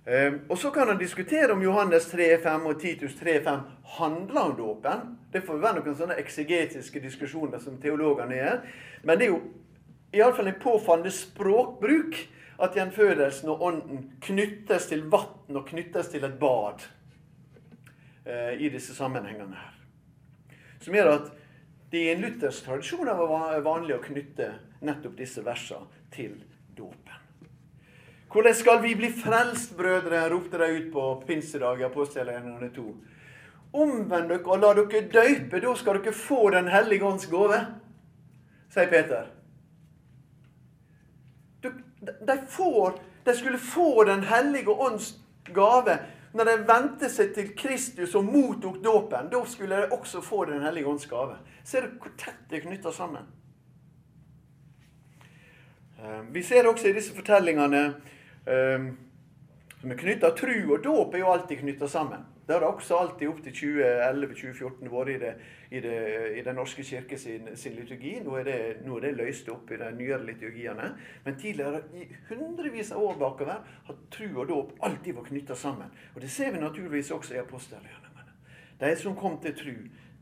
Ehm, 0.05 0.39
og 0.49 0.57
Så 0.57 0.69
kan 0.69 0.87
han 0.87 0.97
diskutere 0.97 1.51
om 1.51 1.61
Johannes 1.61 2.13
3,5 2.13 2.65
og 2.65 2.81
Titus 2.81 3.13
3,5 3.13 3.59
handler 3.97 4.41
om 4.41 4.55
dåpen. 4.55 5.17
Det 5.33 5.43
får 5.43 5.57
være 5.57 5.79
noen 5.79 5.95
sånne 5.95 6.17
eksegetiske 6.19 6.99
diskusjoner 6.99 7.59
som 7.59 7.77
teologene 7.81 8.35
gjør. 8.35 8.59
Men 9.03 9.19
det 9.19 9.25
er 9.25 9.31
jo 9.31 9.41
iallfall 10.13 10.47
en 10.47 10.59
påfallende 10.61 11.11
språkbruk 11.11 12.17
at 12.63 12.75
gjenfødelsen 12.77 13.51
og 13.51 13.63
ånden 13.67 14.03
knyttes 14.23 14.87
til 14.91 15.05
vann 15.11 15.57
og 15.57 15.65
knyttes 15.67 16.11
til 16.13 16.23
et 16.27 16.35
bad 16.39 16.85
eh, 18.25 18.59
i 18.59 18.69
disse 18.71 18.95
sammenhengene 18.95 19.57
her. 19.59 19.73
Som 20.83 20.95
gjør 20.95 21.11
at 21.17 21.31
det 21.93 22.05
i 22.05 22.13
en 22.13 22.23
luthersk 22.23 22.65
tradisjon 22.65 23.05
var 23.05 23.59
vanlig 23.65 23.97
å 23.97 24.03
knytte 24.03 24.49
nettopp 24.83 25.17
disse 25.19 25.43
versene 25.45 26.07
til 26.13 26.39
dåpen. 26.75 27.19
Hvordan 28.33 28.55
skal 28.57 28.79
vi 28.81 28.95
bli 28.97 29.11
frelst, 29.13 29.75
brødre? 29.77 30.23
ropte 30.31 30.57
de 30.57 30.71
ut 30.73 30.87
på 30.93 31.03
pinsedag 31.27 31.83
i 31.83 31.85
apostelgjerningene 31.85 32.71
2. 32.73 32.85
Omvend 33.73 34.31
dere 34.31 34.41
og 34.47 34.63
la 34.63 34.71
dere 34.79 35.03
døype, 35.13 35.61
da 35.61 35.75
skal 35.77 35.99
dere 36.01 36.15
få 36.17 36.49
Den 36.55 36.71
hellige 36.73 37.05
ånds 37.05 37.29
gave, 37.29 37.59
sier 38.73 38.89
Peter. 38.89 39.29
De, 42.03 42.37
får, 42.49 42.99
de 43.23 43.35
skulle 43.35 43.57
få 43.57 44.03
Den 44.03 44.23
hellige 44.27 44.69
ånds 44.69 45.13
gave 45.53 45.97
når 46.33 46.49
de 46.49 46.53
vendte 46.65 47.09
seg 47.13 47.33
til 47.35 47.51
Kristus 47.57 48.15
og 48.17 48.25
mottok 48.25 48.79
dåpen, 48.83 49.29
da 49.29 49.43
skulle 49.45 49.83
de 49.83 49.93
også 49.93 50.21
få 50.25 50.45
Den 50.49 50.63
hellige 50.65 50.89
ånds 50.89 51.05
gave. 51.05 51.37
Ser 51.63 51.85
du 51.85 51.99
hvor 52.01 52.13
tett 52.17 52.41
det 52.49 52.57
er 52.57 52.65
knytta 52.65 52.91
sammen? 52.91 53.27
Eh, 56.01 56.21
vi 56.33 56.43
ser 56.43 56.67
også 56.67 56.89
i 56.89 56.95
disse 56.97 57.13
fortellingene 57.15 57.83
eh, 58.49 58.87
som 59.79 59.91
er 59.93 59.99
knytta 59.99 60.33
Tru 60.35 60.55
og 60.73 60.81
dåp 60.83 61.13
er 61.13 61.21
jo 61.21 61.31
alltid 61.35 61.61
knytta 61.61 61.87
sammen. 61.87 62.25
Det 62.47 62.55
har 62.55 62.59
det 62.63 62.71
også 62.73 62.97
alltid 62.99 63.29
opp 63.29 63.43
til 63.45 63.53
2011-2014 63.55 64.91
vært 64.91 65.13
i, 65.13 65.19
det, 65.21 65.33
i, 65.73 65.79
det, 65.81 66.37
i 66.37 66.41
Den 66.41 66.55
norske 66.55 66.83
kirke 66.83 67.17
sin, 67.17 67.47
sin 67.57 67.73
liturgi. 67.73 68.19
Nå 68.21 68.35
er, 68.37 68.43
det, 68.45 68.57
nå 68.85 68.97
er, 68.97 69.07
det, 69.07 69.13
løst 69.17 69.47
opp 69.49 69.71
i 69.73 69.79
de 69.81 69.87
nyere 69.97 70.21
liturgiene. 70.27 70.91
Men 71.25 71.39
tidligere, 71.41 71.81
i 71.97 72.05
hundrevis 72.29 72.91
av 72.93 73.01
år 73.01 73.17
bakover, 73.17 73.63
har 73.87 73.97
tru 74.13 74.27
og 74.35 74.51
dåp 74.51 74.75
alltid 74.85 75.17
vært 75.17 75.31
knytta 75.31 75.57
sammen. 75.57 75.89
Og 76.13 76.21
Det 76.21 76.29
ser 76.29 76.53
vi 76.53 76.61
naturligvis 76.61 77.09
også 77.17 77.33
i 77.33 77.41
apostelgjerningene. 77.41 78.37
De 78.83 78.93
som 79.01 79.17
kom 79.17 79.39
til 79.41 79.57
tru, 79.57 79.73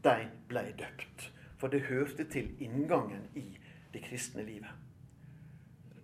de 0.08 0.16
ble 0.48 0.66
døpt. 0.80 1.28
For 1.60 1.68
det 1.68 1.84
hørte 1.92 2.30
til 2.32 2.56
inngangen 2.64 3.28
i 3.36 3.46
det 3.92 4.06
kristne 4.08 4.48
livet. 4.48 4.72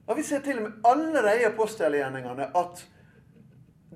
Og 0.08 0.20
Vi 0.20 0.28
ser 0.28 0.44
til 0.44 0.60
og 0.60 0.68
med 0.68 0.88
allerede 0.92 1.42
i 1.42 1.48
apostelgjerningene 1.48 2.52
at 2.52 2.88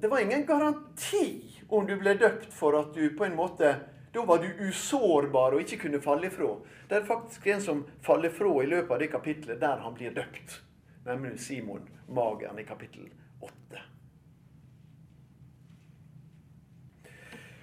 det 0.02 0.10
var 0.10 0.24
ingen 0.24 0.48
garanti 0.48 1.60
om 1.70 1.84
du 1.88 1.98
ble 2.00 2.16
døpt 2.16 2.54
for 2.56 2.80
at 2.80 2.96
du 2.96 3.12
på 3.18 3.28
en 3.28 3.36
måte 3.36 3.76
Da 4.12 4.26
var 4.26 4.38
du 4.38 4.68
usårbar 4.68 5.56
og 5.56 5.62
ikke 5.64 5.78
kunne 5.86 6.02
falle 6.04 6.28
ifra. 6.28 6.50
Det 6.90 6.98
er 6.98 7.08
faktisk 7.08 7.48
en 7.48 7.62
som 7.62 7.86
faller 8.04 8.30
fra 8.30 8.52
i 8.64 8.68
løpet 8.68 8.92
av 8.92 9.00
det 9.00 9.12
kapitlet 9.14 9.62
der 9.62 9.80
han 9.86 9.96
blir 9.96 10.12
døpt. 10.16 10.58
Nemlig 11.06 11.40
Simon 11.40 11.88
Mageren 12.08 12.60
i 12.60 12.66
kapittel 12.68 13.08
8. 13.40 13.82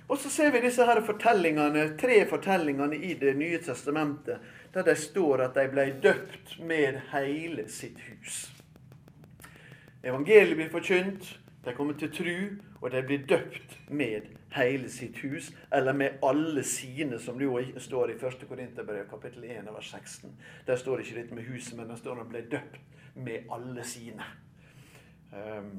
Og 0.09 0.19
så 0.19 0.31
ser 0.33 0.51
vi 0.51 0.65
disse 0.65 0.87
her 0.89 1.03
fortellingene, 1.05 1.91
tre 2.01 2.23
fortellingene 2.27 2.97
i 2.97 3.13
Det 3.15 3.35
nye 3.37 3.59
testamentet 3.61 4.41
der 4.73 4.83
det 4.83 4.97
står 5.01 5.43
at 5.45 5.55
de 5.57 5.67
ble 5.69 5.85
døpt 6.03 6.57
med 6.65 7.01
hele 7.13 7.69
sitt 7.69 8.01
hus. 8.09 8.49
Evangeliet 10.03 10.57
blir 10.57 10.73
forkynt, 10.73 11.39
de 11.65 11.75
kommer 11.77 11.97
til 11.99 12.13
tru, 12.13 12.37
og 12.81 12.91
de 12.93 13.03
blir 13.03 13.25
døpt 13.29 13.79
med 13.91 14.38
hele 14.51 14.89
sitt 14.89 15.19
hus, 15.25 15.53
eller 15.71 15.93
med 15.93 16.19
alle 16.23 16.63
sine, 16.65 17.19
som 17.19 17.39
det 17.39 17.45
jo 17.45 17.81
står 17.81 18.11
i 18.11 18.17
1. 18.17 18.47
Korinterbrev 18.49 19.09
kapittel 19.11 19.45
1 19.45 19.69
vers 19.75 19.91
16. 19.91 20.33
Der 20.67 20.77
står 20.77 20.97
det 20.97 21.07
ikke 21.07 21.21
dette 21.21 21.35
med 21.35 21.49
huset, 21.51 21.77
men 21.77 21.89
der 21.89 21.97
står 21.97 22.21
at 22.21 22.27
de 22.27 22.33
ble 22.33 22.45
døpt 22.51 22.81
med 23.15 23.53
alle 23.53 23.85
sine. 23.85 24.25
Um, 25.33 25.79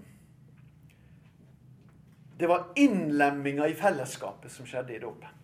det 2.40 2.48
var 2.48 2.70
innlemminga 2.76 3.68
i 3.68 3.76
fellesskapet 3.76 4.52
som 4.52 4.68
skjedde 4.70 4.96
i 4.96 5.02
dåpen. 5.02 5.36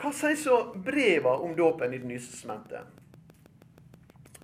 Hva 0.00 0.10
sier 0.16 0.38
så 0.40 0.56
breva 0.74 1.36
om 1.44 1.52
dåpen 1.56 1.92
i 1.92 1.98
Det 2.00 2.08
nye 2.08 2.22
testamentet? 2.24 2.96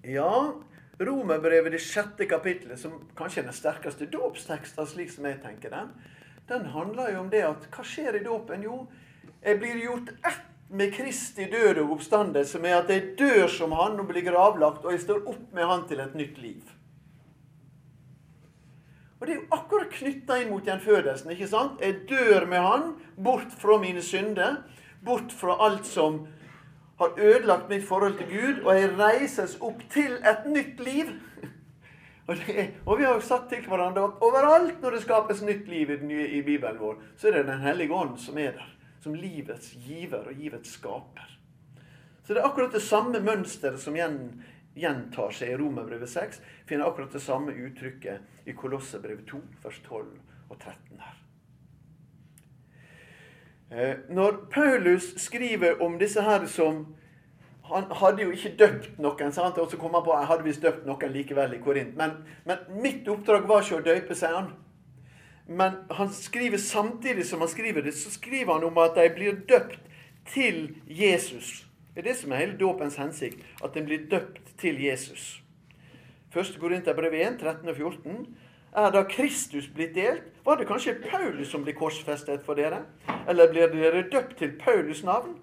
Ja, 0.04 0.52
Romerbrevet, 1.00 1.72
det 1.72 1.80
sjette 1.84 2.24
kapittelet, 2.28 2.78
som 2.80 2.94
kanskje 3.16 3.42
er 3.42 3.48
den 3.48 3.56
sterkeste 3.56 4.06
dåpsteksten, 4.08 4.86
slik 4.88 5.10
som 5.12 5.26
jeg 5.28 5.42
tenker 5.42 5.72
den, 5.74 5.90
den 6.48 6.66
handler 6.66 7.10
jo 7.12 7.20
om 7.20 7.30
det 7.30 7.42
at 7.46 7.66
hva 7.74 7.84
skjer 7.84 8.20
i 8.20 8.24
dåpen? 8.24 8.62
Jo, 8.62 8.84
jeg 9.42 9.58
blir 9.58 9.82
gjort 9.82 10.12
ett 10.26 10.44
med 10.68 10.94
Kristi 10.94 11.46
død 11.50 11.78
og 11.78 11.92
oppstandelse, 11.96 12.58
med 12.58 12.74
at 12.74 12.88
jeg 12.90 13.14
dør 13.18 13.46
som 13.50 13.72
Han 13.72 14.00
og 14.00 14.08
blir 14.08 14.24
gravlagt, 14.26 14.84
og 14.84 14.92
jeg 14.92 15.00
står 15.00 15.28
opp 15.30 15.52
med 15.54 15.66
Han 15.66 15.86
til 15.88 16.00
et 16.00 16.14
nytt 16.14 16.38
liv. 16.38 16.62
Og 19.20 19.26
Det 19.26 19.32
er 19.32 19.40
jo 19.40 19.56
akkurat 19.56 19.90
knytta 19.90 20.40
inn 20.42 20.50
mot 20.50 20.64
gjenfødelsen. 20.64 21.30
ikke 21.30 21.48
sant? 21.48 21.80
Jeg 21.80 22.08
dør 22.08 22.46
med 22.46 22.58
Han, 22.58 22.94
bort 23.24 23.52
fra 23.58 23.78
mine 23.78 24.02
synder, 24.02 24.62
bort 25.04 25.32
fra 25.32 25.56
alt 25.66 25.86
som 25.86 26.26
har 26.98 27.12
ødelagt 27.18 27.68
mitt 27.68 27.84
forhold 27.84 28.18
til 28.18 28.26
Gud, 28.26 28.64
og 28.64 28.74
jeg 28.74 28.98
reises 28.98 29.58
opp 29.60 29.82
til 29.90 30.12
et 30.12 30.46
nytt 30.46 30.80
liv. 30.80 31.06
Og, 32.26 32.36
det, 32.36 32.70
og 32.84 32.98
vi 32.98 33.04
har 33.06 33.14
jo 33.14 33.22
sagt 33.22 33.52
til 33.52 33.62
hverandre 33.70 34.08
at 34.08 34.22
overalt 34.26 34.80
når 34.82 34.96
det 34.96 35.02
skapes 35.04 35.42
nytt 35.46 35.68
liv 35.70 35.92
i, 35.94 35.98
nye, 36.02 36.26
i 36.38 36.42
Bibelen 36.42 36.80
vår, 36.80 36.98
så 37.16 37.28
er 37.28 37.38
det 37.38 37.46
Den 37.52 37.62
hellige 37.62 37.94
ånd 37.94 38.16
som 38.18 38.38
er 38.38 38.56
der. 38.58 38.72
Som 39.00 39.14
livets 39.14 39.70
giver 39.86 40.26
og 40.26 40.34
livets 40.34 40.72
skaper. 40.74 41.36
Så 42.26 42.34
det 42.34 42.42
er 42.42 42.48
akkurat 42.48 42.74
det 42.74 42.82
samme 42.82 43.20
mønsteret 43.22 43.78
som 43.78 43.94
gjentar 44.74 45.30
seg 45.30 45.52
i 45.52 45.58
Romerbrevet 45.60 46.10
6. 46.10 46.40
Finner 46.66 46.90
akkurat 46.90 47.14
det 47.14 47.22
samme 47.22 47.54
uttrykket 47.54 48.50
i 48.50 48.56
Kolossebrevet 48.58 49.28
2, 49.30 49.38
vers 49.62 49.78
12 49.86 50.10
og 50.50 50.58
13 50.58 51.04
her. 51.04 51.22
Eh, 53.70 53.96
når 54.10 54.46
Paulus 54.50 55.14
skriver 55.22 55.82
om 55.82 55.98
disse 55.98 56.22
her 56.22 56.46
som 56.50 56.95
Han 57.66 57.88
hadde 57.98 58.22
jo 58.22 58.30
ikke 58.30 58.54
døpt 58.58 58.98
noen, 59.02 59.32
sant? 59.34 59.58
og 59.58 59.70
så 59.70 59.78
kom 59.80 59.94
han 59.96 60.04
på 60.06 60.14
jeg 60.14 60.28
hadde 60.30 60.46
visst 60.46 60.62
døpt 60.62 60.86
noen 60.86 61.12
likevel 61.14 61.56
i 61.56 61.62
Korint. 61.62 61.96
Men, 61.98 62.20
men 62.46 62.62
mitt 62.82 63.08
oppdrag 63.10 63.48
var 63.48 63.64
ikke 63.64 63.80
å 63.80 63.86
døpe, 63.88 64.14
sier 64.14 64.36
han. 64.36 64.52
Men 65.46 65.80
han 65.94 66.10
skriver 66.14 66.58
samtidig 66.62 67.26
som 67.26 67.42
han 67.42 67.50
skriver 67.50 67.82
det, 67.82 67.94
så 67.94 68.10
skriver 68.10 68.52
han 68.52 68.66
om 68.66 68.78
at 68.82 68.94
de 68.98 69.08
blir 69.14 69.42
døpt 69.48 69.80
til 70.30 70.76
Jesus. 70.86 71.66
Det 71.94 72.02
er 72.02 72.08
det 72.10 72.16
som 72.20 72.32
er 72.32 72.42
hele 72.42 72.58
dåpens 72.60 72.98
hensikt. 73.00 73.42
At 73.64 73.76
en 73.76 73.86
blir 73.86 74.06
døpt 74.10 74.58
til 74.58 74.82
Jesus. 74.82 75.40
1. 76.34 76.58
Korinterbrev 76.60 77.14
1, 77.14 77.38
13 77.40 77.68
og 77.68 77.76
14 77.76 78.26
er 78.76 78.90
da 78.92 79.02
Kristus 79.08 79.68
blitt 79.72 79.94
delt, 79.94 80.22
var 80.44 80.58
det 80.60 80.66
kanskje 80.68 80.98
Paulus 81.00 81.48
som 81.48 81.62
ble 81.64 81.72
korsfestet 81.72 82.42
for 82.44 82.58
dere? 82.58 82.82
Eller 83.28 83.48
blir 83.48 83.70
dere 83.72 84.02
døpt 84.12 84.36
til 84.38 84.52
Paulus' 84.60 85.04
navn? 85.04 85.38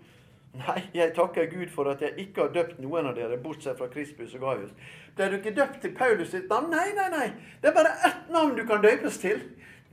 Nei, 0.54 0.84
jeg 0.94 1.16
takker 1.16 1.48
Gud 1.50 1.72
for 1.74 1.90
at 1.90 2.02
jeg 2.02 2.14
ikke 2.28 2.44
har 2.46 2.52
døpt 2.54 2.82
noen 2.84 3.08
av 3.10 3.16
dere, 3.18 3.40
bortsett 3.42 3.78
fra 3.80 3.88
Krispus 3.90 4.36
og 4.38 4.44
Gaius. 4.46 4.74
Ble 5.18 5.30
du 5.32 5.38
ikke 5.40 5.56
døpt 5.58 5.80
til 5.82 5.96
Paulus 5.98 6.30
sitt 6.30 6.46
navn? 6.50 6.70
Nei, 6.70 6.92
nei, 6.94 7.10
nei. 7.10 7.30
Det 7.62 7.72
er 7.72 7.78
bare 7.78 7.96
ett 8.06 8.30
navn 8.34 8.54
du 8.58 8.62
kan 8.70 8.84
døpes 8.84 9.18
til. 9.24 9.42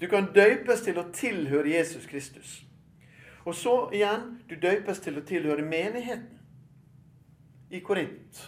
Du 0.01 0.07
kan 0.09 0.29
døpes 0.35 0.85
til 0.85 1.01
å 1.01 1.09
tilhøre 1.17 1.73
Jesus 1.73 2.05
Kristus. 2.09 2.61
Og 3.49 3.57
så 3.57 3.75
igjen 3.97 4.37
du 4.49 4.55
døpes 4.61 5.01
til 5.01 5.17
å 5.17 5.25
tilhøre 5.25 5.65
menigheten 5.65 6.37
i 7.73 7.81
Korint 7.81 8.45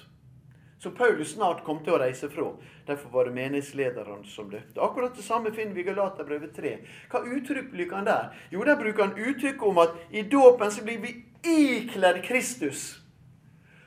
som 0.82 0.94
Paulus 0.94 1.32
snart 1.36 1.60
kom 1.64 1.78
til 1.84 1.94
å 1.94 1.98
reise 2.02 2.26
fra. 2.30 2.48
Derfor 2.88 3.12
var 3.14 3.28
det 3.28 3.36
menighetslederen 3.36 4.24
som 4.26 4.48
døpte. 4.50 4.80
Akkurat 4.82 5.14
det 5.14 5.22
samme 5.22 5.52
finner 5.54 5.76
vi 5.76 5.84
i 5.84 5.86
Galaterbrevet 5.86 6.56
3. 6.56 6.72
Hva 7.12 7.20
uttrykk 7.22 7.68
bruker 7.70 8.00
han 8.00 8.08
der? 8.08 8.32
Jo, 8.50 8.64
der 8.66 8.80
bruker 8.80 9.06
han 9.06 9.14
uttrykk 9.14 9.62
om 9.68 9.78
at 9.78 9.94
i 10.10 10.24
dåpen 10.26 10.74
så 10.74 10.82
blir 10.82 10.98
vi 11.04 11.12
ikledd 11.46 12.22
Kristus. 12.24 12.98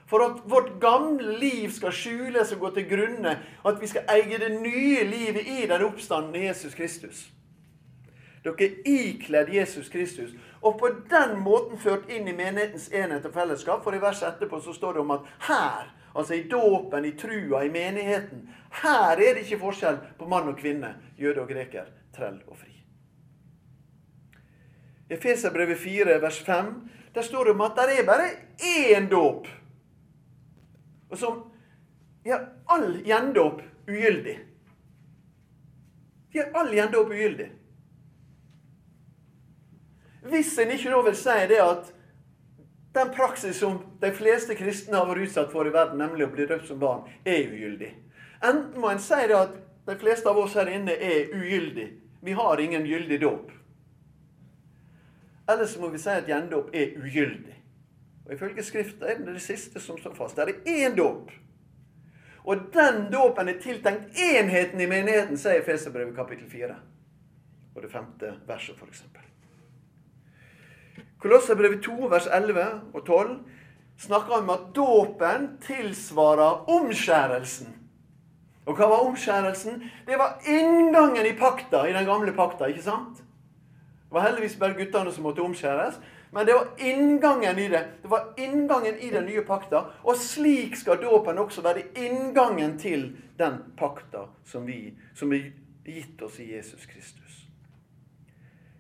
For 0.08 0.22
at 0.22 0.42
vårt 0.46 0.80
gamle 0.82 1.38
liv 1.40 1.72
skal 1.74 1.94
skjules 1.94 2.52
og 2.54 2.60
gå 2.60 2.70
til 2.76 2.90
grunne. 2.90 3.38
At 3.66 3.82
vi 3.82 3.90
skal 3.90 4.06
eie 4.14 4.38
det 4.42 4.52
nye 4.62 5.04
livet 5.04 5.48
i 5.48 5.66
den 5.70 5.86
oppstandende 5.88 6.46
Jesus 6.46 6.76
Kristus. 6.78 7.26
Dere 8.46 8.68
er 8.68 8.86
ikledd 8.86 9.50
Jesus 9.50 9.90
Kristus. 9.90 10.36
Og 10.62 10.78
på 10.80 10.92
den 11.10 11.40
måten 11.42 11.82
ført 11.82 12.10
inn 12.10 12.28
i 12.30 12.38
menighetens 12.38 12.92
enhet 12.94 13.26
og 13.26 13.34
fellesskap. 13.34 13.82
For 13.84 13.98
i 13.98 14.02
verset 14.02 14.30
etterpå 14.30 14.62
så 14.62 14.74
står 14.74 14.94
det 14.94 15.06
om 15.06 15.16
at 15.18 15.30
her 15.50 15.94
Altså 16.16 16.34
i 16.34 16.46
dåpen, 16.48 17.06
i 17.06 17.12
trua, 17.12 17.64
i 17.64 17.70
menigheten. 17.70 18.50
Her 18.72 19.20
er 19.20 19.34
det 19.36 19.42
ikke 19.44 19.60
forskjell 19.60 19.98
på 20.20 20.28
mann 20.32 20.48
og 20.48 20.56
kvinne, 20.60 20.94
jøde 21.20 21.42
og 21.44 21.50
greker, 21.52 21.90
trell 22.16 22.38
og 22.48 22.56
fri. 22.56 22.72
Efeserbrevet 25.12 25.78
4, 25.78 26.22
vers 26.22 26.40
5, 26.40 26.70
der 27.16 27.22
står 27.22 27.46
det 27.46 27.52
om 27.52 27.62
at 27.62 27.78
det 27.80 28.00
er 28.00 28.08
bare 28.08 28.30
én 28.60 29.10
dåp. 29.10 29.48
Og 31.10 31.18
som 31.18 31.38
gjør 32.26 32.42
all 32.68 32.90
gjendåp 33.06 33.62
ugyldig. 33.88 34.36
Gjør 36.36 36.58
all 36.60 36.74
gjendåp 36.76 37.14
ugyldig. 37.14 37.50
Hvis 40.26 40.58
en 40.60 40.74
ikke 40.74 40.92
da 40.92 41.02
vil 41.06 41.16
si 41.16 41.40
det 41.54 41.62
at 41.64 41.92
den 42.96 43.12
praksis 43.16 43.60
som 43.60 43.78
de 44.02 44.12
fleste 44.16 44.56
kristne 44.58 44.98
har 44.98 45.08
vært 45.08 45.30
utsatt 45.30 45.52
for 45.54 45.68
i 45.68 45.72
verden, 45.72 46.02
nemlig 46.02 46.28
å 46.28 46.34
bli 46.34 46.48
døpt 46.50 46.68
som 46.68 46.80
barn, 46.82 47.06
er 47.24 47.48
ugyldig. 47.48 47.94
Enten 48.42 48.82
må 48.82 48.92
en 48.92 49.04
si 49.04 49.22
det 49.28 49.38
at 49.38 49.56
de 49.86 49.96
fleste 50.02 50.28
av 50.28 50.40
oss 50.42 50.56
her 50.58 50.72
inne 50.72 50.96
er 51.00 51.32
ugyldig. 51.32 51.94
Vi 52.26 52.36
har 52.36 52.60
ingen 52.60 52.88
gyldig 52.90 53.22
dåp. 53.22 53.52
Eller 55.50 55.66
så 55.66 55.82
må 55.82 55.90
vi 55.94 56.02
si 56.02 56.10
at 56.10 56.28
gjendåp 56.30 56.74
er 56.74 56.96
ugyldig. 56.98 57.56
Og 58.26 58.34
Ifølge 58.34 58.64
Skriften 58.64 59.04
er 59.04 59.20
det 59.20 59.34
det 59.36 59.42
siste 59.42 59.80
som 59.80 59.98
står 59.98 60.16
fast. 60.18 60.36
Det 60.36 60.56
er 60.66 60.88
én 60.88 60.96
dåp. 60.98 61.32
Og 62.46 62.58
den 62.74 63.12
dåpen 63.14 63.50
er 63.50 63.62
tiltenkt 63.62 64.18
enheten 64.22 64.82
i 64.82 64.90
menigheten, 64.90 65.38
sier 65.38 65.64
Feserbrevet 65.66 66.16
kapittel 66.16 66.50
4. 66.50 66.76
Og 67.76 67.82
det 67.82 67.92
femte 67.92 68.34
verset, 68.48 68.78
f.eks. 68.78 69.04
Kolosserbrevet 71.22 71.82
2, 71.84 71.96
vers 72.10 72.28
11 72.32 72.66
og 72.94 73.06
12 73.06 73.40
snakker 74.06 74.38
om 74.38 74.50
at 74.54 74.68
dåpen 74.76 75.48
tilsvarer 75.66 76.70
omskjærelsen. 76.70 77.74
Og 78.66 78.78
hva 78.78 78.90
var 78.90 79.06
omskjærelsen? 79.08 79.82
Det 80.06 80.18
var 80.22 80.38
inngangen 80.50 81.26
i 81.26 81.36
pakta, 81.38 81.86
i 81.86 81.94
den 81.94 82.06
gamle 82.06 82.34
pakta. 82.34 82.70
ikke 82.70 82.86
sant? 82.86 83.25
Det 84.16 84.22
var 84.22 84.30
heldigvis 84.30 84.54
bare 84.60 84.78
guttene 84.78 85.12
som 85.12 85.26
måtte 85.28 85.44
omskjæres. 85.44 85.96
Men 86.32 86.46
det 86.48 86.54
var 86.56 86.68
inngangen 86.80 87.58
i 87.60 87.66
det. 87.68 87.82
Det 88.02 88.08
var 88.08 88.30
inngangen 88.40 88.96
i 89.04 89.10
den 89.12 89.26
nye 89.28 89.42
pakta. 89.44 89.82
Og 90.08 90.16
slik 90.16 90.78
skal 90.80 91.02
dåpen 91.02 91.42
også 91.44 91.60
være 91.66 91.84
inngangen 92.00 92.78
til 92.80 93.04
den 93.36 93.58
pakta 93.76 94.30
som, 94.48 94.64
vi, 94.64 94.94
som 95.20 95.36
er 95.36 95.50
gitt 95.84 96.24
oss 96.24 96.40
i 96.40 96.48
Jesus 96.54 96.88
Kristus. 96.88 97.44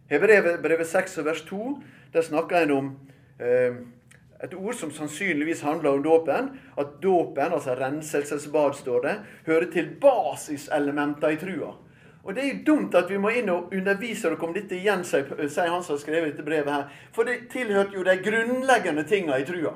Hebrevet 0.07 0.87
6 0.87 1.19
vers 1.27 1.43
2 1.51 1.67
der 2.15 2.23
snakker 2.23 2.63
en 2.63 2.71
om 2.71 2.91
eh, 3.35 3.83
et 4.39 4.55
ord 4.55 4.79
som 4.79 4.95
sannsynligvis 4.95 5.67
handler 5.67 5.97
om 5.97 6.03
dåpen. 6.03 6.53
At 6.79 7.01
dåpen, 7.03 7.51
altså 7.51 7.75
renselsesbad, 7.75 8.79
står 8.79 9.03
det, 9.03 9.17
hører 9.51 9.67
til 9.73 9.97
basiselementer 9.99 11.35
i 11.35 11.43
trua. 11.43 11.75
Og 12.25 12.35
Det 12.35 12.43
er 12.43 12.53
jo 12.53 12.63
dumt 12.65 12.95
at 12.97 13.09
vi 13.09 13.17
må 13.21 13.29
inn 13.37 13.51
og 13.53 13.73
undervise 13.73 14.25
dere 14.25 14.47
om 14.47 14.53
dette 14.53 14.73
igjen, 14.73 15.03
sier 15.05 15.69
han 15.69 15.83
som 15.85 15.93
har 15.93 15.99
skrevet 16.01 16.31
dette 16.31 16.45
brevet 16.45 16.73
her. 16.73 16.87
For 17.13 17.27
det 17.27 17.51
tilhørte 17.53 17.93
jo 17.93 18.05
de 18.05 18.15
grunnleggende 18.17 19.03
tinga 19.05 19.37
i 19.37 19.45
trua. 19.45 19.75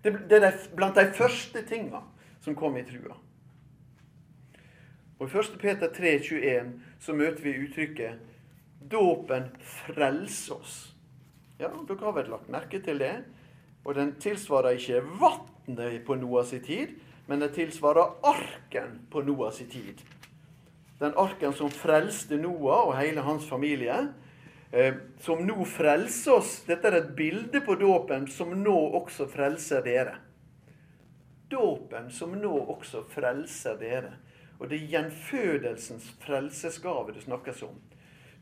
Det, 0.00 0.14
det 0.30 0.38
er 0.40 0.56
blant 0.72 0.96
de 0.96 1.10
første 1.12 1.60
tinga 1.68 2.00
som 2.40 2.56
kom 2.56 2.78
i 2.80 2.86
trua. 2.88 3.18
Og 5.20 5.28
I 5.28 5.38
1. 5.42 5.58
Peter 5.60 5.92
3, 5.92 6.14
21 6.24 6.70
så 7.04 7.12
møter 7.12 7.44
vi 7.44 7.58
uttrykket 7.66 8.22
dåpen 8.90 9.50
frelser 9.60 10.56
oss. 10.56 10.78
Ja, 11.60 11.68
Dere 11.68 12.06
har 12.06 12.16
vel 12.16 12.30
lagt 12.32 12.48
merke 12.48 12.80
til 12.80 13.02
det? 13.02 13.18
Og 13.84 13.94
den 13.94 14.14
tilsvarer 14.20 14.78
ikke 14.80 15.02
vannet 15.20 16.00
på 16.06 16.16
Noas 16.16 16.54
tid, 16.64 16.96
men 17.28 17.44
den 17.44 17.52
tilsvarer 17.52 18.16
arken 18.24 19.02
på 19.12 19.20
Noas 19.28 19.60
tid. 19.68 20.00
Den 21.00 21.16
arken 21.16 21.54
som 21.56 21.70
frelste 21.72 22.36
Noah 22.36 22.90
og 22.90 22.96
hele 22.98 23.24
hans 23.24 23.46
familie. 23.48 23.96
Eh, 24.72 24.94
som 25.18 25.46
nå 25.46 25.64
frelser 25.64 26.36
oss. 26.38 26.58
Dette 26.68 26.90
er 26.90 27.00
et 27.00 27.14
bilde 27.16 27.62
på 27.66 27.74
dåpen 27.80 28.28
som 28.30 28.52
nå 28.62 28.76
også 29.00 29.26
frelser 29.32 29.82
dere. 29.86 30.18
Dåpen 31.50 32.10
som 32.14 32.36
nå 32.38 32.52
også 32.76 33.02
frelser 33.10 33.80
dere. 33.80 34.12
Og 34.60 34.68
det 34.68 34.76
er 34.76 34.92
gjenfødelsens 34.92 36.12
frelsesgave 36.20 37.16
det 37.16 37.24
snakkes 37.24 37.64
om. 37.66 37.80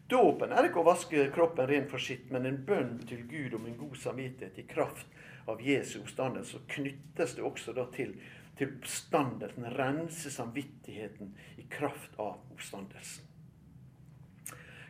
Dåpen 0.08 0.52
er 0.56 0.66
ikke 0.66 0.80
å 0.82 0.88
vaske 0.88 1.26
kroppen 1.32 1.68
ren 1.68 1.86
for 1.88 2.00
sitt, 2.00 2.30
men 2.32 2.48
en 2.48 2.62
bønn 2.66 2.94
til 3.08 3.26
Gud 3.28 3.54
om 3.58 3.66
en 3.68 3.76
god 3.78 3.96
samvittighet 4.02 4.58
i 4.58 4.64
kraft 4.68 5.06
av 5.48 5.60
Jesu 5.64 5.98
oppstandelse. 6.00 6.56
Så 6.56 6.74
knyttes 6.74 7.36
det 7.36 7.44
også 7.44 7.74
da 7.76 7.84
til, 7.94 8.14
til 8.58 8.72
oppstandelsen, 8.74 9.66
rense 9.78 10.30
samvittigheten 10.34 11.32
i 11.58 11.66
kraft 11.70 12.18
av 12.18 12.40
oppstandelsen. 12.52 13.24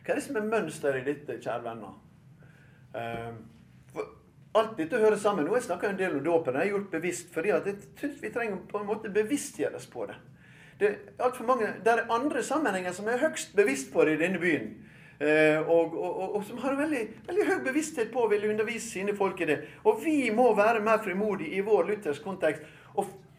Hva 0.03 0.15
er 0.15 0.17
det 0.17 0.25
som 0.25 0.39
er 0.39 0.49
mønsteret 0.49 1.03
i 1.03 1.11
dette, 1.11 1.37
kjære 1.43 1.65
venner? 1.67 1.97
For 3.93 4.07
alt 4.57 4.77
dette 4.79 4.97
hører 4.97 5.19
sammen. 5.21 5.45
Nå 5.45 5.53
har 5.53 5.61
jeg 5.61 5.67
snakka 5.67 5.91
en 5.91 5.99
del 5.99 6.17
om 6.17 6.23
dåpen. 6.25 6.53
Det 6.53 6.61
har 6.61 6.65
jeg 6.65 6.73
gjort 6.73 6.91
bevisst, 6.95 7.31
fordi 7.33 7.51
jeg 7.53 7.75
synes 7.99 8.21
vi 8.23 8.33
trenger 8.33 8.63
på 8.71 8.81
en 8.81 8.89
måte 8.89 9.13
bevisstgjøres 9.13 9.85
på 9.93 10.07
det. 10.09 10.17
Det 10.79 10.87
er 10.89 11.25
alt 11.25 11.37
for 11.37 11.45
mange, 11.45 11.67
det 11.83 11.91
er 11.91 12.07
andre 12.15 12.43
sammenhenger 12.43 12.95
som 12.95 13.07
er 13.11 13.19
høgst 13.19 13.55
bevisst 13.55 13.91
på 13.93 14.05
det 14.07 14.15
i 14.15 14.21
denne 14.23 14.39
byen. 14.39 14.69
Eh, 15.19 15.59
og, 15.59 15.97
og, 15.97 16.21
og, 16.21 16.35
og, 16.35 16.43
som 16.47 16.57
har 16.63 16.71
en 16.71 16.79
veldig, 16.79 17.01
veldig 17.27 17.45
høy 17.49 17.57
bevissthet 17.65 18.11
på 18.13 18.21
å 18.23 18.29
ville 18.31 18.47
undervise 18.47 18.87
sine 18.87 19.15
folk 19.17 19.41
i 19.43 19.49
det. 19.49 19.57
Og 19.83 19.99
vi 19.99 20.29
må 20.31 20.53
være 20.55 20.79
mer 20.79 21.01
frimodige 21.03 21.59
i 21.59 21.65
vår 21.67 21.89
luthersk 21.89 22.23
kontekst 22.23 22.63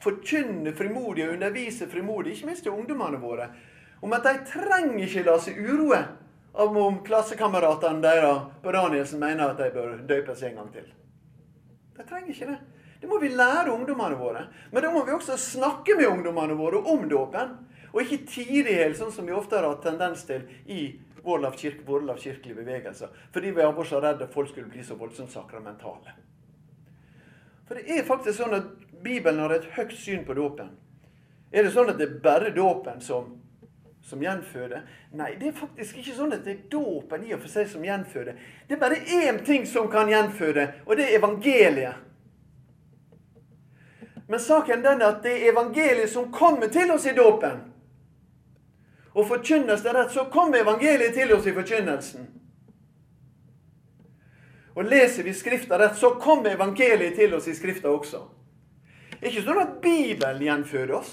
forkynne 0.01 0.73
frimodig 0.77 1.27
og 1.27 1.35
undervise 1.35 1.89
frimodig, 1.91 2.35
ikke 2.35 2.51
minst 2.51 2.65
til 2.67 2.73
ungdommene 2.73 3.21
våre, 3.21 3.51
om 4.01 4.17
at 4.17 4.25
de 4.25 4.35
trenger 4.49 5.05
ikke 5.05 5.27
la 5.27 5.37
seg 5.43 5.61
uroe 5.61 6.01
av 6.53 6.77
om 6.77 7.03
klassekameratene 7.07 8.03
deres 8.03 8.47
på 8.63 8.73
Danielsen 8.75 9.21
mener 9.21 9.53
at 9.53 9.61
de 9.61 9.71
bør 9.75 9.99
døpes 10.09 10.43
en 10.49 10.61
gang 10.61 10.71
til. 10.75 10.87
De 11.97 12.07
trenger 12.09 12.33
ikke 12.33 12.49
det. 12.49 12.59
Det 13.01 13.09
må 13.09 13.19
vi 13.21 13.31
lære 13.33 13.73
ungdommene 13.73 14.17
våre. 14.17 14.47
Men 14.73 14.85
da 14.85 14.91
må 14.93 15.05
vi 15.05 15.13
også 15.13 15.37
snakke 15.41 15.97
med 15.97 16.09
ungdommene 16.09 16.57
våre 16.57 16.83
om 16.93 17.07
dåpen. 17.09 17.55
Og 17.93 18.03
ikke 18.03 18.27
tidlig 18.29 18.77
helt, 18.77 18.99
sånn 18.99 19.13
som 19.13 19.27
vi 19.27 19.35
ofte 19.35 19.57
har 19.57 19.67
hatt 19.67 19.83
tendens 19.85 20.23
til 20.29 20.45
i 20.71 20.83
våre 21.25 21.51
kirke, 21.57 21.85
kirkelige 22.21 22.59
bevegelser. 22.59 23.09
Fordi 23.33 23.53
vi 23.57 23.65
har 23.65 23.73
vært 23.77 23.91
så 23.91 24.03
redde 24.05 24.29
folk 24.33 24.53
skulle 24.53 24.71
bli 24.71 24.85
så 24.85 24.97
voldsomt 25.01 25.33
sakramentale. 25.33 26.15
For 27.69 27.79
det 27.79 27.99
er 27.99 28.07
faktisk 28.07 28.41
sånn 28.41 28.57
at 28.57 28.71
Bibelen 29.03 29.41
har 29.41 29.55
et 29.55 29.69
høyt 29.77 29.93
syn 29.97 30.25
på 30.25 30.37
dåpen. 30.37 30.75
Er 31.51 31.67
det 31.67 31.73
sånn 31.75 31.91
at 31.91 31.99
det 31.99 32.07
er 32.07 32.19
bare 32.23 32.53
dåpen 32.55 33.01
som, 33.03 33.33
som 34.07 34.23
gjenføder? 34.23 34.85
Nei, 35.19 35.33
det 35.41 35.51
er 35.51 35.57
faktisk 35.57 35.99
ikke 35.99 36.15
sånn 36.19 36.37
at 36.37 36.45
det 36.47 36.53
er 36.53 36.69
dåpen 36.73 37.25
i 37.27 37.35
og 37.35 37.43
for 37.43 37.53
seg 37.53 37.67
som 37.71 37.85
gjenføder. 37.85 38.39
Det 38.69 38.77
er 38.77 38.83
bare 38.83 39.01
én 39.21 39.41
ting 39.47 39.67
som 39.67 39.91
kan 39.91 40.11
gjenføde, 40.11 40.69
og 40.87 40.97
det 40.99 41.09
er 41.09 41.19
evangeliet. 41.19 42.07
Men 44.31 44.41
saken 44.41 44.85
den 44.85 45.03
er 45.03 45.09
at 45.09 45.25
det 45.27 45.33
er 45.35 45.51
evangeliet 45.51 46.13
som 46.13 46.29
kommer 46.33 46.71
til 46.71 46.93
oss 46.95 47.09
i 47.11 47.17
dåpen. 47.17 47.65
Og 49.11 49.27
forkynnes 49.27 49.83
det 49.83 49.95
rett, 49.97 50.13
så 50.15 50.29
kommer 50.31 50.63
evangeliet 50.63 51.17
til 51.19 51.33
oss 51.35 51.49
i 51.51 51.55
forkynnelsen. 51.57 52.29
Og 54.79 54.87
leser 54.87 55.27
vi 55.27 55.35
Skrifta 55.35 55.79
rett, 55.79 55.97
så 55.99 56.13
kommer 56.23 56.55
evangeliet 56.55 57.19
til 57.19 57.35
oss 57.35 57.49
i 57.51 57.57
Skrifta 57.59 57.91
også. 57.91 58.23
Det 59.21 59.29
er 59.29 59.35
ikke 59.35 59.49
sånn 59.51 59.61
at 59.61 59.75
Bibelen 59.85 60.47
gjenfører 60.47 60.95
oss. 60.97 61.11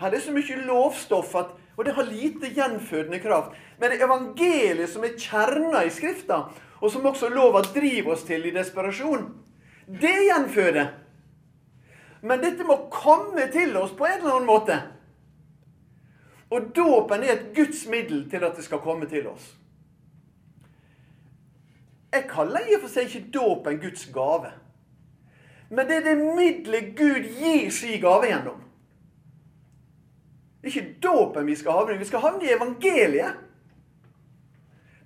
Her 0.00 0.08
er 0.08 0.14
det 0.14 0.22
så 0.24 0.32
mye 0.32 0.62
lovstoff 0.64 1.34
at, 1.36 1.50
og 1.76 1.84
det 1.84 1.92
har 1.94 2.06
lite 2.08 2.48
gjenfødende 2.54 3.20
kraft. 3.20 3.52
Men 3.78 3.90
det 3.90 3.98
er 3.98 4.06
evangeliet 4.06 4.88
som 4.88 5.04
er 5.04 5.18
kjerna 5.20 5.82
i 5.84 5.92
Skrifta, 5.92 6.46
og 6.80 6.92
som 6.92 7.06
også 7.10 7.28
lova 7.28 7.60
driver 7.74 8.14
oss 8.14 8.24
til 8.24 8.46
i 8.46 8.54
desperasjon, 8.54 9.26
det 9.88 10.14
gjenføder. 10.28 10.94
Men 12.22 12.40
dette 12.42 12.64
må 12.66 12.78
komme 12.92 13.44
til 13.52 13.76
oss 13.78 13.92
på 13.98 14.06
en 14.06 14.20
eller 14.20 14.38
annen 14.38 14.48
måte. 14.48 14.78
Og 16.54 16.70
dåpen 16.74 17.26
er 17.26 17.34
et 17.34 17.50
Guds 17.56 17.84
middel 17.90 18.24
til 18.30 18.46
at 18.46 18.56
det 18.56 18.64
skal 18.64 18.80
komme 18.82 19.06
til 19.10 19.28
oss. 19.28 19.52
Jeg 22.12 22.24
kaller 22.30 22.64
i 22.64 22.78
og 22.78 22.86
for 22.86 22.92
seg 22.94 23.10
ikke 23.10 23.30
dåpen 23.34 23.82
Guds 23.82 24.06
gave. 24.14 24.54
Men 25.68 25.88
det 25.88 25.96
er 25.96 26.06
det 26.06 26.16
middelet 26.22 26.94
Gud 26.96 27.28
gir 27.38 27.70
sin 27.70 28.00
gave 28.00 28.30
gjennom. 28.30 28.62
Det 30.60 30.70
er 30.70 30.74
ikke 30.74 31.00
dåpen 31.02 31.46
vi 31.46 31.56
skal 31.56 31.76
havne 31.76 31.94
i. 31.94 32.00
Vi 32.00 32.08
skal 32.08 32.24
havne 32.24 32.46
i 32.46 32.54
evangeliet. 32.54 33.44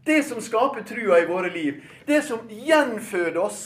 Det 0.06 0.22
som 0.26 0.40
skaper 0.42 0.82
trua 0.86 1.20
i 1.22 1.28
våre 1.28 1.50
liv. 1.52 1.82
Det 2.06 2.22
som 2.24 2.48
gjenføder 2.50 3.38
oss. 3.42 3.62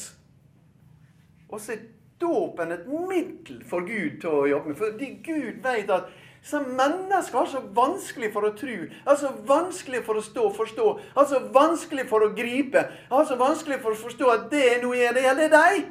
Og 1.49 1.61
så 1.61 1.77
er 1.77 1.85
dåpen 2.21 2.73
et 2.73 2.87
middel 2.89 3.61
for 3.69 3.85
Gud 3.87 4.21
til 4.21 4.33
å 4.33 4.47
jobbe 4.51 4.73
med. 4.73 4.79
Fordi 4.81 5.11
Gud 5.25 5.61
vet 5.65 5.93
at 5.93 6.09
så 6.47 6.61
mennesker 6.63 7.39
har 7.39 7.49
så 7.51 7.61
vanskelig 7.75 8.29
for 8.35 8.47
å 8.47 8.53
tro, 8.55 8.75
altså 9.03 9.33
vanskelig 9.49 10.05
for 10.07 10.21
å 10.21 10.23
stå, 10.23 10.45
forstå, 10.55 10.85
altså 11.19 11.41
vanskelig 11.51 12.05
for 12.07 12.23
å 12.23 12.29
gripe, 12.37 12.85
altså 13.11 13.35
vanskelig 13.41 13.81
for 13.83 13.97
å 13.97 13.99
forstå 13.99 14.29
at 14.31 14.45
det 14.53 14.61
er 14.77 14.85
noe 14.85 14.95
i 14.95 15.09
det 15.17 15.25
er 15.27 15.51
deg. 15.51 15.89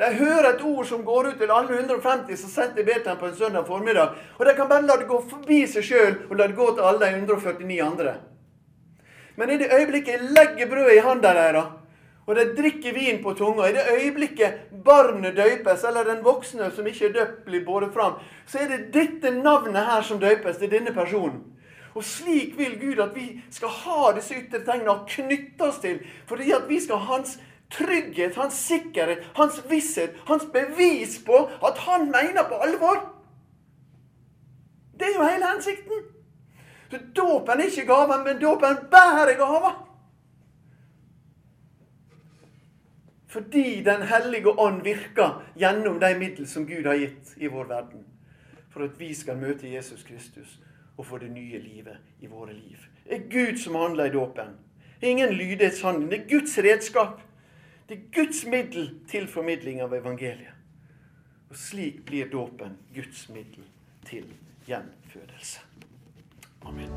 De 0.00 0.08
hører 0.16 0.54
et 0.54 0.62
ord 0.64 0.86
som 0.88 1.02
går 1.04 1.26
ut 1.28 1.40
til 1.40 1.50
alle 1.52 1.76
150 1.76 2.38
som 2.40 2.50
sitter 2.50 2.80
i 2.80 2.86
Betlehem 2.86 3.18
på 3.20 3.28
en 3.28 3.36
søndag 3.36 3.66
formiddag, 3.68 4.14
og 4.38 4.46
de 4.46 4.54
kan 4.56 4.68
bare 4.68 4.86
la 4.88 4.96
det 4.96 5.08
gå 5.10 5.18
forbi 5.28 5.58
seg 5.68 5.84
sjøl 5.84 6.14
og 6.30 6.38
la 6.38 6.46
det 6.48 6.56
gå 6.56 6.70
til 6.72 6.86
alle 6.88 7.04
de 7.04 7.18
149 7.18 7.82
andre. 7.84 8.14
Men 9.36 9.52
i 9.52 9.58
det 9.60 9.68
øyeblikket 9.72 10.14
jeg 10.14 10.32
legger 10.32 10.70
brødet 10.72 10.96
i 10.96 11.04
handa 11.04 11.34
deres, 11.36 11.76
og 12.26 12.36
de 12.36 12.46
drikker 12.56 12.94
vin 12.94 13.20
på 13.22 13.34
tunga. 13.34 13.68
I 13.68 13.72
det 13.76 13.84
øyeblikket 13.92 14.72
barnet 14.84 15.36
døpes, 15.36 15.84
eller 15.84 16.04
den 16.04 16.24
voksne 16.24 16.70
som 16.70 16.86
ikke 16.86 17.08
er 17.08 17.14
døpt, 17.18 17.44
blir 17.44 17.64
båret 17.66 17.92
fram, 17.94 18.20
så 18.46 18.58
er 18.62 18.68
det 18.70 18.92
dette 18.94 19.32
navnet 19.34 19.84
her 19.84 20.02
som 20.06 20.20
døpes. 20.20 20.56
Det 20.56 20.68
er 20.68 20.76
denne 20.78 20.94
personen. 20.94 21.42
Og 21.94 22.04
slik 22.04 22.54
vil 22.58 22.76
Gud 22.78 23.02
at 23.02 23.16
vi 23.16 23.42
skal 23.50 23.72
ha 23.82 24.12
disse 24.14 24.36
ytre 24.38 24.60
tegnene 24.62 24.92
og 24.92 25.08
knytte 25.10 25.66
oss 25.66 25.80
til. 25.82 25.98
Fordi 26.26 26.52
at 26.54 26.68
vi 26.68 26.78
skal 26.80 27.02
ha 27.02 27.16
hans 27.16 27.40
trygghet, 27.70 28.36
hans 28.36 28.54
sikkerhet, 28.54 29.30
hans 29.34 29.60
visshet, 29.70 30.16
hans 30.26 30.46
bevis 30.52 31.20
på 31.26 31.44
at 31.66 31.78
han 31.78 32.10
mener 32.10 32.48
på 32.48 32.54
alvor. 32.54 33.04
Det 34.98 35.08
er 35.08 35.14
jo 35.16 35.28
hele 35.28 35.52
hensikten. 35.52 36.02
Så 36.90 36.98
Dåpen 37.16 37.60
er 37.60 37.70
ikke 37.70 37.86
gaven, 37.86 38.24
men 38.24 38.40
dåpen 38.42 38.76
bærer 38.90 39.36
gaven. 39.38 39.78
Fordi 43.30 43.82
Den 43.84 44.02
hellige 44.02 44.58
ånd 44.58 44.82
virker 44.82 45.42
gjennom 45.56 46.00
de 46.00 46.18
middel 46.18 46.48
som 46.48 46.66
Gud 46.66 46.86
har 46.86 46.98
gitt 46.98 47.36
i 47.36 47.46
vår 47.46 47.64
verden. 47.64 48.04
For 48.70 48.84
at 48.84 48.98
vi 48.98 49.14
skal 49.14 49.38
møte 49.38 49.70
Jesus 49.70 50.02
Kristus 50.02 50.58
og 50.96 51.06
få 51.06 51.18
det 51.18 51.30
nye 51.30 51.58
livet 51.58 51.96
i 52.20 52.26
våre 52.26 52.52
liv. 52.52 52.78
Det 53.04 53.16
er 53.16 53.28
Gud 53.30 53.58
som 53.58 53.74
handler 53.74 54.04
i 54.04 54.10
dåpen. 54.10 54.56
Ingen 55.02 55.32
lydighetshandling. 55.32 56.10
Det 56.10 56.20
er 56.20 56.28
Guds 56.28 56.58
redskap. 56.58 57.20
Det 57.90 57.98
er 57.98 58.22
Guds 58.22 58.46
middel 58.46 58.84
til 59.10 59.24
formidling 59.26 59.80
av 59.82 59.90
evangeliet. 59.90 60.54
Og 61.50 61.56
slik 61.58 62.04
blir 62.06 62.28
dåpen 62.30 62.76
Guds 62.94 63.24
middel 63.34 63.64
til 64.06 64.28
gjenfødelse. 64.68 65.64
Amen. 66.62 66.92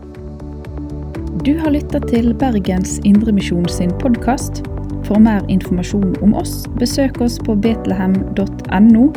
Du 1.42 1.58
har 1.58 1.74
lytta 1.74 1.98
til 2.06 2.36
Bergens 2.38 3.00
Indremisjon 3.10 3.66
sin 3.74 3.90
podkast. 4.04 4.62
For 5.10 5.18
mer 5.18 5.42
informasjon 5.50 6.14
om 6.22 6.38
oss, 6.38 6.68
besøk 6.78 7.18
oss 7.26 7.40
på 7.42 7.56
betlehem.no, 7.58 9.08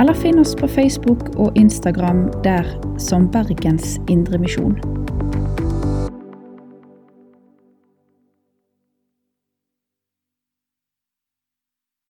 eller 0.00 0.16
finn 0.16 0.40
oss 0.40 0.56
på 0.56 0.72
Facebook 0.72 1.34
og 1.36 1.52
Instagram 1.52 2.30
der 2.48 2.64
som 2.96 3.28
Bergens 3.28 3.98
Indremisjon. 4.08 4.80